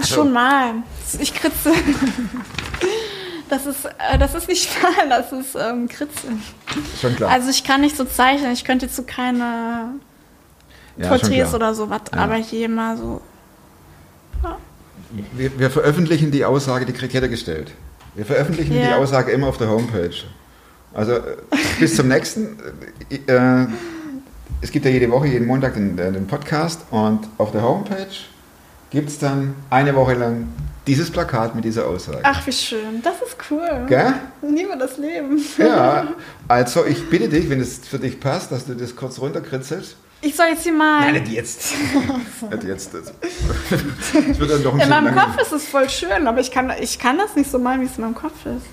Schon 0.04 0.32
mal. 0.32 0.76
Ich 1.20 1.34
kritze. 1.34 1.72
Das 3.50 3.66
ist, 3.66 3.86
äh, 3.86 4.18
das 4.18 4.34
ist 4.34 4.48
nicht 4.48 4.70
mal, 4.84 5.10
das 5.10 5.32
ist 5.32 5.56
ähm, 5.56 5.88
Kritzeln. 5.88 6.42
Schon 7.00 7.16
klar. 7.16 7.32
Also 7.32 7.50
ich 7.50 7.64
kann 7.64 7.82
nicht 7.82 7.96
so 7.96 8.06
zeichnen, 8.06 8.52
ich 8.52 8.64
könnte 8.66 8.86
jetzt 8.88 8.96
so 8.96 9.04
keine 9.04 9.90
Ja, 10.98 11.08
Porträts 11.10 11.54
oder 11.54 11.74
sowas, 11.76 12.02
Ja. 12.14 12.20
aber 12.20 12.36
hier 12.36 12.70
mal 12.70 12.98
so. 12.98 13.22
Wir, 15.34 15.58
wir 15.60 15.70
veröffentlichen 15.70 16.32
die 16.32 16.44
Aussage, 16.44 16.86
die 16.86 16.94
kriegt 16.94 17.14
jeder 17.14 17.28
gestellt. 17.28 17.72
Wir 18.16 18.26
veröffentlichen 18.26 18.74
die 18.74 18.80
Ja. 18.80 18.98
Aussage 18.98 19.32
immer 19.32 19.48
auf 19.48 19.58
der 19.58 19.70
Homepage. 19.70 20.16
Also 20.94 21.14
äh, 21.14 21.38
bis 21.80 21.96
zum 21.96 22.08
nächsten. 22.08 22.58
Äh, 23.10 23.32
äh, 23.32 23.68
es 24.62 24.72
gibt 24.72 24.86
ja 24.86 24.92
jede 24.92 25.10
Woche, 25.12 25.28
jeden 25.28 25.46
Montag 25.48 25.74
den, 25.76 25.98
äh, 26.00 26.12
den 26.12 26.26
Podcast 26.28 26.82
und 26.92 27.28
auf 27.38 27.52
der 27.52 27.62
Homepage 27.62 28.08
gibt 28.90 29.10
es 29.10 29.20
dann 29.20 29.54
eine 29.70 29.94
Woche 29.96 30.14
lang 30.16 30.48
dieses 30.88 31.10
Plakat 31.10 31.56
mit 31.56 31.66
dieser 31.66 31.88
Aussage. 31.88 32.20
Ach, 32.24 32.46
wie 32.46 32.52
schön. 32.52 33.02
Das 33.02 33.16
ist 33.22 33.38
cool. 33.50 33.86
Gell? 33.88 34.14
Liebe 34.42 34.78
das 34.78 34.98
Leben. 34.98 35.44
Ja, 35.58 36.08
also 36.48 36.86
ich 36.86 37.10
bitte 37.10 37.30
dich, 37.30 37.50
wenn 37.50 37.60
es 37.60 37.80
für 37.80 38.00
dich 38.00 38.20
passt, 38.20 38.52
dass 38.52 38.66
du 38.66 38.76
das 38.76 38.96
kurz 38.96 39.20
runterkritzelst. 39.20 39.96
Ich 40.22 40.36
soll 40.36 40.48
jetzt 40.48 40.64
hier 40.64 40.74
mal. 40.74 41.02
Nein, 41.02 41.22
nicht 41.22 41.28
jetzt. 41.34 41.74
nicht 42.52 42.64
jetzt. 42.64 42.94
Das, 42.94 43.14
das 43.70 44.40
wird 44.40 44.52
dann 44.52 44.64
doch 44.64 44.74
ein 44.74 44.80
in 44.80 44.90
meinem. 44.90 45.16
Kopf 45.16 45.40
ist 45.40 45.52
es 45.52 45.66
voll 45.68 45.90
schön, 45.90 46.28
aber 46.28 46.40
ich 46.40 46.52
kann, 46.52 46.72
ich 46.80 46.98
kann 46.98 47.18
das 47.18 47.36
nicht 47.36 47.52
so 47.52 47.60
malen, 47.60 47.82
wie 47.82 47.86
es 47.86 47.98
in 47.98 48.04
meinem 48.04 48.16
Kopf 48.16 48.46
ist. 48.46 48.66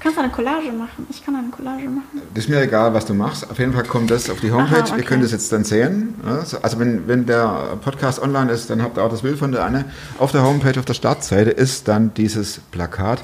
Du 0.00 0.04
kannst 0.04 0.18
eine 0.18 0.30
Collage 0.30 0.72
machen. 0.72 1.06
Ich 1.10 1.22
kann 1.22 1.36
eine 1.36 1.50
Collage 1.50 1.86
machen. 1.86 2.22
Das 2.34 2.44
ist 2.44 2.48
mir 2.50 2.62
egal, 2.62 2.94
was 2.94 3.04
du 3.04 3.12
machst. 3.12 3.50
Auf 3.50 3.58
jeden 3.58 3.74
Fall 3.74 3.84
kommt 3.84 4.10
das 4.10 4.30
auf 4.30 4.40
die 4.40 4.50
Homepage. 4.50 4.76
Aha, 4.78 4.86
Ihr 4.86 4.92
okay. 4.94 5.02
könnt 5.02 5.22
es 5.24 5.30
jetzt 5.32 5.52
dann 5.52 5.62
sehen. 5.62 6.14
Ja, 6.24 6.42
so- 6.42 6.56
Also 6.62 6.78
wenn, 6.78 7.06
wenn 7.06 7.26
der 7.26 7.76
Podcast 7.84 8.22
online 8.22 8.50
ist, 8.50 8.70
dann 8.70 8.80
habt 8.82 8.96
ihr 8.96 9.02
auch 9.04 9.10
das 9.10 9.20
Bild 9.20 9.38
von 9.38 9.52
der 9.52 9.62
Anne. 9.62 9.84
Auf 10.18 10.32
der 10.32 10.42
Homepage, 10.42 10.78
auf 10.78 10.86
der 10.86 10.94
Startseite 10.94 11.50
ist 11.50 11.86
dann 11.86 12.14
dieses 12.14 12.60
Plakat 12.70 13.20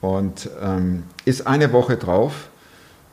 und 0.00 0.50
ähm, 0.60 1.04
ist 1.24 1.46
eine 1.46 1.72
Woche 1.72 1.96
drauf 1.96 2.48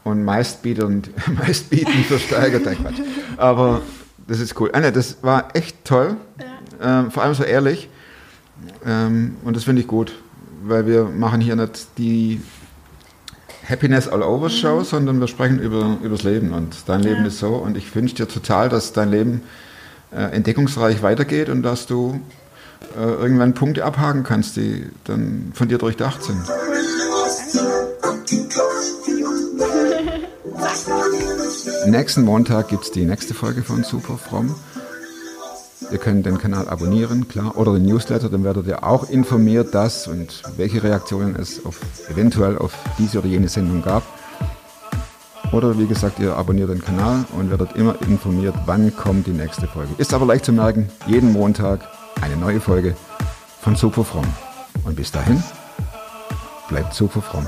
und 0.03 0.23
meistbietend, 0.23 1.11
meistbietend 1.39 2.07
versteigert. 2.07 2.65
Nein, 2.65 2.77
Quatsch. 2.81 3.01
Aber 3.37 3.81
das 4.27 4.39
ist 4.39 4.59
cool. 4.59 4.71
Anne, 4.73 4.91
das 4.91 5.17
war 5.21 5.49
echt 5.53 5.85
toll. 5.85 6.17
Ähm, 6.81 7.11
vor 7.11 7.21
allem 7.21 7.35
so 7.35 7.43
ehrlich. 7.43 7.87
Ähm, 8.83 9.35
und 9.43 9.55
das 9.55 9.63
finde 9.65 9.81
ich 9.83 9.87
gut, 9.87 10.13
weil 10.63 10.87
wir 10.87 11.03
machen 11.05 11.39
hier 11.39 11.55
nicht 11.55 11.87
die 11.99 12.41
Happiness 13.67 14.07
All 14.07 14.21
Over 14.21 14.49
Show, 14.49 14.83
sondern 14.83 15.19
wir 15.19 15.27
sprechen 15.27 15.59
über, 15.59 15.97
über 16.01 16.15
das 16.15 16.23
Leben 16.23 16.53
und 16.53 16.75
dein 16.87 17.01
Leben 17.01 17.21
Ja. 17.21 17.27
ist 17.27 17.39
so 17.39 17.55
und 17.55 17.77
ich 17.77 17.93
wünsche 17.95 18.15
dir 18.15 18.27
total, 18.27 18.69
dass 18.69 18.93
dein 18.93 19.09
Leben 19.11 19.41
äh, 20.11 20.35
entdeckungsreich 20.35 21.01
weitergeht 21.01 21.49
und 21.49 21.63
dass 21.63 21.87
du 21.87 22.19
äh, 22.95 23.01
irgendwann 23.01 23.53
Punkte 23.53 23.83
abhaken 23.83 24.23
kannst, 24.23 24.55
die 24.57 24.85
dann 25.03 25.51
von 25.53 25.67
dir 25.67 25.77
durchdacht 25.77 26.23
sind. 26.23 26.37
Nächsten 31.87 32.23
Montag 32.23 32.69
gibt 32.69 32.83
es 32.83 32.91
die 32.91 33.05
nächste 33.05 33.33
Folge 33.33 33.63
von 33.63 33.83
Super 33.83 34.17
Fromm. 34.17 34.55
Ihr 35.91 35.99
könnt 35.99 36.25
den 36.25 36.37
Kanal 36.37 36.67
abonnieren, 36.67 37.27
klar, 37.27 37.57
oder 37.57 37.73
den 37.73 37.83
Newsletter, 37.83 38.29
dann 38.29 38.43
werdet 38.43 38.67
ihr 38.67 38.83
auch 38.83 39.09
informiert, 39.09 39.75
dass 39.75 40.07
und 40.07 40.41
welche 40.57 40.81
Reaktionen 40.83 41.35
es 41.35 41.63
auf, 41.65 41.79
eventuell 42.09 42.57
auf 42.57 42.73
diese 42.97 43.19
oder 43.19 43.27
jene 43.27 43.47
Sendung 43.47 43.81
gab. 43.81 44.03
Oder 45.51 45.77
wie 45.77 45.85
gesagt, 45.85 46.19
ihr 46.19 46.35
abonniert 46.35 46.69
den 46.69 46.81
Kanal 46.81 47.25
und 47.37 47.51
werdet 47.51 47.75
immer 47.75 47.95
informiert, 48.01 48.55
wann 48.65 48.95
kommt 48.95 49.27
die 49.27 49.31
nächste 49.31 49.67
Folge. 49.67 49.93
Ist 49.97 50.13
aber 50.13 50.25
leicht 50.25 50.45
zu 50.45 50.53
merken, 50.53 50.89
jeden 51.05 51.31
Montag 51.31 51.81
eine 52.21 52.35
neue 52.35 52.59
Folge 52.59 52.95
von 53.61 53.75
Super 53.75 54.03
Fromm. 54.03 54.27
Und 54.83 54.95
bis 54.95 55.11
dahin, 55.11 55.41
bleibt 56.67 56.93
super 56.93 57.21
fromm. 57.21 57.47